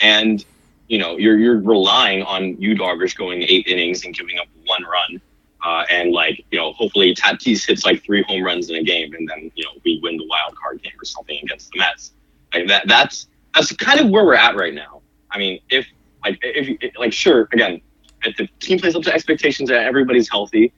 and 0.00 0.44
you 0.88 0.98
know 0.98 1.16
you're 1.16 1.38
you're 1.38 1.60
relying 1.60 2.22
on 2.22 2.60
you 2.60 2.74
doggers 2.74 3.16
going 3.16 3.42
eight 3.42 3.66
innings 3.66 4.04
and 4.04 4.14
giving 4.14 4.38
up 4.38 4.46
one 4.66 4.82
run, 4.84 5.20
uh, 5.64 5.84
and 5.90 6.12
like 6.12 6.44
you 6.50 6.58
know 6.58 6.72
hopefully 6.72 7.14
Tatis 7.14 7.66
hits 7.66 7.84
like 7.84 8.02
three 8.04 8.22
home 8.22 8.42
runs 8.42 8.70
in 8.70 8.76
a 8.76 8.82
game, 8.82 9.12
and 9.14 9.28
then 9.28 9.50
you 9.54 9.64
know 9.64 9.70
we 9.84 10.00
win 10.02 10.16
the 10.16 10.26
wild 10.26 10.56
card 10.56 10.82
game 10.82 10.92
or 11.00 11.04
something 11.04 11.38
against 11.42 11.70
the 11.72 11.78
Mets. 11.78 12.12
Like 12.54 12.68
that 12.68 12.88
that's 12.88 13.28
that's 13.54 13.72
kind 13.76 14.00
of 14.00 14.10
where 14.10 14.24
we're 14.24 14.34
at 14.34 14.56
right 14.56 14.74
now. 14.74 15.02
I 15.30 15.38
mean, 15.38 15.60
if 15.68 15.86
like 16.24 16.38
if 16.42 16.96
like 16.98 17.12
sure 17.12 17.48
again, 17.52 17.80
if 18.24 18.36
the 18.36 18.48
team 18.60 18.78
plays 18.78 18.96
up 18.96 19.02
to 19.02 19.14
expectations 19.14 19.70
and 19.70 19.78
everybody's 19.78 20.28
healthy, 20.28 20.72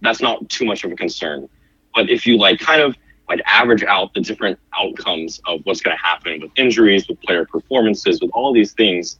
that's 0.00 0.20
not 0.20 0.48
too 0.48 0.64
much 0.64 0.84
of 0.84 0.92
a 0.92 0.96
concern. 0.96 1.48
But 1.94 2.10
if 2.10 2.26
you 2.26 2.38
like 2.38 2.60
kind 2.60 2.80
of 2.80 2.96
like 3.28 3.40
average 3.46 3.82
out 3.84 4.14
the 4.14 4.20
different 4.20 4.58
outcomes 4.78 5.40
of 5.46 5.60
what's 5.64 5.80
going 5.80 5.96
to 5.96 6.02
happen 6.02 6.40
with 6.40 6.50
injuries, 6.56 7.08
with 7.08 7.20
player 7.22 7.44
performances, 7.44 8.20
with 8.20 8.30
all 8.32 8.52
these 8.52 8.72
things, 8.72 9.18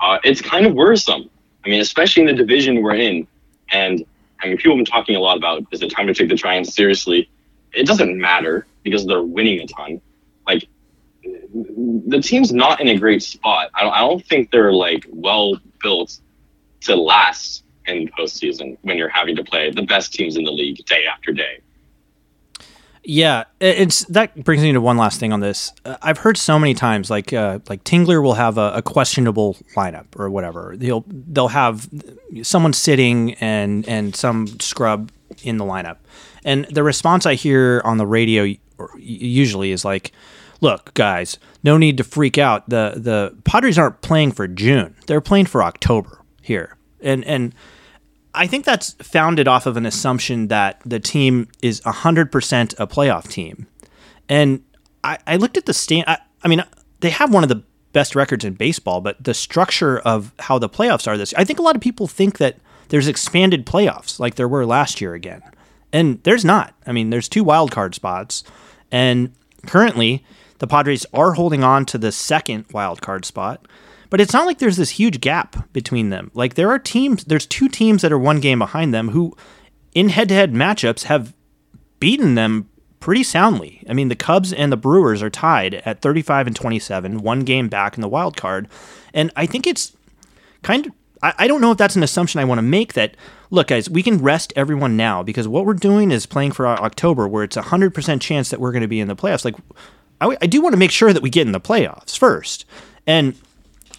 uh, 0.00 0.18
it's 0.24 0.40
kind 0.40 0.66
of 0.66 0.74
worrisome. 0.74 1.30
I 1.64 1.68
mean, 1.68 1.80
especially 1.80 2.22
in 2.22 2.26
the 2.26 2.34
division 2.34 2.82
we're 2.82 2.96
in. 2.96 3.26
And 3.70 4.04
I 4.42 4.48
mean, 4.48 4.56
people 4.56 4.72
have 4.72 4.84
been 4.84 4.92
talking 4.92 5.16
a 5.16 5.20
lot 5.20 5.36
about 5.36 5.64
is 5.70 5.82
it 5.82 5.90
time 5.90 6.06
to 6.08 6.14
take 6.14 6.28
the 6.28 6.34
Giants 6.34 6.74
seriously? 6.74 7.30
It 7.72 7.86
doesn't 7.86 8.18
matter 8.18 8.66
because 8.82 9.06
they're 9.06 9.22
winning 9.22 9.60
a 9.60 9.66
ton. 9.66 10.00
Like, 10.46 10.68
the 11.22 12.20
team's 12.22 12.52
not 12.52 12.80
in 12.80 12.88
a 12.88 12.98
great 12.98 13.22
spot. 13.22 13.70
I 13.74 13.82
don't, 13.82 13.92
I 13.92 14.00
don't 14.00 14.24
think 14.26 14.50
they're 14.50 14.72
like 14.72 15.06
well 15.10 15.58
built 15.82 16.18
to 16.82 16.94
last 16.94 17.64
in 17.86 18.08
postseason 18.08 18.76
when 18.82 18.98
you're 18.98 19.08
having 19.08 19.36
to 19.36 19.44
play 19.44 19.70
the 19.70 19.82
best 19.82 20.12
teams 20.12 20.36
in 20.36 20.44
the 20.44 20.52
league 20.52 20.84
day 20.84 21.06
after 21.06 21.32
day. 21.32 21.60
Yeah, 23.06 23.44
it's 23.60 24.06
that 24.06 24.44
brings 24.44 24.62
me 24.62 24.72
to 24.72 24.80
one 24.80 24.96
last 24.96 25.20
thing 25.20 25.30
on 25.32 25.40
this. 25.40 25.74
Uh, 25.84 25.98
I've 26.00 26.18
heard 26.18 26.38
so 26.38 26.58
many 26.58 26.72
times, 26.72 27.10
like 27.10 27.34
uh, 27.34 27.58
like 27.68 27.84
Tingler 27.84 28.22
will 28.22 28.34
have 28.34 28.56
a, 28.56 28.72
a 28.76 28.82
questionable 28.82 29.58
lineup 29.76 30.06
or 30.16 30.30
whatever. 30.30 30.74
They'll 30.74 31.04
they'll 31.08 31.48
have 31.48 31.88
someone 32.42 32.72
sitting 32.72 33.34
and 33.34 33.86
and 33.86 34.16
some 34.16 34.46
scrub 34.58 35.12
in 35.42 35.58
the 35.58 35.66
lineup, 35.66 35.98
and 36.46 36.64
the 36.70 36.82
response 36.82 37.26
I 37.26 37.34
hear 37.34 37.82
on 37.84 37.98
the 37.98 38.06
radio 38.06 38.54
usually 38.96 39.70
is 39.72 39.84
like, 39.84 40.12
"Look, 40.62 40.94
guys, 40.94 41.36
no 41.62 41.76
need 41.76 41.98
to 41.98 42.04
freak 42.04 42.38
out. 42.38 42.70
the 42.70 42.94
The 42.96 43.36
Padres 43.44 43.76
aren't 43.76 44.00
playing 44.00 44.32
for 44.32 44.48
June; 44.48 44.96
they're 45.08 45.20
playing 45.20 45.46
for 45.46 45.62
October 45.62 46.22
here." 46.40 46.78
And 47.02 47.22
and 47.26 47.54
I 48.34 48.46
think 48.46 48.64
that's 48.64 48.92
founded 48.94 49.48
off 49.48 49.66
of 49.66 49.76
an 49.76 49.86
assumption 49.86 50.48
that 50.48 50.80
the 50.84 51.00
team 51.00 51.48
is 51.62 51.80
100% 51.82 52.74
a 52.78 52.86
playoff 52.86 53.28
team. 53.28 53.66
And 54.28 54.62
I, 55.02 55.18
I 55.26 55.36
looked 55.36 55.56
at 55.56 55.66
the 55.66 55.74
stand. 55.74 56.04
I, 56.08 56.18
I 56.42 56.48
mean, 56.48 56.62
they 57.00 57.10
have 57.10 57.32
one 57.32 57.42
of 57.42 57.48
the 57.48 57.62
best 57.92 58.14
records 58.14 58.44
in 58.44 58.54
baseball, 58.54 59.00
but 59.00 59.22
the 59.22 59.34
structure 59.34 59.98
of 60.00 60.32
how 60.40 60.58
the 60.58 60.68
playoffs 60.68 61.06
are 61.06 61.16
this, 61.16 61.32
I 61.34 61.44
think 61.44 61.58
a 61.58 61.62
lot 61.62 61.76
of 61.76 61.82
people 61.82 62.06
think 62.06 62.38
that 62.38 62.58
there's 62.88 63.08
expanded 63.08 63.64
playoffs 63.64 64.18
like 64.18 64.34
there 64.34 64.48
were 64.48 64.66
last 64.66 65.00
year 65.00 65.14
again. 65.14 65.42
And 65.92 66.22
there's 66.24 66.44
not. 66.44 66.74
I 66.86 66.92
mean, 66.92 67.10
there's 67.10 67.28
two 67.28 67.44
wild 67.44 67.70
card 67.70 67.94
spots. 67.94 68.42
And 68.90 69.32
currently, 69.66 70.24
the 70.58 70.66
Padres 70.66 71.06
are 71.12 71.34
holding 71.34 71.62
on 71.62 71.86
to 71.86 71.98
the 71.98 72.12
second 72.12 72.66
wild 72.72 73.00
card 73.00 73.24
spot. 73.24 73.66
But 74.14 74.20
it's 74.20 74.32
not 74.32 74.46
like 74.46 74.58
there's 74.58 74.76
this 74.76 74.90
huge 74.90 75.20
gap 75.20 75.72
between 75.72 76.10
them. 76.10 76.30
Like 76.34 76.54
there 76.54 76.70
are 76.70 76.78
teams, 76.78 77.24
there's 77.24 77.46
two 77.46 77.68
teams 77.68 78.00
that 78.02 78.12
are 78.12 78.18
one 78.18 78.38
game 78.38 78.60
behind 78.60 78.94
them 78.94 79.08
who, 79.08 79.36
in 79.92 80.08
head-to-head 80.08 80.52
matchups, 80.52 81.06
have 81.06 81.34
beaten 81.98 82.36
them 82.36 82.68
pretty 83.00 83.24
soundly. 83.24 83.82
I 83.88 83.92
mean, 83.92 84.10
the 84.10 84.14
Cubs 84.14 84.52
and 84.52 84.70
the 84.70 84.76
Brewers 84.76 85.20
are 85.20 85.30
tied 85.30 85.82
at 85.84 86.00
35 86.00 86.46
and 86.46 86.54
27, 86.54 87.22
one 87.22 87.40
game 87.40 87.68
back 87.68 87.96
in 87.96 88.02
the 88.02 88.08
wild 88.08 88.36
card, 88.36 88.68
and 89.12 89.32
I 89.34 89.46
think 89.46 89.66
it's 89.66 89.96
kind 90.62 90.86
of. 90.86 90.92
I, 91.20 91.48
don't 91.48 91.60
know 91.60 91.72
if 91.72 91.78
that's 91.78 91.96
an 91.96 92.04
assumption 92.04 92.38
I 92.38 92.44
want 92.44 92.58
to 92.58 92.62
make. 92.62 92.92
That 92.92 93.16
look, 93.50 93.66
guys, 93.66 93.90
we 93.90 94.04
can 94.04 94.18
rest 94.18 94.52
everyone 94.54 94.96
now 94.96 95.24
because 95.24 95.48
what 95.48 95.66
we're 95.66 95.74
doing 95.74 96.12
is 96.12 96.24
playing 96.24 96.52
for 96.52 96.68
October, 96.68 97.26
where 97.26 97.42
it's 97.42 97.56
a 97.56 97.62
hundred 97.62 97.94
percent 97.94 98.22
chance 98.22 98.50
that 98.50 98.60
we're 98.60 98.70
going 98.70 98.82
to 98.82 98.86
be 98.86 99.00
in 99.00 99.08
the 99.08 99.16
playoffs. 99.16 99.44
Like, 99.44 99.56
I, 100.20 100.36
I 100.40 100.46
do 100.46 100.60
want 100.60 100.74
to 100.74 100.78
make 100.78 100.92
sure 100.92 101.12
that 101.12 101.22
we 101.22 101.30
get 101.30 101.48
in 101.48 101.52
the 101.52 101.60
playoffs 101.60 102.16
first, 102.16 102.64
and 103.08 103.34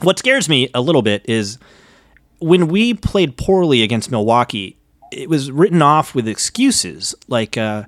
what 0.01 0.19
scares 0.19 0.49
me 0.49 0.69
a 0.73 0.81
little 0.81 1.01
bit 1.01 1.25
is 1.27 1.57
when 2.39 2.67
we 2.67 2.93
played 2.93 3.37
poorly 3.37 3.83
against 3.83 4.11
Milwaukee, 4.11 4.77
it 5.11 5.29
was 5.29 5.51
written 5.51 5.81
off 5.81 6.13
with 6.13 6.27
excuses 6.27 7.15
like, 7.27 7.57
uh, 7.57 7.83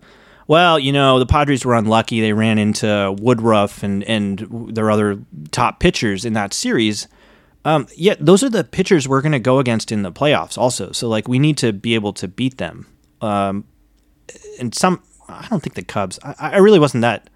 well, 0.48 0.80
you 0.80 0.94
know, 0.94 1.20
the 1.20 1.26
Padres 1.26 1.66
were 1.66 1.76
unlucky. 1.76 2.22
They 2.22 2.34
ran 2.34 2.58
into 2.58 3.16
Woodruff 3.20 3.84
and, 3.84 4.04
and 4.06 4.40
their 4.74 4.90
other 4.90 5.20
top 5.52 5.80
pitchers 5.80 6.24
in 6.24 6.34
that 6.34 6.54
series. 6.54 7.08
Um, 7.66 7.88
yet 7.96 8.26
those 8.26 8.44
are 8.44 8.50
the 8.50 8.64
pitchers 8.64 9.08
we're 9.08 9.22
going 9.22 9.34
to 9.34 9.40
go 9.40 9.60
against 9.60 9.92
in 9.92 10.04
the 10.04 10.12
playoffs 10.12 10.58
also. 10.58 10.94
So, 10.94 11.10
like, 11.10 11.28
we 11.28 11.38
need 11.38 11.58
to 11.58 11.74
be 11.74 11.96
able 11.96 12.14
to 12.14 12.28
beat 12.28 12.58
them. 12.58 12.88
Um, 13.20 13.66
and 14.58 14.74
some, 14.74 15.04
I 15.28 15.48
don't 15.50 15.62
think 15.62 15.76
the 15.76 15.84
Cubs, 15.84 16.18
I, 16.24 16.36
I 16.40 16.58
really 16.58 16.80
wasn't 16.80 17.02
that. 17.02 17.30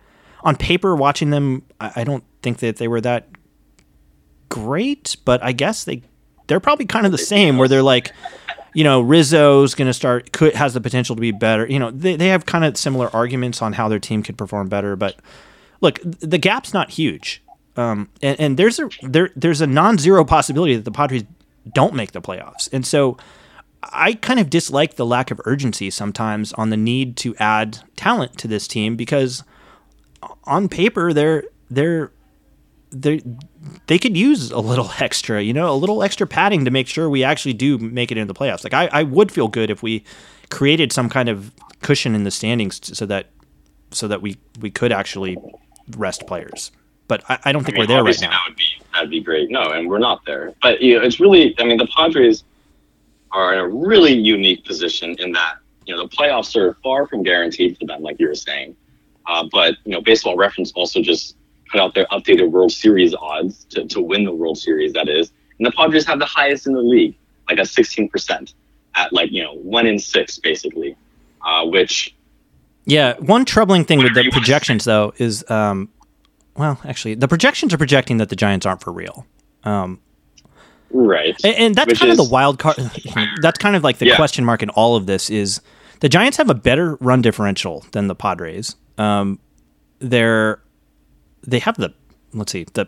On 0.43 0.55
paper, 0.55 0.95
watching 0.95 1.31
them, 1.31 1.63
I, 1.81 1.91
I 1.97 2.03
don't 2.05 2.23
think 2.41 2.59
that 2.59 2.77
they 2.77 2.87
were 2.87 3.01
that 3.01 3.27
great, 4.51 5.15
but 5.25 5.41
I 5.41 5.53
guess 5.53 5.85
they 5.85 6.03
they're 6.47 6.59
probably 6.59 6.85
kind 6.85 7.05
of 7.05 7.13
the 7.13 7.17
same 7.17 7.57
where 7.57 7.69
they're 7.69 7.81
like, 7.81 8.11
you 8.73 8.83
know, 8.83 8.99
Rizzo's 8.99 9.73
going 9.73 9.87
to 9.87 9.93
start 9.93 10.33
could 10.33 10.53
has 10.53 10.73
the 10.73 10.81
potential 10.81 11.15
to 11.15 11.21
be 11.21 11.31
better. 11.31 11.65
You 11.65 11.79
know, 11.79 11.89
they 11.89 12.17
they 12.17 12.27
have 12.27 12.45
kind 12.45 12.65
of 12.65 12.77
similar 12.77 13.09
arguments 13.15 13.61
on 13.61 13.73
how 13.73 13.87
their 13.87 13.99
team 13.99 14.21
could 14.21 14.37
perform 14.37 14.67
better, 14.67 14.95
but 14.95 15.15
look, 15.79 15.99
the 16.03 16.37
gap's 16.37 16.73
not 16.73 16.91
huge. 16.91 17.41
Um, 17.77 18.09
and, 18.21 18.39
and 18.39 18.57
there's 18.57 18.79
a 18.79 18.89
there 19.01 19.29
there's 19.35 19.61
a 19.61 19.67
non-zero 19.67 20.25
possibility 20.25 20.75
that 20.75 20.83
the 20.83 20.91
Padres 20.91 21.23
don't 21.73 21.93
make 21.93 22.11
the 22.11 22.21
playoffs. 22.21 22.67
And 22.73 22.85
so 22.85 23.17
I 23.81 24.13
kind 24.13 24.39
of 24.39 24.49
dislike 24.49 24.95
the 24.95 25.05
lack 25.05 25.31
of 25.31 25.39
urgency 25.45 25.89
sometimes 25.89 26.51
on 26.53 26.69
the 26.69 26.77
need 26.77 27.15
to 27.17 27.33
add 27.37 27.79
talent 27.95 28.37
to 28.39 28.47
this 28.49 28.67
team 28.67 28.97
because 28.97 29.43
on 30.43 30.67
paper 30.67 31.13
they're 31.13 31.45
they're 31.69 32.11
they 32.91 33.21
they 33.87 33.97
could 33.97 34.15
use 34.15 34.51
a 34.51 34.59
little 34.59 34.91
extra, 34.99 35.41
you 35.41 35.53
know, 35.53 35.73
a 35.73 35.75
little 35.75 36.03
extra 36.03 36.27
padding 36.27 36.65
to 36.65 36.71
make 36.71 36.87
sure 36.87 37.09
we 37.09 37.23
actually 37.23 37.53
do 37.53 37.77
make 37.77 38.11
it 38.11 38.17
into 38.17 38.31
the 38.31 38.37
playoffs. 38.37 38.63
Like 38.63 38.73
I, 38.73 38.89
I 38.91 39.03
would 39.03 39.31
feel 39.31 39.47
good 39.47 39.69
if 39.69 39.81
we 39.81 40.03
created 40.49 40.91
some 40.91 41.09
kind 41.09 41.29
of 41.29 41.51
cushion 41.81 42.13
in 42.13 42.23
the 42.23 42.31
standings 42.31 42.79
so 42.97 43.05
that 43.07 43.27
so 43.91 44.07
that 44.07 44.21
we 44.21 44.37
we 44.59 44.69
could 44.69 44.91
actually 44.91 45.37
rest 45.97 46.27
players. 46.27 46.71
But 47.07 47.23
I, 47.29 47.39
I 47.45 47.51
don't 47.51 47.63
think 47.63 47.77
I 47.77 47.81
mean, 47.81 47.89
we're 47.89 47.95
there 47.95 48.03
right 48.03 48.21
now. 48.21 48.29
That 48.29 48.41
would 48.47 48.57
be 48.57 48.81
that'd 48.93 49.09
be 49.09 49.21
great. 49.21 49.49
No, 49.49 49.71
and 49.71 49.89
we're 49.89 49.99
not 49.99 50.23
there. 50.25 50.53
But 50.61 50.81
you 50.81 50.97
know, 50.97 51.05
it's 51.05 51.19
really. 51.19 51.55
I 51.59 51.63
mean, 51.63 51.77
the 51.77 51.87
Padres 51.87 52.43
are 53.31 53.53
in 53.53 53.59
a 53.59 53.67
really 53.67 54.13
unique 54.13 54.65
position 54.65 55.15
in 55.19 55.31
that 55.31 55.55
you 55.85 55.95
know 55.95 56.03
the 56.03 56.09
playoffs 56.09 56.55
are 56.55 56.75
far 56.83 57.07
from 57.07 57.23
guaranteed 57.23 57.77
for 57.77 57.85
them, 57.85 58.01
like 58.01 58.19
you 58.19 58.27
were 58.27 58.35
saying. 58.35 58.75
Uh, 59.27 59.47
but 59.51 59.75
you 59.85 59.91
know, 59.91 60.01
Baseball 60.01 60.35
Reference 60.35 60.71
also 60.73 61.01
just 61.01 61.35
put 61.71 61.79
out 61.81 61.93
their 61.95 62.05
updated 62.07 62.51
World 62.51 62.71
Series 62.71 63.13
odds 63.15 63.63
to, 63.71 63.85
to 63.87 64.01
win 64.01 64.25
the 64.25 64.33
World 64.33 64.57
Series. 64.57 64.93
That 64.93 65.07
is, 65.09 65.31
and 65.59 65.65
the 65.65 65.71
Padres 65.71 66.05
have 66.05 66.19
the 66.19 66.25
highest 66.25 66.67
in 66.67 66.73
the 66.73 66.81
league, 66.81 67.15
like 67.49 67.59
a 67.59 67.65
sixteen 67.65 68.09
percent, 68.09 68.53
at 68.95 69.11
like 69.13 69.31
you 69.31 69.43
know 69.43 69.53
one 69.55 69.85
in 69.87 69.97
six 69.99 70.37
basically, 70.39 70.95
uh, 71.45 71.65
which 71.65 72.15
Yeah, 72.85 73.15
one 73.19 73.45
troubling 73.45 73.85
thing 73.85 73.99
with 73.99 74.13
the 74.15 74.29
projections 74.31 74.85
though 74.85 75.13
is, 75.17 75.49
um, 75.49 75.89
well, 76.57 76.79
actually, 76.85 77.15
the 77.15 77.27
projections 77.27 77.73
are 77.73 77.77
projecting 77.77 78.17
that 78.17 78.29
the 78.29 78.35
Giants 78.35 78.65
aren't 78.65 78.81
for 78.81 78.91
real. 78.91 79.25
Um, 79.63 79.99
right. 80.89 81.39
and, 81.43 81.55
and 81.55 81.75
that's 81.75 81.87
Which 81.87 81.99
kind 81.99 82.11
of 82.11 82.17
the 82.17 82.23
wild 82.23 82.59
card. 82.59 82.77
That's 83.41 83.57
kind 83.59 83.75
of 83.75 83.83
like 83.83 83.99
the 83.99 84.07
Yeah. 84.07 84.15
question 84.15 84.43
mark 84.43 84.61
in 84.63 84.69
all 84.71 84.95
of 84.95 85.05
this 85.05 85.29
is 85.29 85.61
the 85.99 86.09
Giants 86.09 86.37
have 86.37 86.49
a 86.49 86.53
better 86.55 86.95
run 86.95 87.21
differential 87.21 87.85
than 87.91 88.07
the 88.07 88.15
Padres. 88.15 88.75
Um, 88.97 89.39
they're 89.99 90.60
they 91.43 91.59
have 91.59 91.77
the 91.77 91.93
let's 92.33 92.51
see 92.51 92.65
the 92.73 92.87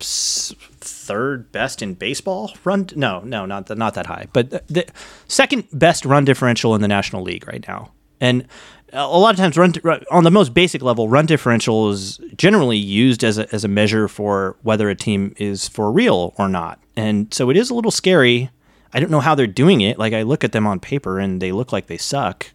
third 0.00 1.52
best 1.52 1.82
in 1.82 1.94
baseball 1.94 2.52
run. 2.64 2.88
No, 2.94 3.20
no, 3.20 3.46
not 3.46 3.66
the, 3.66 3.74
not 3.74 3.94
that 3.94 4.06
high, 4.06 4.26
but 4.32 4.50
the, 4.50 4.62
the 4.68 4.86
second 5.28 5.64
best 5.72 6.04
run 6.04 6.24
differential 6.24 6.74
in 6.74 6.80
the 6.80 6.88
National 6.88 7.22
League 7.22 7.46
right 7.46 7.66
now. 7.66 7.92
And 8.20 8.46
a 8.92 9.18
lot 9.18 9.30
of 9.30 9.36
times, 9.36 9.56
run 9.56 9.74
on 10.10 10.24
the 10.24 10.30
most 10.30 10.52
basic 10.52 10.82
level, 10.82 11.08
run 11.08 11.26
differential 11.26 11.90
is 11.90 12.18
generally 12.36 12.76
used 12.76 13.22
as 13.24 13.38
a, 13.38 13.52
as 13.54 13.64
a 13.64 13.68
measure 13.68 14.08
for 14.08 14.56
whether 14.62 14.88
a 14.88 14.94
team 14.94 15.34
is 15.38 15.68
for 15.68 15.92
real 15.92 16.34
or 16.38 16.48
not. 16.48 16.80
And 16.96 17.32
so 17.32 17.50
it 17.50 17.56
is 17.56 17.70
a 17.70 17.74
little 17.74 17.90
scary. 17.90 18.50
I 18.92 19.00
don't 19.00 19.10
know 19.10 19.20
how 19.20 19.34
they're 19.34 19.46
doing 19.46 19.80
it. 19.80 19.98
Like 19.98 20.12
I 20.12 20.22
look 20.22 20.44
at 20.44 20.52
them 20.52 20.66
on 20.66 20.80
paper 20.80 21.18
and 21.18 21.40
they 21.40 21.52
look 21.52 21.72
like 21.72 21.86
they 21.86 21.96
suck. 21.96 22.50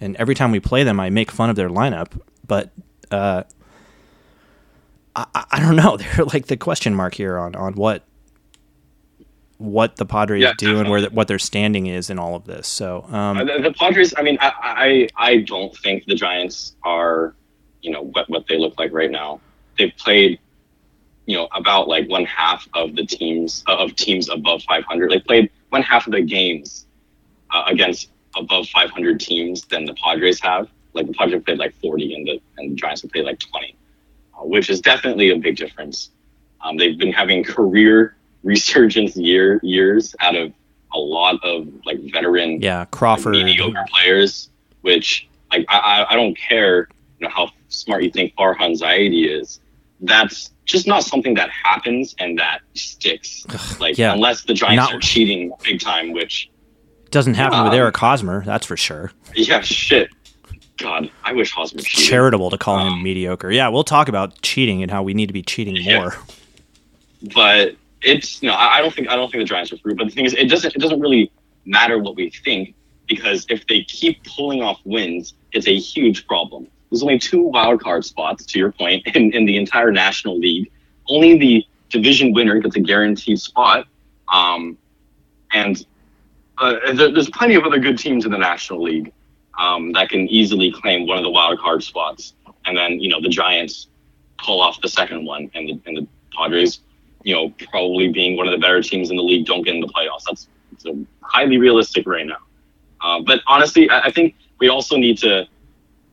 And 0.00 0.16
every 0.16 0.34
time 0.34 0.52
we 0.52 0.60
play 0.60 0.84
them, 0.84 0.98
I 0.98 1.10
make 1.10 1.30
fun 1.30 1.50
of 1.50 1.56
their 1.56 1.68
lineup. 1.68 2.18
But 2.46 2.70
uh, 3.10 3.42
I, 5.16 5.44
I- 5.50 5.60
don't 5.60 5.76
know. 5.76 5.96
They're 6.16 6.24
like 6.26 6.46
the 6.46 6.56
question 6.56 6.94
mark 6.94 7.14
here 7.14 7.38
on 7.38 7.54
on 7.54 7.74
what 7.74 8.04
what 9.58 9.96
the 9.96 10.06
Padres 10.06 10.40
Yeah, 10.42 10.52
do 10.56 10.78
and 10.78 10.88
where 10.88 11.00
the, 11.00 11.10
what 11.10 11.26
their 11.26 11.38
standing 11.38 11.86
is 11.86 12.10
in 12.10 12.18
all 12.18 12.36
of 12.36 12.44
this. 12.44 12.68
So 12.68 13.04
um, 13.08 13.38
Uh, 13.38 13.44
the, 13.44 13.62
the 13.64 13.72
Padres. 13.72 14.14
I 14.16 14.22
mean, 14.22 14.38
I, 14.40 15.08
I 15.16 15.30
I 15.30 15.36
don't 15.38 15.76
think 15.78 16.04
the 16.06 16.14
Giants 16.14 16.76
are, 16.84 17.34
you 17.82 17.90
know, 17.90 18.02
what 18.02 18.28
what 18.30 18.46
they 18.48 18.56
look 18.56 18.78
like 18.78 18.92
right 18.92 19.10
now. 19.10 19.40
They've 19.76 19.92
played, 19.96 20.38
you 21.26 21.36
know, 21.36 21.48
about 21.52 21.88
like 21.88 22.08
one 22.08 22.24
half 22.24 22.68
of 22.74 22.94
the 22.94 23.04
teams 23.04 23.64
of 23.66 23.94
teams 23.96 24.28
above 24.28 24.62
500. 24.62 25.10
They 25.10 25.20
played 25.20 25.50
one 25.70 25.82
half 25.82 26.06
of 26.06 26.12
the 26.12 26.22
games 26.22 26.86
uh, 27.50 27.64
against 27.66 28.10
above 28.36 28.68
500 28.68 29.18
teams 29.18 29.62
than 29.62 29.84
the 29.86 29.94
Padres 29.94 30.40
have. 30.40 30.68
Like 30.94 31.06
the 31.08 31.12
Padres 31.14 31.42
played 31.44 31.58
like 31.58 31.74
40, 31.80 32.14
and 32.14 32.26
the 32.28 32.40
and 32.58 32.70
the 32.72 32.74
Giants 32.76 33.02
have 33.02 33.10
played 33.10 33.24
like 33.24 33.40
20, 33.40 33.74
uh, 33.74 33.77
which 34.42 34.70
is 34.70 34.80
definitely 34.80 35.30
a 35.30 35.36
big 35.36 35.56
difference. 35.56 36.10
Um, 36.62 36.76
they've 36.76 36.98
been 36.98 37.12
having 37.12 37.44
career 37.44 38.16
resurgence 38.42 39.16
year 39.16 39.60
years 39.62 40.14
out 40.20 40.36
of 40.36 40.52
a 40.94 40.98
lot 40.98 41.42
of 41.44 41.68
like 41.84 41.98
veteran 42.12 42.60
yeah, 42.62 42.84
Crawford. 42.86 43.32
mediocre 43.34 43.84
players, 43.90 44.50
which 44.82 45.28
like 45.52 45.64
I, 45.68 46.06
I 46.10 46.14
don't 46.16 46.36
care 46.36 46.88
you 47.18 47.26
know 47.26 47.32
how 47.34 47.50
smart 47.68 48.02
you 48.04 48.10
think 48.10 48.34
Farhan 48.36 48.78
Zaidi 48.78 49.28
is. 49.40 49.60
That's 50.00 50.52
just 50.64 50.86
not 50.86 51.02
something 51.02 51.34
that 51.34 51.50
happens 51.50 52.14
and 52.18 52.38
that 52.38 52.60
sticks. 52.74 53.44
Like 53.80 53.98
yeah. 53.98 54.12
unless 54.12 54.44
the 54.44 54.54
Giants 54.54 54.76
Not- 54.76 54.94
are 54.94 55.00
cheating 55.00 55.52
big 55.64 55.80
time, 55.80 56.12
which 56.12 56.50
Doesn't 57.10 57.34
happen 57.34 57.62
with 57.64 57.72
Um, 57.72 57.78
Eric 57.78 57.96
Hosmer, 57.96 58.44
that's 58.44 58.66
for 58.66 58.76
sure. 58.76 59.10
yeah, 59.34 59.60
shit. 59.60 60.10
God, 60.78 61.10
I 61.24 61.32
wish 61.32 61.52
Hosmer 61.52 61.80
cheated. 61.82 62.08
Charitable 62.08 62.50
to 62.50 62.58
call 62.58 62.78
him 62.78 62.94
Um, 62.94 63.02
mediocre. 63.02 63.50
Yeah, 63.50 63.68
we'll 63.68 63.84
talk 63.84 64.08
about 64.08 64.40
cheating 64.42 64.82
and 64.82 64.90
how 64.90 65.02
we 65.02 65.12
need 65.14 65.26
to 65.26 65.32
be 65.32 65.42
cheating 65.42 65.76
Yeah. 65.76 65.98
more. 65.98 66.16
but 67.34 67.74
it's 68.02 68.42
no, 68.42 68.52
I 68.52 68.78
I 68.78 68.80
don't 68.80 68.94
think 68.94 69.08
I 69.08 69.16
don't 69.16 69.30
think 69.30 69.42
the 69.42 69.44
Giants 69.48 69.72
are 69.72 69.76
through. 69.76 69.96
But 69.96 70.06
the 70.08 70.12
thing 70.14 70.24
is, 70.24 70.34
it 70.34 70.48
doesn't 70.48 70.74
it 70.74 70.78
doesn't 70.80 71.00
really 71.00 71.30
matter 71.64 71.98
what 71.98 72.14
we 72.16 72.30
think 72.30 72.74
because 73.06 73.44
if 73.48 73.66
they 73.66 73.82
keep 73.82 74.22
pulling 74.24 74.62
off 74.62 74.80
wins, 74.84 75.34
it's 75.52 75.66
a 75.66 75.76
huge 75.76 76.26
problem. 76.26 76.66
There's 76.90 77.02
only 77.02 77.18
two 77.18 77.42
wild 77.42 77.82
card 77.82 78.04
spots, 78.04 78.46
to 78.46 78.58
your 78.58 78.72
point, 78.72 79.06
in, 79.14 79.32
in 79.34 79.44
the 79.44 79.56
entire 79.56 79.90
National 79.90 80.38
League. 80.38 80.70
Only 81.08 81.36
the 81.38 81.64
division 81.90 82.32
winner 82.32 82.58
gets 82.60 82.76
a 82.76 82.80
guaranteed 82.80 83.40
spot, 83.40 83.86
um, 84.32 84.78
and 85.52 85.84
uh, 86.58 86.76
there, 86.94 87.10
there's 87.12 87.28
plenty 87.30 87.56
of 87.56 87.64
other 87.64 87.78
good 87.78 87.98
teams 87.98 88.24
in 88.24 88.30
the 88.30 88.38
National 88.38 88.82
League 88.82 89.12
um, 89.58 89.92
that 89.92 90.08
can 90.08 90.28
easily 90.28 90.70
claim 90.70 91.06
one 91.06 91.18
of 91.18 91.24
the 91.24 91.30
wild 91.30 91.58
card 91.58 91.82
spots. 91.82 92.34
And 92.64 92.76
then 92.76 93.00
you 93.00 93.08
know 93.08 93.20
the 93.20 93.28
Giants 93.28 93.88
pull 94.38 94.60
off 94.60 94.80
the 94.80 94.88
second 94.88 95.24
one, 95.24 95.50
and 95.54 95.68
the 95.68 95.80
and 95.86 95.96
the 95.96 96.06
Padres, 96.36 96.80
you 97.24 97.34
know, 97.34 97.52
probably 97.70 98.08
being 98.08 98.36
one 98.36 98.46
of 98.46 98.52
the 98.52 98.58
better 98.58 98.82
teams 98.82 99.10
in 99.10 99.16
the 99.16 99.22
league, 99.22 99.46
don't 99.46 99.62
get 99.62 99.74
in 99.74 99.80
the 99.80 99.88
playoffs. 99.88 100.24
That's, 100.26 100.48
highly 101.22 101.58
realistic 101.58 102.06
right 102.06 102.26
now. 102.26 102.38
Uh, 103.02 103.20
but 103.20 103.40
honestly, 103.46 103.90
I, 103.90 104.04
I 104.04 104.10
think 104.10 104.34
we 104.60 104.68
also 104.68 104.96
need 104.96 105.18
to 105.18 105.46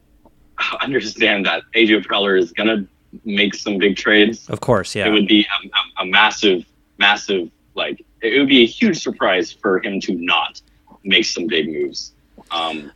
understand 0.82 1.46
that 1.46 1.64
AJ 1.74 2.06
Preller 2.06 2.38
is 2.38 2.52
gonna 2.52 2.86
make 3.24 3.54
some 3.54 3.78
big 3.78 3.96
trades. 3.96 4.50
Of 4.50 4.60
course, 4.60 4.96
yeah. 4.96 5.08
It 5.08 5.12
would 5.12 5.28
be 5.28 5.46
a, 5.46 5.68
a, 5.68 6.04
a 6.04 6.06
massive, 6.06 6.66
massive 6.98 7.50
like 7.76 8.04
it 8.22 8.40
would 8.40 8.50
be 8.50 8.64
a 8.64 8.66
huge 8.66 9.02
surprise 9.02 9.52
for 9.52 9.80
him 9.80 10.00
to 10.02 10.16
not 10.16 10.62
make 11.04 11.26
some 11.26 11.48
big 11.48 11.68
moves. 11.68 12.14
Um, 12.52 12.92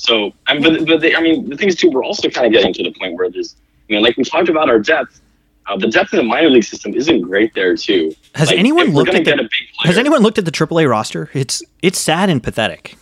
so, 0.00 0.32
I 0.46 0.54
mean, 0.54 0.62
but, 0.62 0.86
but 0.86 1.00
they, 1.00 1.14
I 1.14 1.20
mean, 1.20 1.48
the 1.48 1.56
thing 1.56 1.68
is 1.68 1.76
too, 1.76 1.90
we're 1.90 2.04
also 2.04 2.28
kind 2.28 2.46
of 2.46 2.52
getting 2.52 2.72
to 2.74 2.82
the 2.82 2.92
point 2.92 3.14
where 3.14 3.30
there's, 3.30 3.56
you 3.88 3.96
know, 3.96 4.02
like 4.02 4.16
we 4.16 4.24
talked 4.24 4.48
about 4.48 4.68
our 4.68 4.78
depth. 4.78 5.20
Uh, 5.66 5.76
the 5.76 5.88
depth 5.88 6.12
in 6.14 6.16
the 6.16 6.22
minor 6.24 6.48
league 6.48 6.64
system 6.64 6.94
isn't 6.94 7.20
great 7.20 7.54
there 7.54 7.76
too. 7.76 8.12
Has 8.34 8.48
Like, 8.48 8.58
anyone 8.58 8.92
looked 8.92 9.10
at 9.14 9.24
the 9.24 9.34
a 9.34 9.36
big 9.36 9.48
player, 9.78 9.86
Has 9.86 9.98
anyone 9.98 10.22
looked 10.22 10.38
at 10.38 10.44
the 10.44 10.50
AAA 10.50 10.88
roster? 10.88 11.30
It's 11.34 11.62
it's 11.82 11.98
sad 11.98 12.28
and 12.30 12.42
pathetic. 12.42 12.96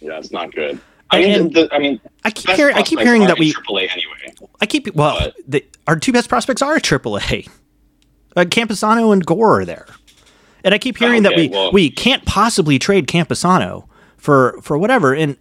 Yeah, 0.00 0.18
it's 0.18 0.30
not 0.30 0.54
good. 0.54 0.78
I 1.10 1.20
mean, 1.20 1.52
the, 1.52 1.68
I 1.72 1.78
mean, 1.78 2.00
I 2.24 2.30
keep 2.30 2.50
hearing 2.54 2.76
I 2.76 2.82
keep 2.82 3.00
hearing 3.00 3.22
that 3.24 3.38
we 3.38 3.52
AAA 3.52 3.90
anyway. 3.90 4.50
I 4.60 4.66
keep 4.66 4.94
well 4.94 5.32
the, 5.48 5.64
our 5.86 5.96
two 5.98 6.12
best 6.12 6.28
prospects 6.28 6.62
are 6.62 6.76
AAA. 6.78 7.48
Uh, 8.36 8.44
Campusano 8.44 9.12
and 9.12 9.24
Gore 9.24 9.60
are 9.60 9.64
there, 9.64 9.86
and 10.62 10.74
I 10.74 10.78
keep 10.78 10.98
hearing 10.98 11.22
that 11.22 11.34
we 11.34 11.48
well- 11.48 11.72
we 11.72 11.90
can't 11.90 12.24
possibly 12.26 12.78
trade 12.78 13.06
Campusano 13.08 13.88
for 14.18 14.58
for 14.62 14.76
whatever. 14.76 15.14
And 15.14 15.36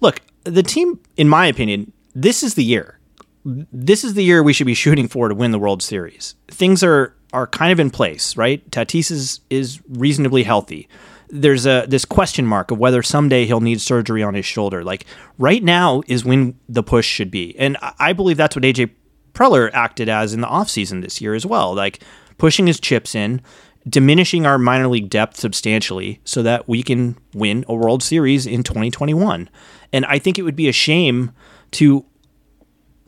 look, 0.00 0.20
the 0.44 0.62
team, 0.62 0.98
in 1.16 1.28
my 1.28 1.46
opinion, 1.46 1.92
this 2.14 2.42
is 2.42 2.54
the 2.54 2.64
year. 2.64 2.98
This 3.44 4.04
is 4.04 4.14
the 4.14 4.24
year 4.24 4.42
we 4.42 4.52
should 4.52 4.66
be 4.66 4.74
shooting 4.74 5.08
for 5.08 5.28
to 5.28 5.34
win 5.34 5.50
the 5.50 5.58
World 5.58 5.82
Series. 5.82 6.34
Things 6.48 6.82
are 6.82 7.14
are 7.32 7.46
kind 7.46 7.72
of 7.72 7.78
in 7.78 7.90
place, 7.90 8.36
right? 8.36 8.68
Tatis 8.70 9.10
is 9.10 9.40
is 9.50 9.80
reasonably 9.88 10.42
healthy. 10.42 10.88
There's 11.28 11.64
a 11.64 11.86
this 11.88 12.04
question 12.04 12.44
mark 12.46 12.70
of 12.70 12.78
whether 12.78 13.02
someday 13.02 13.46
he'll 13.46 13.60
need 13.60 13.80
surgery 13.80 14.22
on 14.22 14.34
his 14.34 14.44
shoulder. 14.44 14.82
Like 14.84 15.06
right 15.38 15.62
now 15.62 16.02
is 16.06 16.24
when 16.24 16.58
the 16.68 16.82
push 16.82 17.06
should 17.06 17.30
be, 17.30 17.56
and 17.58 17.76
I- 17.98 18.12
believe 18.12 18.36
that's 18.36 18.56
what 18.56 18.64
AJ 18.64 18.90
Preller 19.32 19.70
acted 19.72 20.08
as 20.08 20.34
in 20.34 20.40
the 20.40 20.46
offseason 20.48 21.02
this 21.02 21.20
year 21.20 21.34
as 21.34 21.46
well. 21.46 21.74
Like 21.74 22.00
pushing 22.36 22.66
his 22.66 22.80
chips 22.80 23.14
in, 23.14 23.40
diminishing 23.88 24.44
our 24.44 24.58
minor 24.58 24.88
league 24.88 25.08
depth 25.08 25.36
substantially 25.38 26.20
so 26.24 26.42
that 26.42 26.68
we 26.68 26.82
can 26.82 27.16
win 27.32 27.64
a 27.68 27.74
World 27.74 28.02
Series 28.02 28.46
in 28.46 28.62
2021. 28.62 29.48
And 29.92 30.04
I 30.06 30.18
think 30.18 30.38
it 30.38 30.42
would 30.42 30.56
be 30.56 30.68
a 30.68 30.72
shame 30.72 31.32
to 31.72 32.04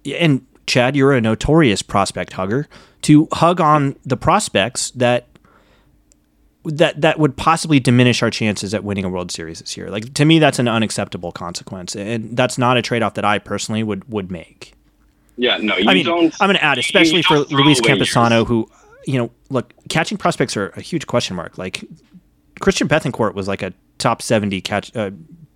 and 0.04 0.44
Chad, 0.66 0.96
you're 0.96 1.12
a 1.12 1.20
notorious 1.20 1.82
prospect 1.82 2.34
hugger, 2.34 2.68
to 3.02 3.28
hug 3.32 3.60
on 3.60 3.96
the 4.04 4.16
prospects 4.16 4.90
that 4.92 5.26
that 6.64 7.00
that 7.00 7.18
would 7.18 7.36
possibly 7.36 7.80
diminish 7.80 8.22
our 8.22 8.30
chances 8.30 8.72
at 8.72 8.84
winning 8.84 9.04
a 9.04 9.08
World 9.08 9.32
Series 9.32 9.58
this 9.58 9.76
year. 9.76 9.90
Like 9.90 10.14
to 10.14 10.24
me, 10.24 10.38
that's 10.38 10.58
an 10.58 10.68
unacceptable 10.68 11.32
consequence, 11.32 11.96
and 11.96 12.36
that's 12.36 12.58
not 12.58 12.76
a 12.76 12.82
trade 12.82 13.02
off 13.02 13.14
that 13.14 13.24
I 13.24 13.38
personally 13.38 13.82
would 13.82 14.08
would 14.08 14.30
make. 14.30 14.74
Yeah, 15.36 15.56
no, 15.56 15.76
you 15.76 15.88
I 15.88 15.94
mean, 15.94 16.04
don't. 16.04 16.34
I'm 16.40 16.48
going 16.48 16.56
to 16.56 16.64
add, 16.64 16.78
especially 16.78 17.22
for 17.22 17.38
Luis 17.38 17.80
Campusano, 17.80 18.38
yours. 18.38 18.48
who, 18.48 18.70
you 19.06 19.18
know, 19.18 19.30
look, 19.48 19.72
catching 19.88 20.18
prospects 20.18 20.56
are 20.56 20.68
a 20.70 20.80
huge 20.80 21.06
question 21.06 21.34
mark. 21.34 21.58
Like 21.58 21.84
Christian 22.60 22.86
Bethancourt 22.86 23.34
was 23.34 23.48
like 23.48 23.62
a 23.62 23.72
top 23.98 24.22
70 24.22 24.60
catch 24.60 24.94
uh, 24.94 25.10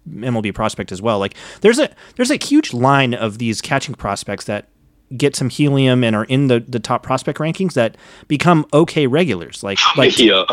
MLB 0.08 0.54
prospect 0.54 0.92
as 0.92 1.02
well. 1.02 1.18
Like 1.18 1.34
there's 1.60 1.78
a 1.78 1.90
there's 2.16 2.30
a 2.30 2.36
huge 2.36 2.72
line 2.72 3.14
of 3.14 3.38
these 3.38 3.60
catching 3.60 3.94
prospects 3.94 4.44
that 4.44 4.68
get 5.16 5.36
some 5.36 5.48
helium 5.48 6.02
and 6.02 6.16
are 6.16 6.24
in 6.24 6.48
the, 6.48 6.60
the 6.60 6.80
top 6.80 7.02
prospect 7.02 7.38
rankings 7.38 7.74
that 7.74 7.96
become 8.28 8.66
okay 8.72 9.06
regulars. 9.06 9.62
Like 9.62 9.78
like 9.96 10.18
yeah. 10.18 10.44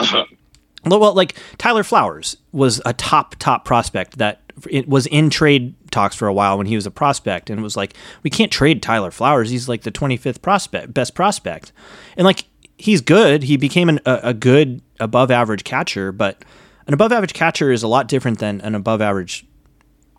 well, 0.86 1.14
like 1.14 1.38
Tyler 1.58 1.84
Flowers 1.84 2.38
was 2.52 2.82
a 2.86 2.94
top 2.94 3.36
top 3.40 3.66
prospect 3.66 4.18
that 4.18 4.42
it 4.70 4.88
was 4.88 5.08
in 5.08 5.30
trade 5.30 5.74
talks 5.92 6.16
for 6.16 6.28
a 6.28 6.34
while 6.34 6.58
when 6.58 6.68
he 6.68 6.76
was 6.76 6.86
a 6.86 6.92
prospect, 6.92 7.50
and 7.50 7.60
it 7.60 7.64
was 7.64 7.76
like 7.76 7.94
we 8.22 8.30
can't 8.30 8.52
trade 8.52 8.82
Tyler 8.82 9.12
Flowers. 9.12 9.50
He's 9.50 9.68
like 9.68 9.82
the 9.82 9.92
25th 9.92 10.42
prospect, 10.42 10.94
best 10.94 11.16
prospect, 11.16 11.72
and 12.18 12.26
like 12.26 12.46
he's 12.78 13.02
good. 13.02 13.44
He 13.44 13.58
became 13.58 13.90
an, 13.90 14.00
a, 14.06 14.20
a 14.24 14.34
good 14.34 14.82
above 15.00 15.32
average 15.32 15.64
catcher, 15.64 16.12
but 16.12 16.44
an 16.88 16.94
above 16.94 17.12
average 17.12 17.34
catcher 17.34 17.72
is 17.72 17.84
a 17.84 17.88
lot 17.88 18.08
different 18.08 18.40
than 18.40 18.62
an 18.62 18.76
above 18.76 19.02
average, 19.02 19.46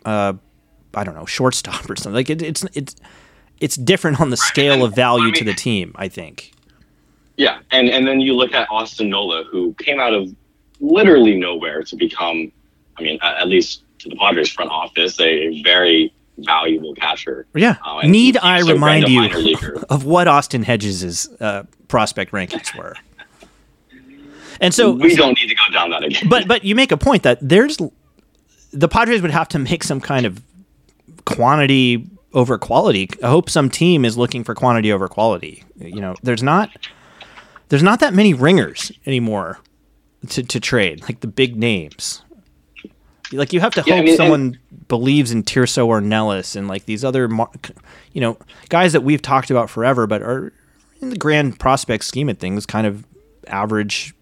uh, 0.04 0.34
I 0.94 1.04
don't 1.04 1.14
know, 1.14 1.26
shortstop 1.26 1.88
or 1.88 1.96
something. 1.96 2.14
Like 2.14 2.30
it, 2.30 2.42
it's 2.42 2.64
it's 2.74 2.96
it's 3.60 3.76
different 3.76 4.20
on 4.20 4.30
the 4.30 4.36
scale 4.36 4.84
of 4.84 4.94
value 4.94 5.32
to 5.32 5.44
the 5.44 5.54
team. 5.54 5.92
I 5.96 6.08
think. 6.08 6.52
Yeah, 7.36 7.60
and 7.70 7.88
and 7.88 8.06
then 8.06 8.20
you 8.20 8.34
look 8.34 8.52
at 8.52 8.68
Austin 8.70 9.10
Nola, 9.10 9.44
who 9.44 9.74
came 9.74 10.00
out 10.00 10.14
of 10.14 10.34
literally 10.80 11.36
nowhere 11.36 11.82
to 11.82 11.96
become, 11.96 12.52
I 12.98 13.02
mean, 13.02 13.18
at, 13.22 13.38
at 13.38 13.48
least 13.48 13.82
to 14.00 14.08
the 14.08 14.16
Padres 14.16 14.50
front 14.50 14.70
office, 14.70 15.18
a 15.20 15.62
very 15.62 16.12
valuable 16.38 16.94
catcher. 16.94 17.46
Yeah. 17.54 17.76
Uh, 17.84 18.06
Need 18.06 18.36
I 18.38 18.60
remind 18.60 19.08
you 19.08 19.56
of 19.88 20.04
what 20.04 20.28
Austin 20.28 20.62
Hedges' 20.62 21.28
uh, 21.40 21.64
prospect 21.88 22.32
rankings 22.32 22.76
were? 22.76 22.96
And 24.60 24.72
so, 24.74 24.92
we 24.92 25.14
don't 25.14 25.36
need 25.38 25.48
to 25.48 25.54
go 25.54 25.62
down 25.72 25.90
that 25.90 26.04
again. 26.04 26.28
but 26.28 26.46
but 26.48 26.64
you 26.64 26.74
make 26.74 26.92
a 26.92 26.96
point 26.96 27.22
that 27.24 27.38
there's 27.40 27.76
the 28.72 28.88
Padres 28.88 29.22
would 29.22 29.30
have 29.30 29.48
to 29.48 29.58
make 29.58 29.84
some 29.84 30.00
kind 30.00 30.26
of 30.26 30.42
quantity 31.24 32.06
over 32.32 32.58
quality. 32.58 33.08
I 33.22 33.28
hope 33.28 33.48
some 33.48 33.70
team 33.70 34.04
is 34.04 34.16
looking 34.18 34.44
for 34.44 34.54
quantity 34.54 34.92
over 34.92 35.08
quality. 35.08 35.64
You 35.78 36.00
know, 36.00 36.14
there's 36.22 36.42
not 36.42 36.70
there's 37.68 37.82
not 37.82 38.00
that 38.00 38.14
many 38.14 38.34
ringers 38.34 38.92
anymore 39.06 39.58
to, 40.30 40.42
to 40.42 40.60
trade, 40.60 41.02
like 41.02 41.20
the 41.20 41.26
big 41.26 41.56
names. 41.56 42.22
Like 43.32 43.52
you 43.52 43.60
have 43.60 43.74
to 43.74 43.82
Yeah, 43.86 43.94
I 43.94 43.96
hope 43.98 44.04
mean, 44.04 44.08
and- 44.12 44.16
someone 44.16 44.58
believes 44.88 45.32
in 45.32 45.42
Tirso 45.42 45.86
Ornelas 45.88 46.56
and 46.56 46.68
like 46.68 46.84
these 46.84 47.04
other, 47.04 47.26
mar- 47.26 47.50
you 48.12 48.20
know, 48.20 48.36
guys 48.68 48.92
that 48.92 49.00
we've 49.02 49.22
talked 49.22 49.50
about 49.50 49.70
forever, 49.70 50.06
but 50.06 50.22
are 50.22 50.52
in 51.00 51.10
the 51.10 51.16
grand 51.16 51.58
prospect 51.58 52.04
scheme 52.04 52.28
of 52.28 52.38
things, 52.38 52.66
kind 52.66 52.86
of 52.86 53.04
average, 53.46 54.14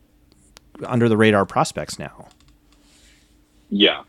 under 0.87 1.09
the 1.09 1.17
radar 1.17 1.47
prospects 1.47 1.99
now. 1.99 2.29
Yeah. 3.71 4.03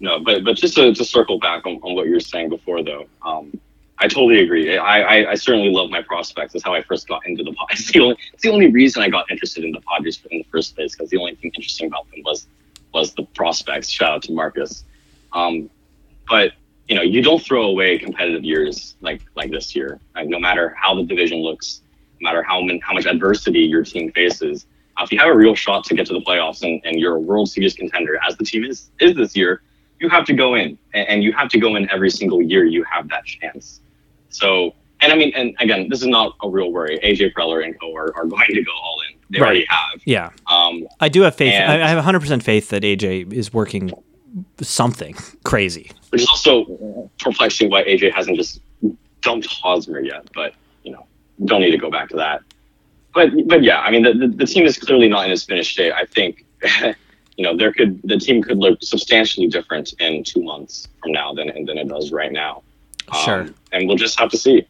No, 0.00 0.18
but 0.20 0.44
but 0.44 0.56
just 0.56 0.74
to, 0.74 0.92
to 0.92 1.04
circle 1.04 1.38
back 1.38 1.66
on, 1.66 1.74
on 1.82 1.94
what 1.94 2.06
you 2.06 2.12
were 2.12 2.20
saying 2.20 2.48
before, 2.48 2.82
though, 2.82 3.06
um, 3.22 3.52
I 3.98 4.08
totally 4.08 4.40
agree. 4.40 4.76
I, 4.76 5.00
I, 5.00 5.30
I 5.30 5.34
certainly 5.34 5.70
love 5.70 5.88
my 5.88 6.02
prospects. 6.02 6.52
That's 6.52 6.64
how 6.64 6.74
I 6.74 6.82
first 6.82 7.06
got 7.06 7.24
into 7.26 7.44
the 7.44 7.52
Padres. 7.52 7.80
It's 7.80 7.92
the 7.92 8.00
only, 8.00 8.16
it's 8.32 8.42
the 8.42 8.50
only 8.50 8.70
reason 8.70 9.02
I 9.02 9.08
got 9.08 9.30
interested 9.30 9.64
in 9.64 9.72
the 9.72 9.80
Padres 9.80 10.20
in 10.30 10.38
the 10.38 10.46
first 10.50 10.74
place 10.74 10.94
because 10.94 11.10
the 11.10 11.16
only 11.16 11.36
thing 11.36 11.52
interesting 11.54 11.86
about 11.86 12.10
them 12.10 12.22
was 12.24 12.46
was 12.92 13.14
the 13.14 13.24
prospects. 13.34 13.88
Shout 13.88 14.10
out 14.10 14.22
to 14.24 14.32
Marcus. 14.32 14.84
Um, 15.32 15.70
but 16.28 16.52
you 16.88 16.94
know, 16.96 17.02
you 17.02 17.22
don't 17.22 17.42
throw 17.42 17.64
away 17.64 17.98
competitive 17.98 18.44
years 18.44 18.96
like 19.00 19.22
like 19.36 19.50
this 19.50 19.74
year. 19.76 20.00
Like, 20.14 20.28
no 20.28 20.38
matter 20.38 20.74
how 20.76 20.94
the 20.94 21.04
division 21.04 21.38
looks, 21.38 21.80
no 22.20 22.28
matter 22.28 22.42
how 22.42 22.66
how 22.82 22.94
much 22.94 23.06
adversity 23.06 23.60
your 23.60 23.84
team 23.84 24.10
faces, 24.12 24.66
if 25.00 25.10
you 25.12 25.18
have 25.18 25.28
a 25.28 25.36
real 25.36 25.54
shot 25.54 25.84
to 25.84 25.94
get 25.94 26.06
to 26.06 26.12
the 26.12 26.20
playoffs 26.20 26.62
and, 26.62 26.80
and 26.84 26.98
you're 27.00 27.16
a 27.16 27.20
World 27.20 27.48
Series 27.48 27.74
contender, 27.74 28.18
as 28.26 28.36
the 28.36 28.44
team 28.44 28.64
is 28.64 28.90
is 29.00 29.14
this 29.16 29.36
year, 29.36 29.62
you 30.00 30.08
have 30.08 30.24
to 30.26 30.32
go 30.34 30.54
in, 30.54 30.78
and, 30.94 31.08
and 31.08 31.22
you 31.24 31.32
have 31.32 31.48
to 31.50 31.58
go 31.58 31.76
in 31.76 31.90
every 31.90 32.10
single 32.10 32.40
year. 32.42 32.64
You 32.64 32.84
have 32.84 33.08
that 33.08 33.24
chance. 33.24 33.80
So, 34.28 34.74
and 35.00 35.12
I 35.12 35.16
mean, 35.16 35.32
and 35.34 35.54
again, 35.60 35.88
this 35.88 36.00
is 36.00 36.06
not 36.08 36.34
a 36.42 36.48
real 36.48 36.72
worry. 36.72 36.98
AJ 37.02 37.32
Preller 37.34 37.64
and 37.64 37.78
co 37.80 37.94
are, 37.94 38.14
are 38.16 38.24
going 38.26 38.46
to 38.48 38.62
go 38.62 38.72
all 38.82 38.98
in. 39.10 39.18
They 39.30 39.40
Right. 39.40 39.46
already 39.46 39.66
have. 39.68 40.00
Yeah. 40.04 40.30
Um, 40.50 40.86
I 41.00 41.08
do 41.08 41.22
have 41.22 41.34
faith. 41.34 41.54
I 41.54 41.82
I 41.82 41.88
have 41.88 42.04
100% 42.04 42.42
faith 42.42 42.68
that 42.70 42.82
AJ 42.82 43.32
is 43.32 43.52
working 43.52 43.90
something 44.60 45.14
crazy. 45.44 45.90
which 46.10 46.22
is 46.22 46.28
also 46.28 47.10
perplexing 47.20 47.70
why 47.70 47.84
AJ 47.84 48.12
hasn't 48.12 48.36
just 48.36 48.60
dumped 49.22 49.46
Hosmer 49.46 50.00
yet. 50.00 50.28
But 50.34 50.54
you 50.82 50.92
know, 50.92 51.06
don't 51.44 51.60
need 51.60 51.70
to 51.72 51.78
go 51.78 51.90
back 51.90 52.08
to 52.10 52.16
that. 52.16 52.40
But 53.14 53.30
but 53.46 53.62
yeah, 53.62 53.80
I 53.80 53.90
mean, 53.90 54.02
the, 54.02 54.12
the, 54.12 54.28
the 54.28 54.46
team 54.46 54.64
is 54.66 54.76
clearly 54.78 55.08
not 55.08 55.26
in 55.26 55.32
its 55.32 55.44
finished 55.44 55.72
state. 55.72 55.92
I 55.92 56.04
think 56.04 56.44
you 57.36 57.44
know 57.44 57.56
there 57.56 57.72
could 57.72 58.00
the 58.02 58.18
team 58.18 58.42
could 58.42 58.58
look 58.58 58.82
substantially 58.82 59.46
different 59.48 59.94
in 60.00 60.24
two 60.24 60.42
months 60.42 60.88
from 61.02 61.12
now 61.12 61.32
than 61.32 61.46
than 61.66 61.78
it 61.78 61.88
does 61.88 62.12
right 62.12 62.32
now. 62.32 62.62
Um, 63.08 63.24
Sure. 63.24 63.46
and 63.72 63.86
we'll 63.86 63.96
just 63.98 64.18
have 64.18 64.30
to 64.30 64.38
see. 64.38 64.66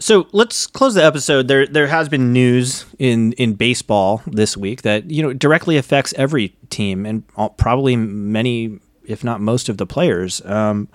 So 0.00 0.26
let's 0.32 0.66
close 0.66 0.94
the 0.94 1.04
episode. 1.04 1.46
There, 1.46 1.66
there 1.68 1.86
has 1.86 2.08
been 2.08 2.32
news 2.32 2.84
in 2.98 3.32
in 3.34 3.54
baseball 3.54 4.22
this 4.26 4.56
week 4.56 4.82
that 4.82 5.08
you 5.10 5.22
know 5.22 5.32
directly 5.32 5.76
affects 5.76 6.12
every 6.16 6.48
team 6.70 7.06
and 7.06 7.22
all, 7.36 7.50
probably 7.50 7.94
many, 7.94 8.80
if 9.04 9.22
not 9.22 9.40
most, 9.40 9.68
of 9.68 9.76
the 9.78 9.86
players. 9.86 10.44
Um, 10.44 10.88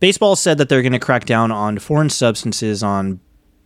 baseball 0.00 0.34
said 0.34 0.58
that 0.58 0.68
they're 0.68 0.82
going 0.82 0.92
to 0.92 0.98
crack 0.98 1.24
down 1.24 1.52
on 1.52 1.78
foreign 1.78 2.10
substances 2.10 2.82
on 2.82 3.20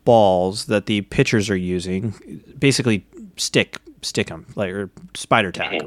balls 0.06 0.64
that 0.66 0.86
the 0.86 1.02
pitchers 1.02 1.50
are 1.50 1.56
using. 1.56 2.14
Basically, 2.58 3.06
stick 3.36 3.76
stick 4.00 4.28
them 4.28 4.46
like 4.54 4.72
or 4.72 4.90
spider 5.14 5.52
tack, 5.52 5.82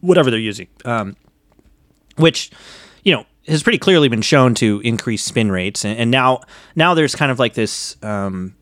whatever 0.00 0.30
they're 0.30 0.40
using. 0.40 0.68
Um, 0.86 1.16
which 2.16 2.50
you 3.04 3.12
know 3.14 3.26
has 3.46 3.62
pretty 3.62 3.78
clearly 3.78 4.08
been 4.08 4.22
shown 4.22 4.54
to 4.54 4.80
increase 4.84 5.24
spin 5.24 5.50
rates 5.50 5.84
and, 5.84 5.98
and 5.98 6.10
now 6.10 6.40
now 6.76 6.94
there's 6.94 7.14
kind 7.14 7.32
of 7.32 7.38
like 7.38 7.54
this 7.54 7.96
um, 8.02 8.54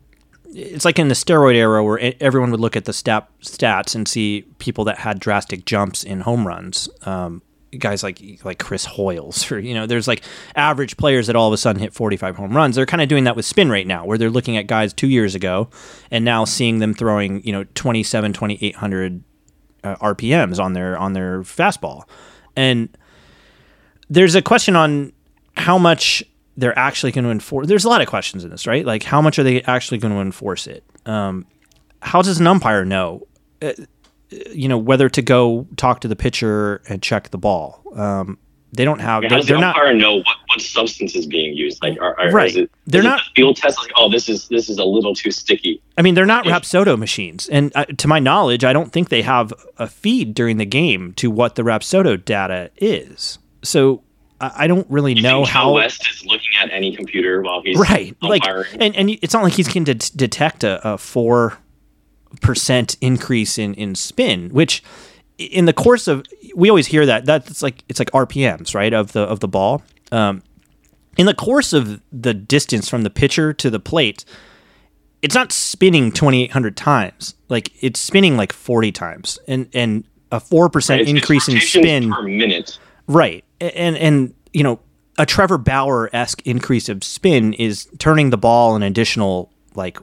it's 0.45 0.85
like 0.85 0.97
in 0.97 1.09
the 1.09 1.13
steroid 1.13 1.55
era 1.55 1.83
where 1.83 2.13
everyone 2.19 2.49
would 2.51 2.59
look 2.59 2.75
at 2.75 2.85
the 2.85 2.93
stat, 2.93 3.29
stats 3.41 3.93
and 3.93 4.07
see 4.07 4.45
people 4.57 4.83
that 4.85 4.97
had 4.97 5.19
drastic 5.19 5.65
jumps 5.65 6.03
in 6.03 6.21
home 6.21 6.47
runs 6.47 6.89
um, 7.03 7.41
guys 7.77 8.03
like 8.03 8.21
like 8.43 8.59
Chris 8.59 8.85
Hoiles 8.85 9.51
or 9.51 9.59
you 9.59 9.73
know 9.73 9.85
there's 9.85 10.07
like 10.07 10.23
average 10.55 10.97
players 10.97 11.27
that 11.27 11.35
all 11.35 11.47
of 11.47 11.53
a 11.53 11.57
sudden 11.57 11.81
hit 11.81 11.93
45 11.93 12.35
home 12.35 12.55
runs 12.55 12.75
they're 12.75 12.85
kind 12.85 13.01
of 13.01 13.09
doing 13.09 13.25
that 13.25 13.35
with 13.35 13.45
spin 13.45 13.69
right 13.69 13.85
now 13.85 14.05
where 14.05 14.17
they're 14.17 14.29
looking 14.29 14.57
at 14.57 14.67
guys 14.67 14.93
2 14.93 15.07
years 15.07 15.35
ago 15.35 15.69
and 16.11 16.25
now 16.25 16.45
seeing 16.45 16.79
them 16.79 16.93
throwing 16.93 17.43
you 17.43 17.51
know 17.51 17.63
27 17.75 18.33
2800 18.33 19.23
uh, 19.83 19.95
RPMs 19.97 20.59
on 20.59 20.73
their 20.73 20.97
on 20.97 21.13
their 21.13 21.41
fastball 21.41 22.03
and 22.55 22.89
there's 24.09 24.35
a 24.35 24.41
question 24.41 24.75
on 24.75 25.13
how 25.55 25.77
much 25.77 26.23
they're 26.57 26.77
actually 26.77 27.11
going 27.11 27.23
to 27.23 27.31
enforce. 27.31 27.67
There's 27.67 27.85
a 27.85 27.89
lot 27.89 28.01
of 28.01 28.07
questions 28.07 28.43
in 28.43 28.49
this, 28.49 28.67
right? 28.67 28.85
Like 28.85 29.03
how 29.03 29.21
much 29.21 29.39
are 29.39 29.43
they 29.43 29.61
actually 29.63 29.97
going 29.99 30.13
to 30.13 30.19
enforce 30.19 30.67
it? 30.67 30.83
Um, 31.05 31.45
how 32.01 32.21
does 32.21 32.39
an 32.39 32.47
umpire 32.47 32.83
know, 32.85 33.27
uh, 33.61 33.73
you 34.29 34.67
know, 34.67 34.77
whether 34.77 35.09
to 35.09 35.21
go 35.21 35.67
talk 35.77 36.01
to 36.01 36.07
the 36.07 36.15
pitcher 36.15 36.81
and 36.87 37.01
check 37.01 37.29
the 37.29 37.37
ball? 37.37 37.83
Um, 37.95 38.37
they 38.71 38.85
don't 38.85 38.99
have. 38.99 39.23
I 39.23 39.29
mean, 39.29 39.45
They're, 39.45 39.57
the 39.57 39.61
not. 39.61 39.95
know 39.95 40.17
what, 40.17 40.37
what 40.47 40.61
substance 40.61 41.15
is 41.15 41.25
being 41.25 41.55
used? 41.55 41.81
Like, 41.81 41.99
are, 41.99 42.19
are, 42.19 42.31
Right. 42.31 42.51
Is 42.51 42.57
it, 42.57 42.71
They're 42.85 43.01
not- 43.01 43.21
field 43.35 43.57
test. 43.57 43.79
Like, 43.79 43.91
oh, 43.95 44.09
this 44.11 44.29
is 44.29 44.47
this 44.49 44.69
is 44.69 44.77
a 44.77 44.85
little 44.85 45.15
too 45.15 45.31
sticky. 45.31 45.81
I 45.97 46.03
mean, 46.03 46.13
they're 46.13 46.25
not 46.27 46.45
Rapsodo 46.45 46.97
machines, 46.97 47.49
and 47.49 47.71
uh, 47.75 47.85
to 47.85 48.07
my 48.07 48.19
knowledge, 48.19 48.63
I 48.63 48.73
don't 48.73 48.91
think 48.91 49.09
they 49.09 49.23
have 49.23 49.53
a 49.77 49.87
feed 49.87 50.33
during 50.35 50.57
the 50.57 50.65
game 50.65 51.13
to 51.13 51.31
what 51.31 51.55
the 51.55 51.63
Rapsodo 51.63 52.23
data 52.23 52.69
is. 52.77 53.39
So 53.63 54.03
I, 54.41 54.67
don't 54.67 54.89
really 54.89 55.15
know 55.15 55.43
how. 55.43 55.73
West 55.73 56.07
is 56.09 56.25
looking 56.25 56.51
at 56.61 56.71
any 56.71 56.95
computer 56.95 57.41
while 57.41 57.61
he's 57.61 57.77
right 57.77 58.15
like 58.21 58.43
and, 58.79 58.95
and 58.95 59.09
it's 59.09 59.33
not 59.33 59.43
like 59.43 59.53
he's 59.53 59.67
can 59.67 59.83
de- 59.83 59.95
detect 59.95 60.63
a, 60.63 60.93
a 60.93 60.97
four 60.97 61.57
percent 62.41 62.95
increase 63.01 63.57
in 63.57 63.73
in 63.75 63.95
spin 63.95 64.49
which 64.49 64.83
in 65.37 65.65
the 65.65 65.73
course 65.73 66.07
of 66.07 66.23
we 66.55 66.69
always 66.69 66.87
hear 66.87 67.05
that 67.05 67.25
that's 67.25 67.61
like 67.63 67.83
it's 67.89 67.97
like 67.99 68.11
rpms 68.11 68.75
right 68.75 68.93
of 68.93 69.11
the 69.13 69.21
of 69.21 69.39
the 69.39 69.47
ball 69.47 69.81
um 70.11 70.41
in 71.17 71.25
the 71.25 71.33
course 71.33 71.73
of 71.73 72.01
the 72.11 72.33
distance 72.33 72.87
from 72.87 73.01
the 73.03 73.09
pitcher 73.09 73.51
to 73.53 73.69
the 73.69 73.79
plate 73.79 74.23
it's 75.21 75.35
not 75.35 75.51
spinning 75.51 76.11
2800 76.11 76.77
times 76.77 77.35
like 77.49 77.71
it's 77.83 77.99
spinning 77.99 78.37
like 78.37 78.53
40 78.53 78.91
times 78.91 79.39
and 79.47 79.67
and 79.73 80.03
a 80.31 80.39
4% 80.39 80.75
It's- 80.77 80.99
it's 81.01 81.09
increase 81.09 81.47
in 81.49 81.59
spin 81.59 82.11
per 82.13 82.21
minute. 82.21 82.77
Right. 83.07 83.43
And 83.59 83.97
and 83.97 84.35
you 84.53 84.61
know, 84.61 84.79
a 85.17 85.25
Trevor 85.25 85.57
Bauer 85.57 86.07
esque 86.13 86.45
increase 86.45 86.87
of 86.87 87.03
spin 87.03 87.53
is 87.53 87.87
turning 87.97 88.29
the 88.29 88.37
ball 88.37 88.75
an 88.75 88.83
additional 88.83 89.51
like 89.73 89.97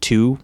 two, 0.00 0.38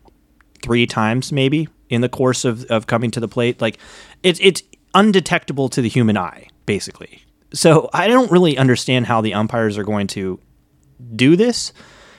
three 0.69 0.87
times 0.87 1.33
maybe 1.33 1.67
in 1.89 2.03
the 2.03 2.09
course 2.09 2.45
of, 2.45 2.65
of 2.67 2.87
coming 2.87 3.11
to 3.11 3.21
the 3.21 3.29
plate. 3.29 3.61
Like 3.61 3.79
it's 4.23 4.39
it's 4.43 4.63
undetectable 4.95 5.69
to 5.71 5.83
the 5.83 5.89
human 5.89 6.17
eye, 6.17 6.49
basically. 6.67 7.25
So 7.55 7.89
I 7.95 8.09
don't 8.09 8.31
really 8.31 8.59
understand 8.59 9.07
how 9.07 9.23
the 9.23 9.33
umpires 9.33 9.79
are 9.79 9.85
going 9.85 10.07
to 10.09 10.39
do 11.17 11.37
this. 11.37 11.73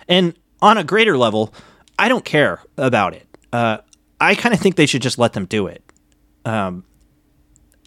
And 0.07 0.33
on 0.61 0.77
a 0.77 0.83
greater 0.83 1.17
level, 1.17 1.53
I 1.99 2.09
don't 2.09 2.25
care 2.25 2.61
about 2.77 3.13
it. 3.13 3.27
Uh, 3.53 3.77
I 4.19 4.33
kind 4.33 4.53
of 4.55 4.59
think 4.59 4.75
they 4.75 4.87
should 4.87 5.03
just 5.03 5.19
let 5.19 5.33
them 5.33 5.45
do 5.45 5.67
it. 5.67 5.83
Um, 6.45 6.83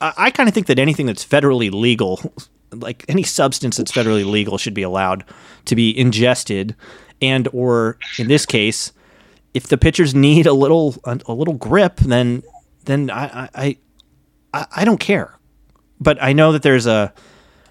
I, 0.00 0.12
I 0.16 0.30
kind 0.30 0.48
of 0.48 0.54
think 0.54 0.68
that 0.68 0.78
anything 0.78 1.06
that's 1.06 1.24
federally 1.24 1.72
legal, 1.72 2.32
like 2.72 3.04
any 3.08 3.24
substance 3.24 3.76
that's 3.76 3.90
federally 3.90 4.24
legal, 4.24 4.56
should 4.56 4.74
be 4.74 4.82
allowed 4.82 5.24
to 5.64 5.74
be 5.74 5.98
ingested, 5.98 6.76
and 7.20 7.48
or 7.52 7.98
in 8.18 8.28
this 8.28 8.46
case, 8.46 8.92
if 9.54 9.68
the 9.68 9.78
pitchers 9.78 10.14
need 10.14 10.46
a 10.46 10.52
little 10.52 10.96
a, 11.04 11.18
a 11.26 11.34
little 11.34 11.54
grip, 11.54 11.96
then 11.96 12.42
then 12.84 13.10
I 13.10 13.48
I, 13.54 13.76
I 14.52 14.66
I 14.76 14.84
don't 14.84 15.00
care. 15.00 15.38
But 16.00 16.22
I 16.22 16.32
know 16.32 16.52
that 16.52 16.62
there's 16.62 16.86
a 16.86 17.12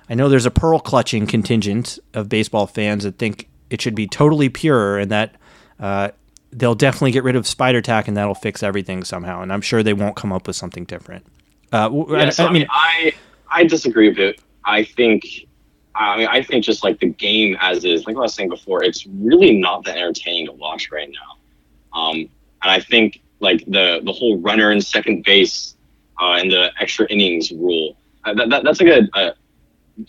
I 0.09 0.13
know 0.13 0.29
there's 0.29 0.45
a 0.45 0.51
pearl 0.51 0.79
clutching 0.79 1.27
contingent 1.27 1.99
of 2.13 2.29
baseball 2.29 2.67
fans 2.67 3.03
that 3.03 3.17
think 3.17 3.49
it 3.69 3.81
should 3.81 3.95
be 3.95 4.07
totally 4.07 4.49
pure 4.49 4.97
and 4.97 5.09
that 5.11 5.35
uh, 5.79 6.09
they'll 6.51 6.75
definitely 6.75 7.11
get 7.11 7.23
rid 7.23 7.35
of 7.35 7.47
spider 7.47 7.81
tack 7.81 8.07
and 8.07 8.17
that'll 8.17 8.35
fix 8.35 8.61
everything 8.61 9.03
somehow. 9.03 9.41
And 9.41 9.53
I'm 9.53 9.61
sure 9.61 9.83
they 9.83 9.93
won't 9.93 10.15
come 10.15 10.33
up 10.33 10.47
with 10.47 10.55
something 10.55 10.83
different. 10.83 11.25
Uh, 11.71 11.89
Yeah, 12.09 12.17
I, 12.17 12.29
so, 12.29 12.45
I 12.45 12.51
mean, 12.51 12.67
I 12.69 13.13
I 13.49 13.63
disagree 13.63 14.09
with 14.09 14.17
bit. 14.17 14.41
I 14.65 14.83
think 14.83 15.25
I 15.95 16.17
mean 16.17 16.27
I 16.27 16.43
think 16.43 16.65
just 16.65 16.83
like 16.83 16.99
the 16.99 17.07
game 17.07 17.57
as 17.59 17.85
is, 17.85 18.05
like 18.05 18.15
I 18.15 18.19
was 18.19 18.33
saying 18.33 18.49
before, 18.49 18.83
it's 18.83 19.05
really 19.07 19.57
not 19.57 19.85
that 19.85 19.97
entertaining 19.97 20.47
to 20.47 20.51
watch 20.53 20.91
right 20.91 21.09
now. 21.09 21.40
Um, 21.93 22.15
and 22.63 22.71
I 22.71 22.79
think 22.79 23.21
like 23.39 23.65
the 23.65 24.01
the 24.03 24.11
whole 24.11 24.37
runner 24.39 24.71
in 24.71 24.81
second 24.81 25.23
base 25.23 25.75
uh, 26.21 26.33
and 26.33 26.51
the 26.51 26.71
extra 26.79 27.05
innings 27.07 27.51
rule 27.51 27.97
uh, 28.23 28.33
that, 28.33 28.49
that 28.49 28.63
that's 28.63 28.81
like 28.81 28.89
a, 28.89 29.19
a 29.19 29.33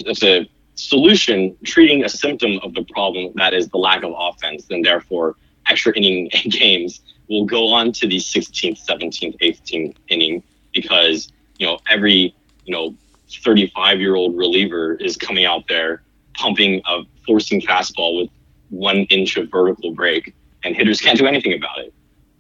it's 0.01 0.23
a 0.23 0.49
solution 0.75 1.57
treating 1.65 2.05
a 2.05 2.09
symptom 2.09 2.59
of 2.63 2.75
the 2.75 2.85
problem 2.85 3.33
that 3.37 3.55
is 3.55 3.69
the 3.69 3.79
lack 3.79 4.03
of 4.03 4.13
offense, 4.17 4.67
and 4.71 4.85
therefore 4.85 5.37
extra 5.69 5.93
inning 5.97 6.31
games 6.49 7.01
will 7.29 7.45
go 7.45 7.73
on 7.73 7.93
to 7.93 8.07
the 8.07 8.17
16th, 8.17 8.85
17th, 8.85 9.39
18th 9.41 9.97
inning 10.09 10.43
because 10.75 11.33
you 11.59 11.67
know 11.67 11.79
every 11.89 12.35
you 12.65 12.73
know 12.73 12.95
35 13.31 14.01
year 14.01 14.15
old 14.15 14.37
reliever 14.37 14.95
is 14.95 15.17
coming 15.17 15.45
out 15.45 15.67
there 15.69 16.03
pumping 16.35 16.81
a 16.87 17.03
four-seam 17.27 17.61
fastball 17.61 18.23
with 18.23 18.31
one 18.71 19.05
inch 19.11 19.37
of 19.37 19.51
vertical 19.51 19.93
break, 19.93 20.35
and 20.65 20.75
hitters 20.77 21.01
can't 21.01 21.19
do 21.19 21.27
anything 21.27 21.53
about 21.55 21.79
it. 21.79 21.93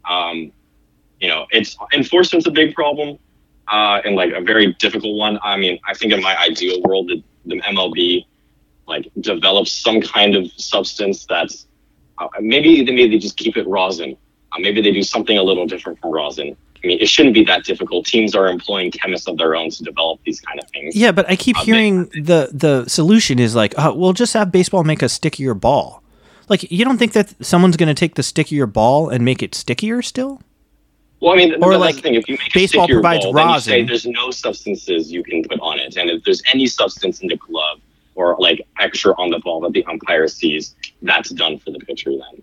Um, 0.08 0.52
you 1.20 1.28
know, 1.28 1.46
it's 1.50 1.76
enforcement's 1.92 2.46
a 2.46 2.50
big 2.50 2.74
problem 2.74 3.18
uh, 3.68 4.00
and 4.04 4.16
like 4.16 4.32
a 4.32 4.40
very 4.40 4.72
difficult 4.74 5.16
one. 5.16 5.38
I 5.42 5.56
mean, 5.56 5.78
I 5.86 5.94
think 5.94 6.12
in 6.12 6.20
my 6.20 6.36
ideal 6.38 6.80
world, 6.82 7.08
the, 7.08 7.22
the 7.46 7.60
MLB 7.62 8.26
like 8.88 9.08
develops 9.20 9.70
some 9.70 10.00
kind 10.00 10.34
of 10.34 10.50
substance 10.52 11.24
that's 11.28 11.66
uh, 12.18 12.26
maybe 12.40 12.84
they 12.84 12.92
maybe 12.92 13.10
they 13.10 13.18
just 13.18 13.36
keep 13.36 13.56
it 13.56 13.66
rosin. 13.68 14.16
Uh, 14.52 14.58
maybe 14.58 14.82
they 14.82 14.92
do 14.92 15.02
something 15.02 15.38
a 15.38 15.42
little 15.42 15.66
different 15.66 15.98
from 16.00 16.10
rosin. 16.12 16.56
I 16.82 16.86
mean, 16.88 16.98
it 17.00 17.08
shouldn't 17.08 17.34
be 17.34 17.44
that 17.44 17.62
difficult. 17.64 18.06
Teams 18.06 18.34
are 18.34 18.48
employing 18.48 18.90
chemists 18.90 19.28
of 19.28 19.38
their 19.38 19.54
own 19.54 19.70
to 19.70 19.84
develop 19.84 20.18
these 20.26 20.40
kind 20.40 20.58
of 20.60 20.68
things. 20.70 20.96
yeah, 20.96 21.12
but 21.12 21.30
I 21.30 21.36
keep 21.36 21.56
Uh, 21.56 21.60
they- 21.60 21.66
hearing 21.66 22.04
the 22.06 22.50
the 22.52 22.88
solution 22.88 23.38
is 23.38 23.54
like, 23.54 23.72
oh, 23.78 23.94
we'll 23.94 24.12
just 24.12 24.34
have 24.34 24.50
baseball 24.50 24.82
make 24.82 25.00
a 25.02 25.08
stickier 25.08 25.54
ball. 25.54 26.01
Like, 26.52 26.70
you 26.70 26.84
don't 26.84 26.98
think 26.98 27.14
that 27.14 27.34
someone's 27.42 27.78
going 27.78 27.88
to 27.88 27.98
take 27.98 28.14
the 28.14 28.22
stickier 28.22 28.66
ball 28.66 29.08
and 29.08 29.24
make 29.24 29.42
it 29.42 29.54
stickier 29.54 30.02
still? 30.02 30.42
Well, 31.18 31.32
I 31.32 31.36
mean, 31.36 31.54
Or 31.62 31.70
that's 31.70 31.80
like, 31.80 31.94
the 31.94 32.02
thing. 32.02 32.14
If 32.14 32.28
you 32.28 32.36
make 32.36 32.52
baseball 32.52 32.84
a 32.84 32.88
provides 32.88 33.24
ball, 33.24 33.32
then 33.32 33.48
you 33.48 33.58
say 33.58 33.72
rosin. 33.80 33.86
there's 33.86 34.04
no 34.04 34.30
substances 34.30 35.10
you 35.10 35.22
can 35.22 35.42
put 35.44 35.58
on 35.60 35.78
it, 35.78 35.96
and 35.96 36.10
if 36.10 36.24
there's 36.24 36.42
any 36.52 36.66
substance 36.66 37.20
in 37.20 37.28
the 37.28 37.36
glove 37.36 37.80
or 38.16 38.36
like 38.38 38.60
extra 38.78 39.14
on 39.16 39.30
the 39.30 39.38
ball 39.38 39.60
that 39.60 39.72
the 39.72 39.82
umpire 39.86 40.28
sees, 40.28 40.74
that's 41.00 41.30
done 41.30 41.58
for 41.58 41.70
the 41.70 41.78
pitcher. 41.78 42.10
Then, 42.10 42.42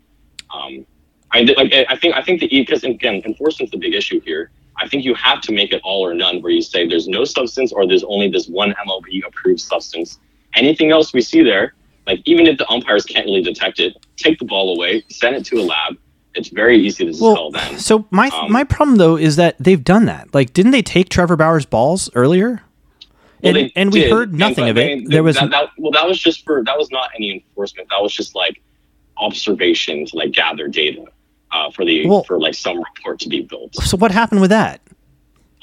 um, 0.52 0.86
I 1.32 1.42
like. 1.42 1.72
I 1.88 1.96
think. 1.96 2.16
I 2.16 2.24
think 2.24 2.40
the 2.40 2.48
because 2.48 2.84
again, 2.84 3.22
enforcement's 3.26 3.72
the 3.72 3.78
big 3.78 3.94
issue 3.94 4.22
here. 4.22 4.50
I 4.78 4.88
think 4.88 5.06
you 5.06 5.14
have 5.14 5.42
to 5.42 5.52
make 5.52 5.72
it 5.72 5.82
all 5.84 6.04
or 6.04 6.16
none, 6.16 6.42
where 6.42 6.52
you 6.52 6.64
say 6.64 6.88
there's 6.88 7.08
no 7.08 7.26
substance 7.26 7.72
or 7.72 7.86
there's 7.86 8.06
only 8.06 8.28
this 8.30 8.48
one 8.48 8.74
MLB 8.88 9.24
approved 9.28 9.62
substance. 9.62 10.18
Anything 10.56 10.90
else 10.90 11.14
we 11.14 11.22
see 11.22 11.44
there, 11.44 11.76
like 12.10 12.22
even 12.26 12.48
if 12.48 12.58
the 12.58 12.68
umpires 12.70 13.06
can't 13.06 13.26
really 13.26 13.44
detect 13.44 13.80
it, 13.80 13.94
take 14.18 14.40
the 14.40 14.46
ball 14.46 14.76
away, 14.76 15.04
send 15.10 15.36
it 15.36 15.46
to 15.46 15.58
a 15.60 15.64
lab. 15.64 15.96
It's 16.36 16.50
very 16.50 16.78
easy 16.80 17.12
to 17.12 17.18
Well, 17.22 17.52
dispel 17.52 17.70
then. 17.72 17.80
so 17.80 18.06
my 18.12 18.30
Um, 18.30 18.52
my 18.52 18.64
problem 18.64 18.98
though 18.98 19.16
is 19.18 19.36
that 19.36 19.56
they've 19.60 19.84
done 19.84 20.06
that. 20.06 20.34
Like, 20.34 20.54
didn't 20.54 20.72
they 20.72 20.82
take 20.82 21.10
Trevor 21.10 21.36
Bauer's 21.36 21.66
balls 21.66 22.10
earlier? 22.16 22.62
Well, 23.42 23.56
and 23.56 23.72
and 23.76 23.94
we 23.94 24.10
heard 24.10 24.34
nothing 24.34 24.66
but, 24.66 24.72
of 24.72 24.78
it. 24.78 24.98
mean, 25.00 25.10
There 25.10 25.24
was 25.24 25.36
that, 25.38 25.50
that, 25.52 25.70
well, 25.78 25.92
that 25.92 26.08
was 26.08 26.20
just 26.20 26.44
for 26.46 26.64
that 26.66 26.78
was 26.78 26.90
not 26.92 27.10
any 27.16 27.32
enforcement. 27.32 27.88
That 27.90 28.02
was 28.02 28.14
just 28.14 28.36
like 28.36 28.62
observation 29.18 30.06
to 30.06 30.16
like 30.16 30.32
gather 30.32 30.68
data 30.68 31.06
uh, 31.52 31.72
for 31.72 31.86
the 31.86 32.08
Well- 32.08 32.24
for 32.24 32.40
like 32.40 32.54
some 32.54 32.78
report 32.78 33.20
to 33.22 33.30
be 33.30 33.42
built. 33.42 33.76
so 33.76 33.98
what 33.98 34.12
happened 34.12 34.42
with 34.42 34.50
that? 34.52 34.82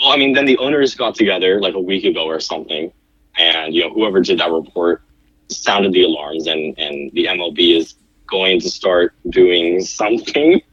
Well, 0.01 0.11
I 0.11 0.16
mean, 0.16 0.34
then 0.34 0.44
the 0.44 0.59
owners 0.59 0.94
got 0.94 1.14
together 1.14 1.59
like 1.61 1.74
a 1.74 1.80
week 1.80 2.05
ago 2.05 2.24
or 2.26 2.38
something, 2.40 2.92
and 3.38 3.74
you 3.74 3.82
know 3.82 3.90
whoever 3.94 4.20
did 4.20 4.38
that 4.40 4.51
report 4.51 5.03
sounded 5.49 5.92
the 5.92 6.03
alarms, 6.03 6.47
and 6.47 6.78
and 6.78 7.11
the 7.12 7.26
MLB 7.26 7.76
is 7.76 7.94
going 8.26 8.61
to 8.61 8.70
start 8.70 9.14
doing 9.30 9.80
something. 9.82 10.61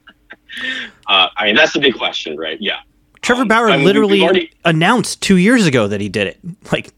Uh, 1.08 1.28
I 1.36 1.46
mean, 1.46 1.56
that's 1.56 1.74
the 1.74 1.80
big 1.80 1.96
question, 1.96 2.38
right? 2.38 2.62
Yeah. 2.62 2.78
Trevor 3.24 3.42
Um, 3.42 3.48
Bauer 3.48 3.70
I 3.72 3.78
mean, 3.78 3.86
literally 3.88 4.22
already- 4.22 4.52
announced 4.64 5.20
two 5.20 5.38
years 5.38 5.66
ago 5.66 5.88
that 5.88 6.00
he 6.00 6.10
did 6.10 6.28
it. 6.28 6.38
Like, 6.72 6.94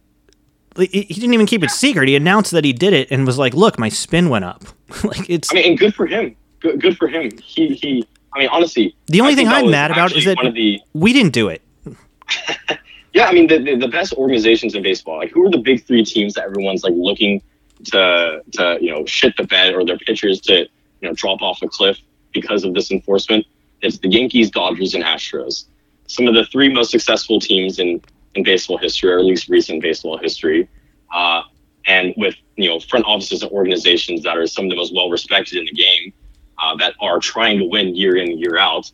he 0.78 0.88
he 1.04 1.14
didn't 1.14 1.34
even 1.34 1.46
keep 1.46 1.64
it 1.64 1.72
secret. 1.72 2.10
He 2.10 2.18
announced 2.18 2.52
that 2.52 2.66
he 2.66 2.74
did 2.74 2.92
it 2.92 3.10
and 3.12 3.26
was 3.26 3.38
like, 3.38 3.54
"Look, 3.54 3.80
my 3.80 3.88
spin 3.88 4.28
went 4.28 4.44
up." 4.44 4.66
like, 5.06 5.30
it's 5.30 5.52
I 5.54 5.56
mean, 5.56 5.70
and 5.70 5.80
good 5.80 5.96
for 5.96 6.06
him. 6.06 6.36
Good, 6.60 6.82
good 6.82 6.98
for 6.98 7.08
him. 7.08 7.32
He 7.42 7.76
he. 7.76 8.06
I 8.34 8.40
mean, 8.40 8.50
honestly, 8.50 8.94
The 9.08 9.22
only 9.22 9.36
thing 9.36 9.48
I'm 9.48 9.72
mad 9.72 9.90
about 9.92 10.12
is 10.14 10.26
that- 10.26 10.36
one 10.36 10.48
of 10.48 10.54
the 10.54 10.82
we 10.94 11.14
didn't 11.14 11.32
do 11.32 11.48
it. 11.48 11.62
yeah. 13.14 13.26
I 13.28 13.32
mean, 13.34 13.48
the, 13.48 13.60
the 13.60 13.76
the 13.78 13.88
best 13.88 14.12
organizations 14.16 14.76
in 14.76 14.84
baseball. 14.84 15.18
Like, 15.18 15.32
who 15.32 15.46
are 15.48 15.50
the 15.50 15.60
big 15.60 15.86
three 15.86 16.04
teams 16.04 16.34
that 16.34 16.44
everyone's 16.44 16.84
like 16.84 16.94
looking 16.96 17.42
to 17.88 18.42
to 18.54 18.78
you 18.82 18.92
know 18.92 19.06
shit 19.06 19.36
the 19.38 19.44
bed 19.44 19.74
or 19.74 19.86
their 19.86 19.98
pitchers 19.98 20.40
to 20.42 20.60
you 20.62 21.08
know 21.08 21.14
drop 21.14 21.42
off 21.42 21.62
a 21.62 21.68
cliff 21.68 21.98
because 22.34 22.64
of 22.64 22.74
this 22.74 22.92
enforcement? 22.92 23.46
It's 23.82 24.00
the 24.00 24.10
Yankees, 24.10 24.50
Dodgers, 24.50 24.94
and 24.94 25.04
Astros. 25.04 25.66
Some 26.08 26.28
of 26.28 26.34
the 26.34 26.46
three 26.46 26.74
most 26.74 26.92
successful 26.92 27.40
teams 27.40 27.80
in 27.80 28.02
in 28.36 28.44
baseball 28.44 28.78
history, 28.78 29.12
or 29.12 29.20
at 29.20 29.26
least 29.26 29.50
recent 29.50 29.82
baseball 29.82 30.18
history. 30.18 30.68
Uh, 31.14 31.44
and 31.88 32.14
with 32.18 32.36
you 32.56 32.70
know 32.70 32.80
front 32.80 33.06
offices 33.06 33.44
and 33.44 33.52
organizations 33.52 34.24
that 34.24 34.38
are 34.38 34.48
some 34.48 34.66
of 34.66 34.70
the 34.70 34.76
most 34.76 34.94
well 34.94 35.10
respected 35.10 35.60
in 35.60 35.66
the 35.66 35.72
game, 35.72 36.14
uh, 36.62 36.76
that 36.78 36.94
are 37.02 37.20
trying 37.20 37.60
to 37.60 37.66
win 37.66 37.96
year 37.96 38.18
in 38.18 38.38
year 38.38 38.58
out. 38.58 38.92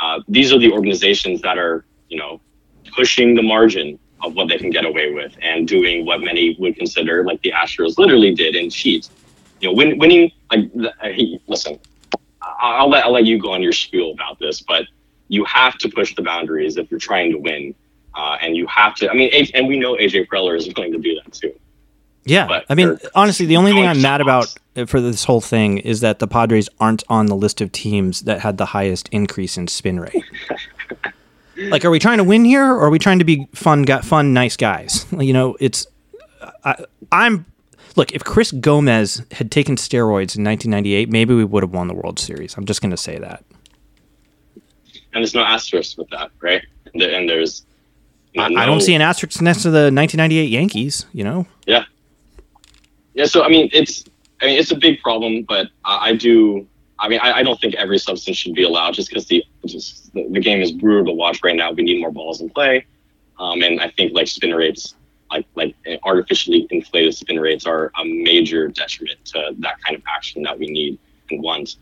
Uh, 0.00 0.20
these 0.28 0.52
are 0.52 0.58
the 0.58 0.70
organizations 0.70 1.40
that 1.42 1.58
are 1.58 1.84
you 2.08 2.18
know 2.18 2.40
pushing 2.94 3.34
the 3.34 3.42
margin 3.42 3.98
of 4.24 4.34
what 4.34 4.48
they 4.48 4.58
can 4.58 4.70
get 4.70 4.84
away 4.84 5.12
with 5.12 5.36
and 5.42 5.68
doing 5.68 6.04
what 6.04 6.20
many 6.20 6.56
would 6.58 6.76
consider 6.76 7.24
like 7.24 7.40
the 7.42 7.52
Astros 7.52 7.98
literally 7.98 8.34
did 8.34 8.56
and 8.56 8.72
cheat. 8.72 9.08
You 9.60 9.68
know, 9.68 9.74
win, 9.74 9.98
winning 9.98 10.32
like 10.50 10.72
the, 10.72 10.92
uh, 11.00 11.08
he, 11.08 11.40
listen, 11.46 11.78
I'll 12.42 12.88
let 12.88 13.04
I'll 13.04 13.12
let 13.12 13.24
you 13.24 13.40
go 13.40 13.52
on 13.52 13.62
your 13.62 13.72
spiel 13.72 14.12
about 14.12 14.38
this, 14.38 14.60
but 14.60 14.86
you 15.28 15.44
have 15.44 15.78
to 15.78 15.88
push 15.88 16.14
the 16.14 16.22
boundaries 16.22 16.76
if 16.76 16.90
you're 16.90 17.00
trying 17.00 17.30
to 17.32 17.38
win. 17.38 17.74
Uh, 18.16 18.36
and 18.40 18.56
you 18.56 18.64
have 18.68 18.94
to. 18.94 19.10
I 19.10 19.14
mean, 19.14 19.48
and 19.54 19.66
we 19.66 19.76
know 19.76 19.96
AJ 19.96 20.28
Preller 20.28 20.56
is 20.56 20.72
willing 20.72 20.92
to 20.92 20.98
do 20.98 21.20
that 21.24 21.32
too. 21.32 21.52
Yeah, 22.26 22.46
But 22.46 22.64
I 22.70 22.74
mean, 22.74 22.98
honestly, 23.14 23.44
the 23.44 23.56
only 23.56 23.72
thing 23.72 23.86
I'm 23.86 24.00
mad 24.00 24.20
about 24.20 24.54
for 24.86 25.00
this 25.00 25.24
whole 25.24 25.42
thing 25.42 25.78
is 25.78 26.00
that 26.00 26.20
the 26.20 26.26
Padres 26.26 26.68
aren't 26.80 27.02
on 27.08 27.26
the 27.26 27.36
list 27.36 27.60
of 27.60 27.70
teams 27.70 28.22
that 28.22 28.40
had 28.40 28.56
the 28.56 28.66
highest 28.66 29.08
increase 29.10 29.58
in 29.58 29.66
spin 29.68 30.00
rate. 30.00 30.24
like, 31.56 31.84
are 31.84 31.90
we 31.90 31.98
trying 31.98 32.18
to 32.18 32.24
win 32.24 32.44
here, 32.44 32.64
or 32.66 32.80
are 32.86 32.90
we 32.90 32.98
trying 32.98 33.18
to 33.20 33.24
be 33.24 33.46
fun, 33.54 33.82
got 33.82 34.04
fun, 34.04 34.32
nice 34.34 34.56
guys? 34.56 35.06
You 35.20 35.32
know, 35.32 35.56
it's 35.60 35.86
I, 36.64 36.84
I'm 37.12 37.46
look. 37.96 38.12
If 38.12 38.24
Chris 38.24 38.52
Gomez 38.52 39.22
had 39.32 39.50
taken 39.50 39.76
steroids 39.76 40.36
in 40.36 40.44
1998, 40.44 41.08
maybe 41.10 41.34
we 41.34 41.44
would 41.44 41.62
have 41.62 41.72
won 41.72 41.88
the 41.88 41.94
World 41.94 42.18
Series. 42.18 42.56
I'm 42.56 42.64
just 42.66 42.80
going 42.82 42.90
to 42.90 42.96
say 42.96 43.18
that. 43.18 43.44
And 45.12 45.22
there's 45.22 45.34
no 45.34 45.42
asterisk 45.44 45.96
with 45.96 46.08
that, 46.10 46.30
right? 46.40 46.62
And, 46.92 47.00
there- 47.00 47.14
and 47.18 47.28
there's 47.28 47.64
I, 48.36 48.48
no- 48.48 48.60
I 48.60 48.66
don't 48.66 48.80
see 48.80 48.94
an 48.94 49.02
asterisk 49.02 49.40
next 49.40 49.62
to 49.62 49.70
the 49.70 49.92
1998 49.92 50.46
Yankees. 50.50 51.06
You 51.12 51.24
know, 51.24 51.46
Yeah. 51.66 51.84
Yeah. 53.14 53.26
So 53.26 53.44
I 53.44 53.48
mean, 53.48 53.70
it's 53.72 54.04
I 54.42 54.46
mean 54.46 54.58
it's 54.58 54.72
a 54.72 54.76
big 54.76 55.00
problem, 55.00 55.44
but 55.48 55.68
I, 55.84 56.08
I 56.10 56.16
do. 56.16 56.66
I 57.04 57.08
mean, 57.08 57.20
I, 57.22 57.32
I 57.32 57.42
don't 57.42 57.60
think 57.60 57.74
every 57.74 57.98
substance 57.98 58.38
should 58.38 58.54
be 58.54 58.62
allowed 58.62 58.94
just 58.94 59.10
because 59.10 59.26
the 59.26 59.44
just 59.66 60.10
the, 60.14 60.26
the 60.30 60.40
game 60.40 60.62
is 60.62 60.72
brutal 60.72 61.04
to 61.04 61.12
watch 61.12 61.40
right 61.44 61.54
now. 61.54 61.70
We 61.70 61.82
need 61.82 62.00
more 62.00 62.10
balls 62.10 62.40
in 62.40 62.48
play, 62.48 62.86
um, 63.38 63.62
and 63.62 63.78
I 63.78 63.90
think 63.90 64.14
like 64.14 64.26
spin 64.26 64.54
rates, 64.54 64.94
like 65.30 65.46
like 65.54 65.74
artificially 66.02 66.66
inflated 66.70 67.14
spin 67.14 67.38
rates, 67.38 67.66
are 67.66 67.92
a 68.00 68.04
major 68.06 68.68
detriment 68.68 69.22
to 69.26 69.54
that 69.58 69.82
kind 69.82 69.94
of 69.94 70.02
action 70.08 70.42
that 70.44 70.58
we 70.58 70.66
need 70.66 70.98
and 71.30 71.42
want. 71.42 71.76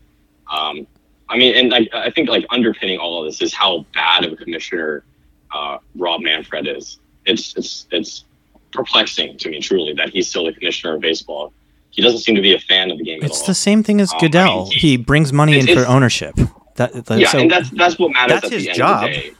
Um, 0.51 0.85
I 1.29 1.37
mean, 1.37 1.55
and 1.55 1.73
I, 1.73 1.87
I 1.93 2.11
think 2.11 2.27
like 2.27 2.45
underpinning 2.49 2.99
all 2.99 3.21
of 3.21 3.25
this 3.25 3.41
is 3.41 3.53
how 3.53 3.85
bad 3.93 4.25
of 4.25 4.33
a 4.33 4.35
commissioner 4.35 5.05
uh, 5.53 5.77
Rob 5.95 6.19
Manfred 6.19 6.67
is. 6.67 6.99
It's 7.25 7.55
it's 7.55 7.87
it's 7.91 8.25
perplexing 8.73 9.37
to 9.37 9.49
me 9.49 9.61
truly 9.61 9.93
that 9.93 10.09
he's 10.09 10.27
still 10.27 10.43
the 10.43 10.53
commissioner 10.53 10.95
of 10.95 11.01
baseball. 11.01 11.53
He 11.93 12.01
doesn't 12.01 12.19
seem 12.19 12.35
to 12.35 12.41
be 12.41 12.53
a 12.55 12.59
fan 12.59 12.89
of 12.91 12.97
the 12.97 13.03
game 13.03 13.19
it's 13.21 13.37
at 13.37 13.41
all. 13.41 13.47
the 13.47 13.53
same 13.55 13.83
thing 13.83 14.01
as 14.01 14.11
Um, 14.11 14.17
I 14.17 14.21
Goodell. 14.21 14.63
mean, 14.63 14.71
he, 14.71 14.77
he- 14.89 14.97
brings 14.97 15.31
money 15.31 15.59
in 15.59 15.67
for 15.67 15.85
ownership. 15.87 16.35
That, 16.75 17.05
that- 17.05 17.19
yeah, 17.19 17.27
so 17.29 17.37
and 17.39 17.51
that's 17.51 17.69
that's 17.69 17.97
what 17.99 18.11
matters 18.13 18.41
that's 18.41 18.45
at 18.47 18.51
his 18.51 18.63
the 18.63 18.69
end 18.69 18.77
job. 18.77 19.03
of 19.03 19.09
the 19.11 19.15
day. 19.15 19.31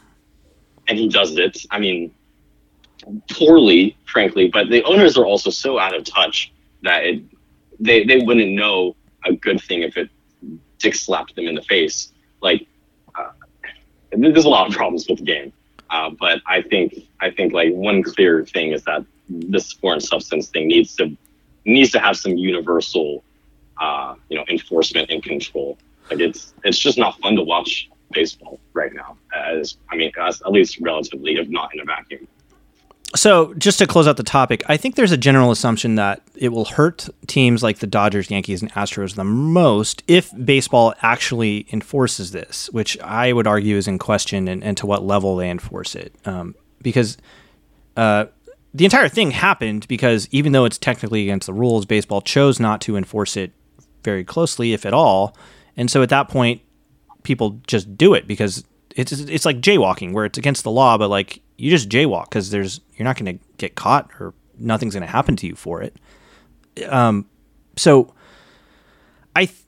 And 0.88 0.98
he 0.98 1.08
does 1.08 1.36
it. 1.36 1.56
I 1.70 1.78
mean, 1.80 2.12
poorly, 3.30 3.96
frankly. 4.06 4.48
But 4.48 4.68
the 4.70 4.82
owners 4.84 5.16
are 5.16 5.24
also 5.24 5.50
so 5.50 5.78
out 5.78 5.94
of 5.94 6.04
touch 6.04 6.52
that 6.82 7.04
it 7.04 7.22
they 7.80 8.04
they 8.04 8.18
wouldn't 8.18 8.52
know 8.52 8.94
a 9.24 9.32
good 9.34 9.60
thing 9.60 9.82
if 9.82 9.96
it 9.96 10.08
dick 10.78 10.94
slapped 10.94 11.34
them 11.36 11.46
in 11.48 11.54
the 11.54 11.62
face. 11.62 12.12
Like 12.40 12.66
uh, 13.18 13.30
there's 14.12 14.44
a 14.44 14.48
lot 14.48 14.68
of 14.68 14.74
problems 14.74 15.06
with 15.08 15.18
the 15.18 15.24
game, 15.24 15.52
uh, 15.90 16.10
but 16.10 16.40
I 16.46 16.62
think 16.62 16.94
I 17.20 17.30
think 17.30 17.52
like 17.52 17.72
one 17.72 18.02
clear 18.02 18.44
thing 18.44 18.72
is 18.72 18.82
that 18.84 19.04
this 19.28 19.72
foreign 19.72 20.00
substance 20.00 20.48
thing 20.48 20.68
needs 20.68 20.94
to 20.96 21.16
needs 21.64 21.90
to 21.92 21.98
have 21.98 22.16
some 22.16 22.36
universal 22.36 23.24
uh, 23.80 24.14
you 24.28 24.36
know 24.36 24.44
enforcement 24.48 25.10
and 25.10 25.22
control. 25.22 25.78
Like 26.10 26.20
it's 26.20 26.54
it's 26.64 26.78
just 26.78 26.98
not 26.98 27.18
fun 27.20 27.36
to 27.36 27.42
watch 27.42 27.88
baseball 28.12 28.60
right 28.72 28.92
now. 28.92 29.16
As 29.34 29.76
I 29.90 29.96
mean, 29.96 30.12
as, 30.20 30.40
at 30.42 30.52
least 30.52 30.78
relatively, 30.80 31.36
if 31.36 31.48
not 31.48 31.74
in 31.74 31.80
a 31.80 31.84
vacuum. 31.84 32.26
So, 33.16 33.54
just 33.54 33.78
to 33.78 33.86
close 33.86 34.08
out 34.08 34.16
the 34.16 34.24
topic, 34.24 34.64
I 34.66 34.76
think 34.76 34.96
there's 34.96 35.12
a 35.12 35.16
general 35.16 35.52
assumption 35.52 35.94
that 35.94 36.22
it 36.34 36.48
will 36.48 36.64
hurt 36.64 37.08
teams 37.28 37.62
like 37.62 37.78
the 37.78 37.86
Dodgers, 37.86 38.28
Yankees, 38.28 38.60
and 38.60 38.72
Astros 38.72 39.14
the 39.14 39.22
most 39.22 40.02
if 40.08 40.32
baseball 40.44 40.94
actually 41.00 41.66
enforces 41.72 42.32
this, 42.32 42.68
which 42.72 42.98
I 43.00 43.32
would 43.32 43.46
argue 43.46 43.76
is 43.76 43.86
in 43.86 43.98
question 43.98 44.48
and, 44.48 44.64
and 44.64 44.76
to 44.78 44.86
what 44.86 45.04
level 45.04 45.36
they 45.36 45.48
enforce 45.48 45.94
it. 45.94 46.12
Um, 46.24 46.56
because 46.82 47.16
uh, 47.96 48.26
the 48.74 48.84
entire 48.84 49.08
thing 49.08 49.30
happened 49.30 49.86
because 49.86 50.28
even 50.32 50.52
though 50.52 50.64
it's 50.64 50.78
technically 50.78 51.22
against 51.22 51.46
the 51.46 51.52
rules, 51.52 51.86
baseball 51.86 52.20
chose 52.20 52.58
not 52.58 52.80
to 52.82 52.96
enforce 52.96 53.36
it 53.36 53.52
very 54.02 54.24
closely, 54.24 54.72
if 54.72 54.84
at 54.84 54.92
all. 54.92 55.36
And 55.76 55.90
so 55.90 56.02
at 56.02 56.08
that 56.08 56.28
point, 56.28 56.60
people 57.22 57.60
just 57.66 57.96
do 57.96 58.14
it 58.14 58.26
because 58.26 58.64
it's 58.96 59.12
it's 59.12 59.44
like 59.44 59.60
jaywalking 59.60 60.12
where 60.12 60.24
it's 60.24 60.38
against 60.38 60.64
the 60.64 60.70
law, 60.70 60.98
but 60.98 61.08
like 61.08 61.40
you 61.56 61.70
just 61.70 61.88
jaywalk 61.88 62.24
because 62.24 62.50
there's 62.50 62.80
you're 62.96 63.04
not 63.04 63.16
going 63.16 63.38
to 63.38 63.44
get 63.58 63.76
caught 63.76 64.10
or 64.18 64.34
nothing's 64.58 64.94
going 64.94 65.06
to 65.06 65.10
happen 65.10 65.36
to 65.36 65.46
you 65.46 65.54
for 65.54 65.80
it. 65.80 65.96
Um, 66.88 67.26
so 67.76 68.12
I. 69.36 69.46
Th- 69.46 69.58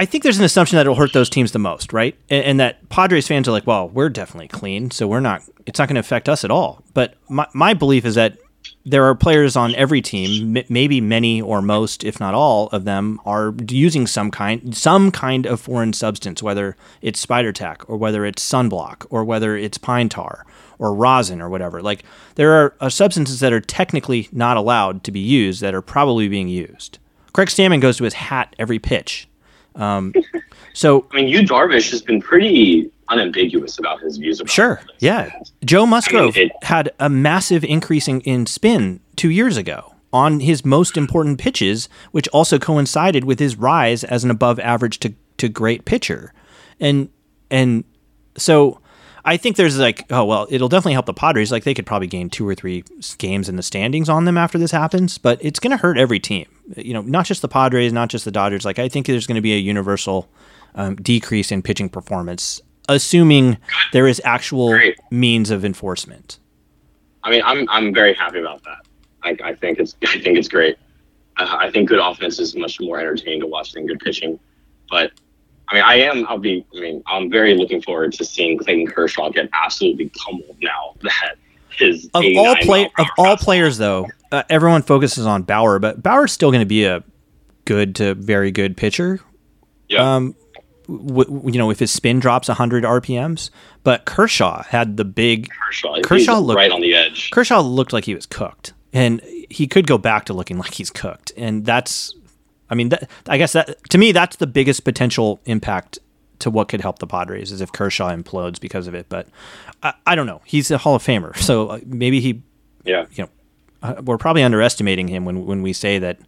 I 0.00 0.06
think 0.06 0.24
there's 0.24 0.38
an 0.38 0.44
assumption 0.46 0.76
that 0.76 0.86
it'll 0.86 0.94
hurt 0.94 1.12
those 1.12 1.28
teams 1.28 1.52
the 1.52 1.58
most, 1.58 1.92
right? 1.92 2.16
And, 2.30 2.42
and, 2.42 2.60
that 2.60 2.88
Padres 2.88 3.28
fans 3.28 3.46
are 3.46 3.50
like, 3.50 3.66
well, 3.66 3.86
we're 3.86 4.08
definitely 4.08 4.48
clean, 4.48 4.90
so 4.90 5.06
we're 5.06 5.20
not. 5.20 5.42
It's 5.66 5.78
not 5.78 5.88
going 5.88 5.96
to 5.96 6.00
affect 6.00 6.26
us 6.26 6.42
at 6.42 6.50
all. 6.50 6.82
But 6.94 7.16
my 7.28 7.46
my 7.52 7.74
belief 7.74 8.06
is 8.06 8.14
that 8.14 8.38
there 8.86 9.04
are 9.04 9.14
players 9.14 9.56
on 9.56 9.74
every 9.74 10.00
team, 10.00 10.56
m- 10.56 10.64
maybe 10.70 11.02
many 11.02 11.42
or 11.42 11.60
most, 11.60 12.02
if 12.02 12.18
not 12.18 12.32
all 12.32 12.68
of 12.68 12.84
them, 12.84 13.20
are 13.26 13.54
using 13.68 14.06
some 14.06 14.30
kind 14.30 14.74
some 14.74 15.10
kind 15.10 15.44
of 15.44 15.60
foreign 15.60 15.92
substance, 15.92 16.42
whether 16.42 16.78
it's 17.02 17.20
spider 17.20 17.52
tack 17.52 17.86
or 17.86 17.98
whether 17.98 18.24
it's 18.24 18.42
sunblock 18.42 19.04
or 19.10 19.22
whether 19.22 19.54
it's 19.54 19.76
pine 19.76 20.08
tar 20.08 20.46
or 20.78 20.94
rosin 20.94 21.42
or 21.42 21.50
whatever. 21.50 21.82
Like 21.82 22.04
there 22.36 22.52
are 22.52 22.74
uh, 22.80 22.88
substances 22.88 23.40
that 23.40 23.52
are 23.52 23.60
technically 23.60 24.30
not 24.32 24.56
allowed 24.56 25.04
to 25.04 25.12
be 25.12 25.20
used 25.20 25.60
that 25.60 25.74
are 25.74 25.82
probably 25.82 26.26
being 26.26 26.48
used. 26.48 26.98
Craig 27.34 27.48
Stammen 27.48 27.82
goes 27.82 27.98
to 27.98 28.04
his 28.04 28.14
hat 28.14 28.56
every 28.58 28.78
pitch. 28.78 29.28
Um, 29.76 30.12
so 30.74 31.06
I 31.12 31.16
mean, 31.16 31.28
Yu 31.28 31.40
Darvish 31.40 31.90
has 31.90 32.02
been 32.02 32.20
pretty 32.20 32.90
unambiguous 33.08 33.78
about 33.78 34.00
his 34.00 34.18
views 34.18 34.40
about 34.40 34.50
Sure. 34.50 34.80
this. 34.86 34.96
Yeah. 35.00 35.30
Joe 35.64 35.84
Musgrove 35.86 36.36
I 36.36 36.40
mean, 36.40 36.50
it- 36.50 36.64
had 36.64 36.90
a 37.00 37.08
massive 37.10 37.64
increase 37.64 38.06
in, 38.08 38.20
in 38.22 38.46
spin 38.46 39.00
two 39.16 39.30
years 39.30 39.56
ago 39.56 39.94
on 40.12 40.40
his 40.40 40.64
most 40.64 40.96
important 40.96 41.38
pitches, 41.38 41.88
which 42.12 42.28
also 42.28 42.58
coincided 42.58 43.24
with 43.24 43.38
his 43.38 43.56
rise 43.56 44.02
as 44.04 44.24
an 44.24 44.30
above 44.30 44.58
average 44.60 44.98
to, 45.00 45.12
to 45.38 45.48
great 45.48 45.84
pitcher. 45.84 46.32
And 46.80 47.08
and 47.50 47.84
so 48.36 48.79
I 49.24 49.36
think 49.36 49.56
there's 49.56 49.78
like, 49.78 50.04
oh 50.10 50.24
well, 50.24 50.46
it'll 50.50 50.68
definitely 50.68 50.94
help 50.94 51.06
the 51.06 51.14
Padres. 51.14 51.52
Like 51.52 51.64
they 51.64 51.74
could 51.74 51.86
probably 51.86 52.06
gain 52.08 52.30
two 52.30 52.48
or 52.48 52.54
three 52.54 52.84
games 53.18 53.48
in 53.48 53.56
the 53.56 53.62
standings 53.62 54.08
on 54.08 54.24
them 54.24 54.38
after 54.38 54.58
this 54.58 54.70
happens, 54.70 55.18
but 55.18 55.38
it's 55.42 55.60
going 55.60 55.72
to 55.72 55.76
hurt 55.76 55.98
every 55.98 56.18
team. 56.18 56.46
You 56.76 56.94
know, 56.94 57.02
not 57.02 57.26
just 57.26 57.42
the 57.42 57.48
Padres, 57.48 57.92
not 57.92 58.08
just 58.08 58.24
the 58.24 58.30
Dodgers. 58.30 58.64
Like 58.64 58.78
I 58.78 58.88
think 58.88 59.06
there's 59.06 59.26
going 59.26 59.36
to 59.36 59.42
be 59.42 59.52
a 59.54 59.58
universal 59.58 60.28
um, 60.74 60.96
decrease 60.96 61.50
in 61.52 61.62
pitching 61.62 61.88
performance, 61.88 62.60
assuming 62.88 63.58
there 63.92 64.06
is 64.06 64.20
actual 64.24 64.70
Great. 64.70 64.98
means 65.10 65.50
of 65.50 65.64
enforcement. 65.64 66.38
I 67.22 67.30
mean, 67.30 67.42
I'm 67.44 67.68
I'm 67.68 67.92
very 67.92 68.14
happy 68.14 68.40
about 68.40 68.62
that. 68.64 68.86
I, 69.22 69.50
I 69.50 69.54
think 69.54 69.78
it's 69.78 69.96
I 70.02 70.18
think 70.18 70.38
it's 70.38 70.48
great. 70.48 70.78
I, 71.36 71.66
I 71.66 71.70
think 71.70 71.88
good 71.88 72.00
offense 72.00 72.38
is 72.38 72.56
much 72.56 72.80
more 72.80 72.98
entertaining 72.98 73.40
to 73.40 73.46
watch 73.46 73.72
than 73.72 73.86
good 73.86 74.00
pitching. 74.00 74.38
But 74.88 75.12
I 75.70 75.74
mean, 75.74 75.82
I 75.84 75.94
am. 76.00 76.26
I'll 76.28 76.38
be. 76.38 76.64
I 76.76 76.80
mean, 76.80 77.02
I'm 77.06 77.30
very 77.30 77.54
looking 77.56 77.80
forward 77.82 78.12
to 78.14 78.24
seeing 78.24 78.58
Clayton 78.58 78.88
Kershaw 78.88 79.30
get 79.30 79.48
absolutely 79.52 80.10
pummeled 80.18 80.56
now 80.60 80.94
that 81.02 81.36
his 81.70 82.06
Of 82.14 82.24
all 82.36 82.56
play 82.56 82.90
of 82.98 83.06
all 83.16 83.36
players, 83.36 83.78
though, 83.78 84.08
uh, 84.32 84.42
everyone 84.50 84.82
focuses 84.82 85.26
on 85.26 85.42
Bauer, 85.42 85.78
but 85.78 86.02
Bauer's 86.02 86.32
still 86.32 86.50
going 86.50 86.60
to 86.62 86.66
be 86.66 86.84
a 86.84 87.02
good 87.64 87.94
to 87.96 88.14
very 88.14 88.50
good 88.50 88.76
pitcher. 88.76 89.20
Yeah. 89.88 90.16
Um, 90.16 90.34
w- 90.88 91.42
you 91.52 91.58
know, 91.58 91.70
if 91.70 91.78
his 91.78 91.90
spin 91.92 92.18
drops 92.20 92.48
100 92.48 92.84
RPMs, 92.84 93.50
but 93.84 94.04
Kershaw 94.04 94.62
had 94.64 94.96
the 94.96 95.04
big 95.04 95.48
Kershaw. 95.66 96.00
Kershaw 96.02 96.38
looked- 96.40 96.56
right 96.56 96.70
on 96.72 96.80
the 96.80 96.94
edge. 96.94 97.30
Kershaw 97.30 97.60
looked 97.60 97.92
like 97.92 98.04
he 98.06 98.14
was 98.14 98.26
cooked, 98.26 98.72
and 98.92 99.20
he 99.50 99.66
could 99.68 99.86
go 99.86 99.98
back 99.98 100.24
to 100.26 100.32
looking 100.32 100.58
like 100.58 100.74
he's 100.74 100.90
cooked, 100.90 101.32
and 101.36 101.64
that's, 101.64 102.14
I 102.70 102.74
mean, 102.74 102.90
that, 102.90 103.10
I 103.28 103.36
guess 103.38 103.52
that 103.52 103.78
to 103.90 103.98
me 103.98 104.12
that's 104.12 104.36
the 104.36 104.46
biggest 104.46 104.84
potential 104.84 105.40
impact 105.44 105.98
to 106.40 106.50
what 106.50 106.68
could 106.68 106.80
help 106.80 106.98
the 107.00 107.06
Padres 107.06 107.52
is 107.52 107.60
if 107.60 107.70
Kershaw 107.72 108.10
implodes 108.10 108.58
because 108.60 108.86
of 108.86 108.94
it. 108.94 109.06
But 109.08 109.28
I, 109.82 109.92
I 110.06 110.14
don't 110.14 110.26
know. 110.26 110.40
He's 110.46 110.70
a 110.70 110.78
Hall 110.78 110.94
of 110.94 111.02
Famer, 111.02 111.36
so 111.36 111.68
uh, 111.68 111.80
maybe 111.84 112.20
he, 112.20 112.42
Yeah. 112.84 113.06
you 113.12 113.24
know, 113.24 113.30
uh, 113.82 114.00
we're 114.04 114.18
probably 114.18 114.42
underestimating 114.42 115.08
him 115.08 115.24
when 115.24 115.44
when 115.46 115.62
we 115.62 115.72
say 115.72 115.98
that, 115.98 116.18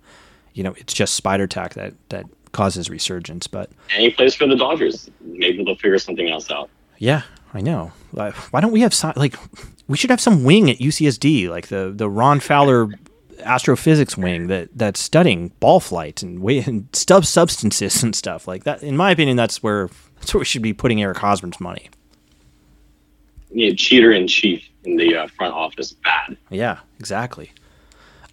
you 0.54 0.62
know, 0.62 0.74
it's 0.76 0.92
just 0.92 1.14
spider 1.14 1.46
tack 1.46 1.74
that 1.74 1.94
that 2.10 2.26
causes 2.52 2.90
resurgence. 2.90 3.46
But 3.46 3.70
And 3.94 4.02
he 4.02 4.10
plays 4.10 4.34
for 4.34 4.46
the 4.46 4.56
Dodgers. 4.56 5.08
Maybe 5.22 5.64
they'll 5.64 5.76
figure 5.76 5.98
something 5.98 6.28
else 6.28 6.50
out. 6.50 6.68
yeah, 6.98 7.22
I 7.54 7.60
know. 7.62 7.92
Why 8.10 8.32
don't 8.60 8.72
we 8.72 8.80
have 8.82 8.94
like 9.16 9.36
we 9.88 9.96
should 9.96 10.10
have 10.10 10.20
some 10.20 10.44
wing 10.44 10.70
at 10.70 10.78
UCSD, 10.78 11.48
like 11.48 11.68
the 11.68 11.92
the 11.94 12.08
Ron 12.10 12.40
Fowler 12.40 12.88
astrophysics 13.42 14.16
wing 14.16 14.46
that 14.48 14.68
that's 14.74 15.00
studying 15.00 15.48
ball 15.60 15.80
flight 15.80 16.22
and 16.22 16.40
weight 16.40 16.66
and 16.66 16.88
stub 16.92 17.24
substances 17.24 18.02
and 18.02 18.14
stuff 18.14 18.48
like 18.48 18.64
that. 18.64 18.82
In 18.82 18.96
my 18.96 19.10
opinion, 19.10 19.36
that's 19.36 19.62
where 19.62 19.88
that's 20.16 20.32
where 20.34 20.40
we 20.40 20.44
should 20.44 20.62
be 20.62 20.72
putting 20.72 21.02
Eric 21.02 21.18
Hosmer's 21.18 21.60
money. 21.60 21.90
Yeah, 23.50 23.72
cheater 23.76 24.12
in 24.12 24.26
chief 24.28 24.66
in 24.84 24.96
the 24.96 25.16
uh, 25.16 25.26
front 25.28 25.54
office. 25.54 25.92
Bad. 25.92 26.36
Yeah, 26.50 26.78
exactly. 26.98 27.52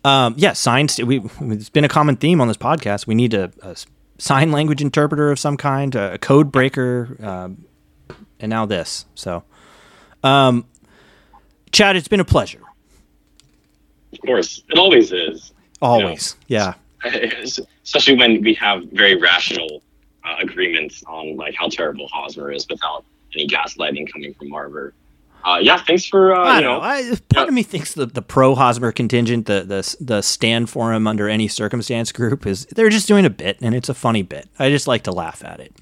Um, 0.06 0.36
yeah, 0.38 0.54
signs. 0.54 0.98
We 1.00 1.22
it's 1.42 1.70
been 1.70 1.84
a 1.84 1.90
common 1.90 2.16
theme 2.16 2.40
on 2.40 2.48
this 2.48 2.58
podcast. 2.58 3.06
We 3.06 3.16
need 3.16 3.34
a, 3.34 3.52
a 3.62 3.76
sign 4.18 4.52
language 4.52 4.82
interpreter 4.82 5.32
of 5.32 5.40
some 5.40 5.58
kind, 5.58 5.94
a 5.96 6.18
code 6.18 6.52
breaker, 6.52 7.18
um, 7.22 7.66
and 8.40 8.50
now 8.50 8.66
this. 8.66 9.06
So, 9.16 9.44
um, 10.24 10.66
Chad, 11.72 11.96
it's 11.96 12.08
been 12.08 12.22
a 12.22 12.26
pleasure. 12.26 12.62
Of 14.14 14.22
course, 14.22 14.64
it 14.70 14.78
always 14.78 15.12
is. 15.12 15.54
Always. 15.82 16.36
Yeah. 16.48 16.74
especially 17.84 18.16
when 18.16 18.42
we 18.42 18.54
have 18.56 18.84
very 18.92 19.16
rational 19.16 19.82
uh, 20.24 20.36
agreements 20.42 21.04
on 21.08 21.38
like 21.38 21.56
how 21.56 21.70
terrible 21.70 22.08
Hosmer 22.12 22.52
is 22.52 22.68
without 22.70 23.06
any 23.34 23.48
gaslighting 23.48 24.12
coming 24.12 24.34
from 24.34 24.50
Marver. 24.50 24.92
Uh, 25.46 25.58
yeah, 25.62 25.78
thanks 25.78 26.06
for 26.06 26.36
uh, 26.36 26.44
I 26.44 26.56
you 26.58 26.62
know. 26.62 26.80
know. 26.80 26.82
I, 26.82 27.14
part 27.34 27.48
of 27.48 27.54
me 27.54 27.64
thinks 27.64 27.94
the, 27.94 28.06
the 28.06 28.22
pro 28.22 28.56
Hosmer 28.56 28.92
contingent, 28.92 29.46
the, 29.46 29.62
the 29.62 29.96
the 30.04 30.22
stand 30.22 30.70
for 30.70 30.94
him 30.94 31.08
under 31.08 31.30
any 31.30 31.48
circumstance 31.48 32.12
group 32.12 32.46
is 32.46 32.66
they're 32.66 32.90
just 32.90 33.08
doing 33.08 33.26
a 33.26 33.30
bit, 33.30 33.58
and 33.62 33.74
it's 33.74 33.88
a 33.88 33.94
funny 33.94 34.22
bit. 34.22 34.50
I 34.60 34.70
just 34.70 34.88
like 34.88 35.04
to 35.04 35.12
laugh 35.12 35.44
at 35.44 35.62
it. 35.62 35.74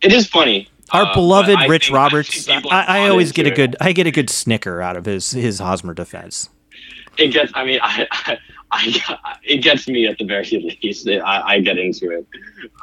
It 0.00 0.12
is 0.12 0.28
funny. 0.28 0.68
Our 0.92 1.06
uh, 1.06 1.14
beloved 1.14 1.58
Rich 1.68 1.90
Roberts, 1.90 2.48
I, 2.48 2.60
I 2.70 3.08
always 3.08 3.32
get 3.32 3.46
a 3.46 3.48
into 3.48 3.62
it. 3.62 3.70
good 3.70 3.76
I 3.80 3.92
get 3.92 4.06
a 4.06 4.12
good 4.12 4.30
snicker 4.30 4.80
out 4.80 4.96
of 4.96 5.06
his 5.06 5.32
his 5.32 5.58
Hosmer 5.58 5.94
defense. 5.94 6.50
It 7.18 7.28
gets. 7.28 7.52
I 7.54 7.64
mean, 7.64 7.78
I, 7.82 8.06
I, 8.22 8.38
I 8.72 9.36
it 9.44 9.58
gets 9.58 9.86
me 9.88 10.06
at 10.06 10.18
the 10.18 10.24
very 10.24 10.44
least. 10.82 11.08
I, 11.08 11.42
I 11.54 11.60
get 11.60 11.78
into 11.78 12.10
it. 12.10 12.26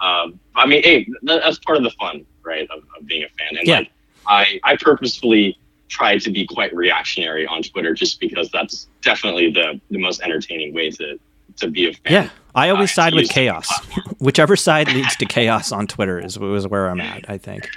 Um, 0.02 0.40
I 0.56 0.66
mean, 0.66 0.84
hey, 0.84 1.08
that- 1.24 1.42
that's 1.44 1.60
part 1.60 1.78
of 1.78 1.84
the 1.84 1.92
fun, 1.92 2.26
right, 2.44 2.68
of, 2.70 2.84
of 2.98 3.06
being 3.08 3.24
a 3.24 3.30
fan. 3.30 3.58
And 3.60 3.68
Yeah. 3.68 3.78
like, 3.80 3.92
I 4.28 4.60
I 4.64 4.78
purposefully 4.78 5.58
try 5.90 6.18
to 6.18 6.32
be 6.32 6.46
quite 6.46 6.74
reactionary 6.74 7.46
on 7.46 7.62
Twitter 7.64 7.94
just 7.94 8.20
because 8.22 8.50
that's 8.52 8.88
definitely 9.02 9.52
the 9.52 9.80
the 9.90 9.98
most 9.98 10.22
entertaining 10.22 10.74
way 10.74 10.90
to 10.92 11.20
to 11.58 11.68
be 11.70 11.88
a 11.90 11.94
fan. 11.94 12.14
Yeah, 12.14 12.30
I 12.56 12.70
always 12.70 12.92
Uh, 12.92 12.94
side 12.94 13.14
with 13.16 13.30
chaos. 13.30 13.68
Whichever 14.20 14.56
side 14.56 14.88
leads 14.88 15.16
to 15.18 15.26
chaos 15.26 15.72
on 15.74 15.88
Twitter 15.88 16.18
is 16.20 16.38
is 16.38 16.68
where 16.68 16.88
I'm 16.90 17.02
at. 17.02 17.30
I 17.30 17.38
think. 17.38 17.68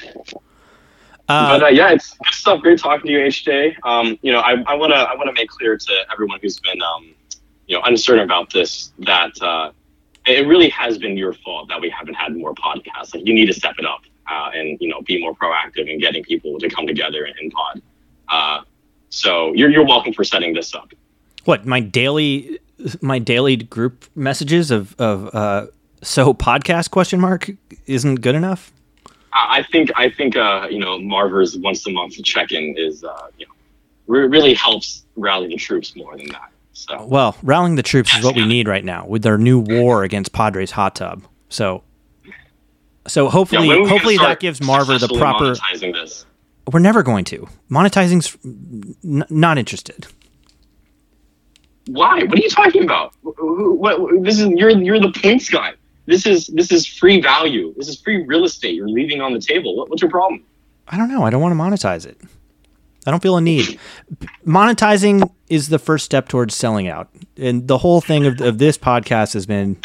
Uh, 1.28 1.58
but 1.58 1.62
uh, 1.64 1.68
yeah, 1.68 1.90
it's 1.90 2.16
good 2.18 2.34
stuff. 2.34 2.60
Great 2.60 2.78
talking 2.78 3.06
to 3.06 3.12
you, 3.12 3.18
HJ. 3.20 3.76
Um, 3.84 4.18
you 4.22 4.30
know, 4.32 4.40
I, 4.40 4.62
I 4.66 4.74
wanna 4.74 4.94
I 4.96 5.14
wanna 5.16 5.32
make 5.32 5.48
clear 5.48 5.76
to 5.76 5.92
everyone 6.12 6.38
who's 6.42 6.60
been 6.60 6.80
um, 6.82 7.14
you 7.66 7.76
know 7.76 7.82
uncertain 7.84 8.24
about 8.24 8.52
this 8.52 8.92
that 9.00 9.32
uh, 9.42 9.72
it 10.26 10.46
really 10.46 10.68
has 10.70 10.98
been 10.98 11.16
your 11.16 11.32
fault 11.32 11.68
that 11.68 11.80
we 11.80 11.88
haven't 11.90 12.14
had 12.14 12.36
more 12.36 12.54
podcasts. 12.54 13.14
Like 13.14 13.26
you 13.26 13.34
need 13.34 13.46
to 13.46 13.54
step 13.54 13.76
it 13.78 13.86
up 13.86 14.02
uh, 14.30 14.50
and 14.54 14.78
you 14.80 14.88
know 14.88 15.00
be 15.02 15.20
more 15.20 15.34
proactive 15.34 15.88
in 15.90 15.98
getting 15.98 16.22
people 16.24 16.58
to 16.58 16.68
come 16.68 16.86
together 16.86 17.24
and, 17.24 17.34
and 17.40 17.52
pod. 17.52 17.82
Uh, 18.28 18.60
So 19.08 19.52
you're 19.54 19.70
you're 19.70 19.86
welcome 19.86 20.12
for 20.12 20.24
setting 20.24 20.54
this 20.54 20.74
up. 20.74 20.92
What 21.44 21.64
my 21.64 21.80
daily 21.80 22.58
my 23.00 23.18
daily 23.18 23.56
group 23.56 24.04
messages 24.14 24.70
of 24.70 24.94
of 24.98 25.34
uh, 25.34 25.66
so 26.02 26.34
podcast 26.34 26.90
question 26.90 27.20
mark 27.20 27.50
isn't 27.86 28.16
good 28.16 28.34
enough. 28.34 28.72
I 29.34 29.62
think 29.64 29.90
I 29.96 30.08
think 30.10 30.36
uh, 30.36 30.68
you 30.70 30.78
know 30.78 30.98
Marver's 31.00 31.56
once 31.58 31.86
a 31.86 31.90
month 31.90 32.22
check 32.22 32.52
in 32.52 32.74
is 32.78 33.02
uh, 33.04 33.26
you 33.38 33.46
know 33.46 33.52
re- 34.06 34.26
really 34.28 34.54
helps 34.54 35.04
rally 35.16 35.48
the 35.48 35.56
troops 35.56 35.96
more 35.96 36.16
than 36.16 36.28
that. 36.28 36.50
So 36.72 37.04
Well, 37.06 37.36
rallying 37.42 37.76
the 37.76 37.82
troops 37.82 38.14
is 38.16 38.24
what 38.24 38.34
we 38.36 38.44
need 38.54 38.68
right 38.68 38.84
now 38.84 39.06
with 39.06 39.22
their 39.22 39.38
new 39.38 39.58
war 39.58 40.02
against 40.04 40.32
Padres 40.32 40.70
hot 40.72 40.96
tub. 40.96 41.24
So, 41.48 41.82
so 43.06 43.28
hopefully, 43.28 43.68
when 43.68 43.76
are 43.76 43.80
we 43.80 43.84
gonna 43.86 43.90
hopefully 43.90 44.16
that 44.18 44.40
gives 44.40 44.60
Marver 44.60 44.98
the 44.98 45.08
proper. 45.16 45.52
monetizing 45.52 45.92
this. 45.92 46.26
We're 46.72 46.80
never 46.80 47.02
going 47.02 47.24
to 47.26 47.46
monetizing's 47.70 48.36
n- 49.04 49.24
not 49.28 49.58
interested. 49.58 50.06
Why? 51.86 52.22
What 52.24 52.38
are 52.38 52.42
you 52.42 52.48
talking 52.48 52.82
about? 52.84 53.12
Wh- 53.22 53.36
wh- 53.38 53.78
What, 53.78 54.22
this 54.24 54.40
is 54.40 54.48
you're 54.50 54.70
you're 54.70 55.00
the 55.00 55.12
points 55.12 55.48
guy. 55.50 55.74
This 56.06 56.26
is 56.26 56.48
this 56.48 56.70
is 56.70 56.86
free 56.86 57.20
value. 57.20 57.72
This 57.76 57.88
is 57.88 58.00
free 58.00 58.24
real 58.24 58.44
estate. 58.44 58.74
You're 58.74 58.88
leaving 58.88 59.20
on 59.20 59.32
the 59.32 59.40
table. 59.40 59.76
What, 59.76 59.88
what's 59.88 60.02
your 60.02 60.10
problem? 60.10 60.44
I 60.88 60.98
don't 60.98 61.08
know. 61.08 61.22
I 61.22 61.30
don't 61.30 61.40
want 61.40 61.52
to 61.52 61.58
monetize 61.58 62.04
it. 62.06 62.20
I 63.06 63.10
don't 63.10 63.22
feel 63.22 63.36
a 63.36 63.40
need. 63.40 63.78
Monetizing 64.46 65.30
is 65.48 65.68
the 65.68 65.78
first 65.78 66.04
step 66.04 66.28
towards 66.28 66.54
selling 66.54 66.88
out, 66.88 67.08
and 67.36 67.68
the 67.68 67.78
whole 67.78 68.00
thing 68.00 68.26
of, 68.26 68.40
of 68.40 68.58
this 68.58 68.78
podcast 68.78 69.34
has 69.34 69.46
been 69.46 69.78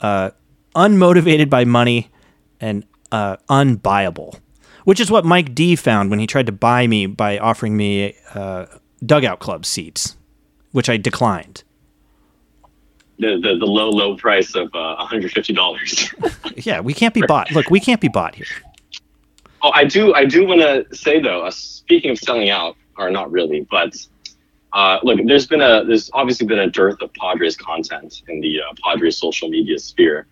uh, 0.00 0.30
unmotivated 0.74 1.48
by 1.48 1.64
money 1.64 2.10
and 2.60 2.84
uh, 3.12 3.36
unbuyable, 3.48 4.38
which 4.84 5.00
is 5.00 5.10
what 5.10 5.24
Mike 5.24 5.54
D 5.54 5.76
found 5.76 6.10
when 6.10 6.18
he 6.18 6.26
tried 6.26 6.46
to 6.46 6.52
buy 6.52 6.86
me 6.86 7.06
by 7.06 7.38
offering 7.38 7.76
me 7.76 8.14
uh, 8.34 8.66
dugout 9.04 9.40
club 9.40 9.64
seats, 9.66 10.16
which 10.72 10.88
I 10.88 10.96
declined. 10.96 11.63
The 13.18 13.38
the, 13.40 13.56
the 13.58 13.66
low 13.66 13.90
low 13.90 14.16
price 14.16 14.54
of 14.54 14.74
uh, 14.74 14.96
150 14.96 15.52
dollars. 15.52 16.12
Yeah, 16.56 16.80
we 16.80 16.94
can't 16.94 17.12
be 17.12 17.20
bought. 17.22 17.50
Look, 17.50 17.68
we 17.68 17.80
can't 17.80 18.00
be 18.00 18.06
bought 18.06 18.36
here. 18.36 18.46
Oh, 19.60 19.72
I 19.74 19.84
do. 19.84 20.14
I 20.14 20.24
do 20.24 20.46
want 20.46 20.60
to 20.60 20.86
say 20.96 21.20
though. 21.20 21.42
Uh, 21.42 21.50
speaking 21.50 22.10
of 22.12 22.18
selling 22.18 22.48
out, 22.48 22.76
or 22.96 23.10
not 23.10 23.30
really, 23.32 23.66
but 23.70 23.94
uh, 24.74 24.98
look, 25.04 25.20
there's 25.24 25.46
been 25.46 25.62
a 25.62 25.84
there's 25.84 26.10
obviously 26.12 26.46
been 26.46 26.58
a 26.58 26.68
dearth 26.68 27.00
of 27.00 27.12
Padres 27.14 27.56
content 27.56 28.22
in 28.28 28.40
the 28.40 28.60
uh, 28.60 28.74
Padres 28.82 29.16
social 29.16 29.48
media 29.48 29.78
sphere, 29.78 30.26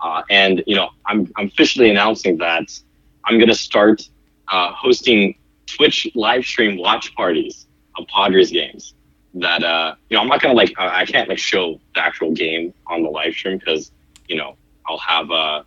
uh, 0.00 0.22
and 0.28 0.62
you 0.66 0.74
know 0.74 0.90
I'm 1.06 1.30
I'm 1.36 1.46
officially 1.46 1.88
announcing 1.88 2.36
that 2.38 2.68
I'm 3.24 3.38
going 3.38 3.48
to 3.48 3.54
start 3.54 4.08
uh, 4.48 4.72
hosting 4.72 5.36
Twitch 5.66 6.08
live 6.16 6.44
stream 6.44 6.78
watch 6.78 7.14
parties 7.14 7.66
of 7.96 8.06
Padres 8.08 8.50
games. 8.50 8.94
That 9.36 9.62
uh, 9.62 9.94
you 10.08 10.16
know 10.16 10.22
I'm 10.22 10.28
not 10.28 10.40
gonna 10.40 10.54
like 10.54 10.72
uh, 10.78 10.88
I 10.90 11.04
can't 11.04 11.28
like 11.28 11.38
show 11.38 11.78
the 11.94 12.00
actual 12.00 12.32
game 12.32 12.72
on 12.86 13.02
the 13.02 13.10
live 13.10 13.34
stream 13.34 13.58
because 13.58 13.90
you 14.28 14.36
know 14.36 14.56
I'll 14.86 14.98
have 14.98 15.30
uh 15.30 15.62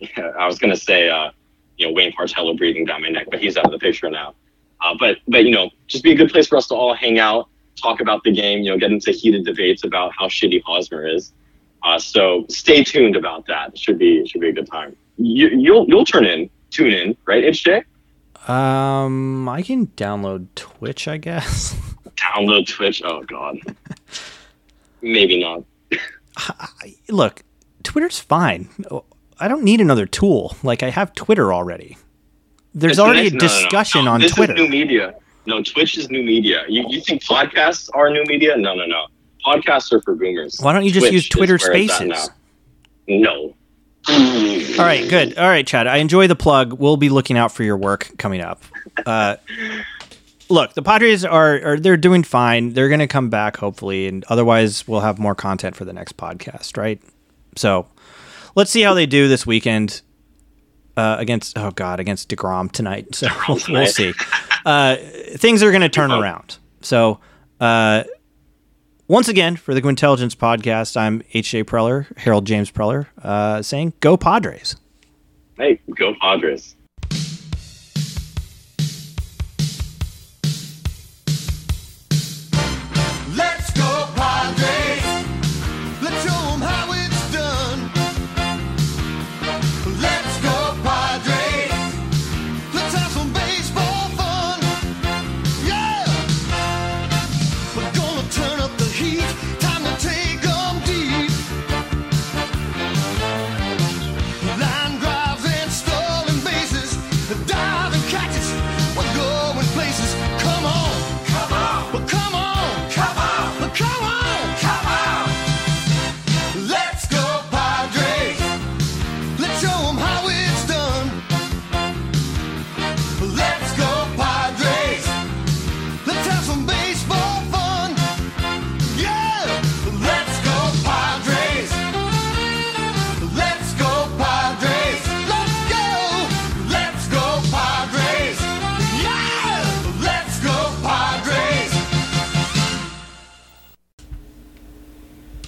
I 0.38 0.46
was 0.46 0.58
gonna 0.58 0.76
say 0.76 1.08
uh 1.08 1.30
you 1.78 1.86
know 1.86 1.92
Wayne 1.92 2.12
Partello 2.12 2.56
breathing 2.56 2.84
down 2.84 3.02
my 3.02 3.08
neck, 3.08 3.28
but 3.30 3.40
he's 3.40 3.56
out 3.56 3.64
of 3.64 3.72
the 3.72 3.78
picture 3.78 4.10
now. 4.10 4.34
Uh, 4.80 4.94
but 4.98 5.18
but 5.26 5.44
you 5.44 5.50
know, 5.50 5.70
just 5.86 6.04
be 6.04 6.12
a 6.12 6.14
good 6.14 6.30
place 6.30 6.48
for 6.48 6.56
us 6.56 6.66
to 6.68 6.74
all 6.74 6.94
hang 6.94 7.18
out, 7.18 7.48
talk 7.80 8.00
about 8.00 8.22
the 8.24 8.32
game, 8.32 8.62
you 8.62 8.70
know, 8.70 8.78
get 8.78 8.92
into 8.92 9.10
heated 9.10 9.44
debates 9.44 9.84
about 9.84 10.12
how 10.16 10.26
shitty 10.26 10.62
Hosmer 10.64 11.06
is. 11.06 11.32
Uh, 11.82 11.98
so 11.98 12.44
stay 12.48 12.84
tuned 12.84 13.16
about 13.16 13.46
that. 13.46 13.76
Should 13.78 13.98
be 13.98 14.26
should 14.26 14.40
be 14.40 14.48
a 14.48 14.52
good 14.52 14.70
time. 14.70 14.96
You, 15.16 15.48
you'll 15.48 15.86
you'll 15.88 16.04
turn 16.04 16.26
in, 16.26 16.50
tune 16.70 16.92
in, 16.92 17.16
right, 17.24 17.44
HJ? 17.44 17.84
Um, 18.48 19.48
I 19.48 19.62
can 19.62 19.88
download 19.88 20.46
Twitch, 20.54 21.08
I 21.08 21.16
guess. 21.18 21.76
Download 22.20 22.66
Twitch. 22.66 23.02
Oh 23.04 23.22
God. 23.24 23.58
Maybe 25.02 25.40
not. 25.40 25.64
look, 27.08 27.42
Twitter's 27.82 28.18
fine. 28.18 28.68
I 29.40 29.48
don't 29.48 29.62
need 29.62 29.80
another 29.80 30.06
tool. 30.06 30.56
Like 30.62 30.82
I 30.82 30.90
have 30.90 31.14
Twitter 31.14 31.52
already. 31.52 31.96
There's 32.74 32.92
It's 32.92 33.00
already 33.00 33.28
a 33.28 33.30
nice- 33.30 33.32
no, 33.32 33.38
no, 33.38 33.54
no. 33.54 33.60
discussion 33.62 34.04
No, 34.06 34.10
on 34.12 34.20
this 34.20 34.34
Twitter. 34.34 34.54
Is 34.54 34.60
new 34.60 34.68
media. 34.68 35.14
No, 35.46 35.62
Twitch 35.62 35.96
is 35.96 36.10
new 36.10 36.22
media. 36.22 36.64
You, 36.68 36.84
you 36.88 37.00
think 37.00 37.22
podcasts 37.24 37.88
are 37.94 38.10
new 38.10 38.24
media? 38.26 38.56
No, 38.56 38.74
no, 38.74 38.84
no. 38.84 39.06
Podcasts 39.44 39.92
are 39.92 40.02
for 40.02 40.14
boomers. 40.14 40.58
Why 40.60 40.72
don't 40.74 40.84
you 40.84 40.90
just 40.90 41.04
Twitch 41.04 41.12
use 41.14 41.28
Twitter 41.28 41.56
where 41.62 41.74
it's 41.76 41.90
at 41.92 41.96
Spaces? 42.06 42.30
No. 43.06 43.54
All 44.10 44.84
right, 44.84 45.08
good. 45.08 45.38
All 45.38 45.48
right, 45.48 45.66
Chad. 45.66 45.86
I 45.86 45.98
enjoy 45.98 46.26
the 46.28 46.36
plug. 46.36 46.74
We'll 46.74 46.96
be 46.98 47.08
looking 47.08 47.36
out 47.38 47.52
for 47.52 47.62
your 47.62 47.76
work 47.76 48.10
coming 48.18 48.40
up. 48.40 48.62
Uh, 49.06 49.36
look, 50.48 50.74
the 50.74 50.82
Padres 50.82 51.24
are, 51.24 51.60
are 51.62 51.80
they're 51.80 51.96
doing 51.96 52.22
fine. 52.22 52.72
They're 52.72 52.88
going 52.88 53.00
to 53.00 53.06
come 53.06 53.30
back 53.30 53.56
hopefully, 53.56 54.06
and 54.06 54.24
otherwise 54.28 54.86
we'll 54.86 55.00
have 55.00 55.18
more 55.18 55.34
content 55.34 55.76
for 55.76 55.84
the 55.84 55.92
next 55.92 56.16
podcast, 56.16 56.76
right? 56.76 57.00
So 57.56 57.86
let's 58.54 58.70
see 58.70 58.82
how 58.82 58.94
they 58.94 59.06
do 59.06 59.28
this 59.28 59.46
weekend 59.46 60.02
uh, 60.96 61.16
against 61.18 61.58
oh 61.58 61.70
god 61.70 62.00
against 62.00 62.28
Degrom 62.28 62.70
tonight. 62.70 63.14
So 63.14 63.28
we'll, 63.48 63.58
we'll 63.68 63.86
see. 63.86 64.12
Uh, 64.64 64.96
things 65.36 65.62
are 65.62 65.70
going 65.70 65.82
to 65.82 65.88
turn 65.88 66.12
around. 66.12 66.58
So. 66.80 67.20
Uh, 67.60 68.04
once 69.08 69.26
again, 69.26 69.56
for 69.56 69.72
the 69.72 69.80
Gwintelligence 69.80 70.36
podcast, 70.36 70.94
I'm 70.94 71.22
H.J. 71.32 71.64
Preller, 71.64 72.14
Harold 72.18 72.46
James 72.46 72.70
Preller, 72.70 73.06
uh, 73.22 73.62
saying, 73.62 73.94
Go 74.00 74.18
Padres. 74.18 74.76
Hey, 75.56 75.80
go 75.98 76.14
Padres. 76.20 76.76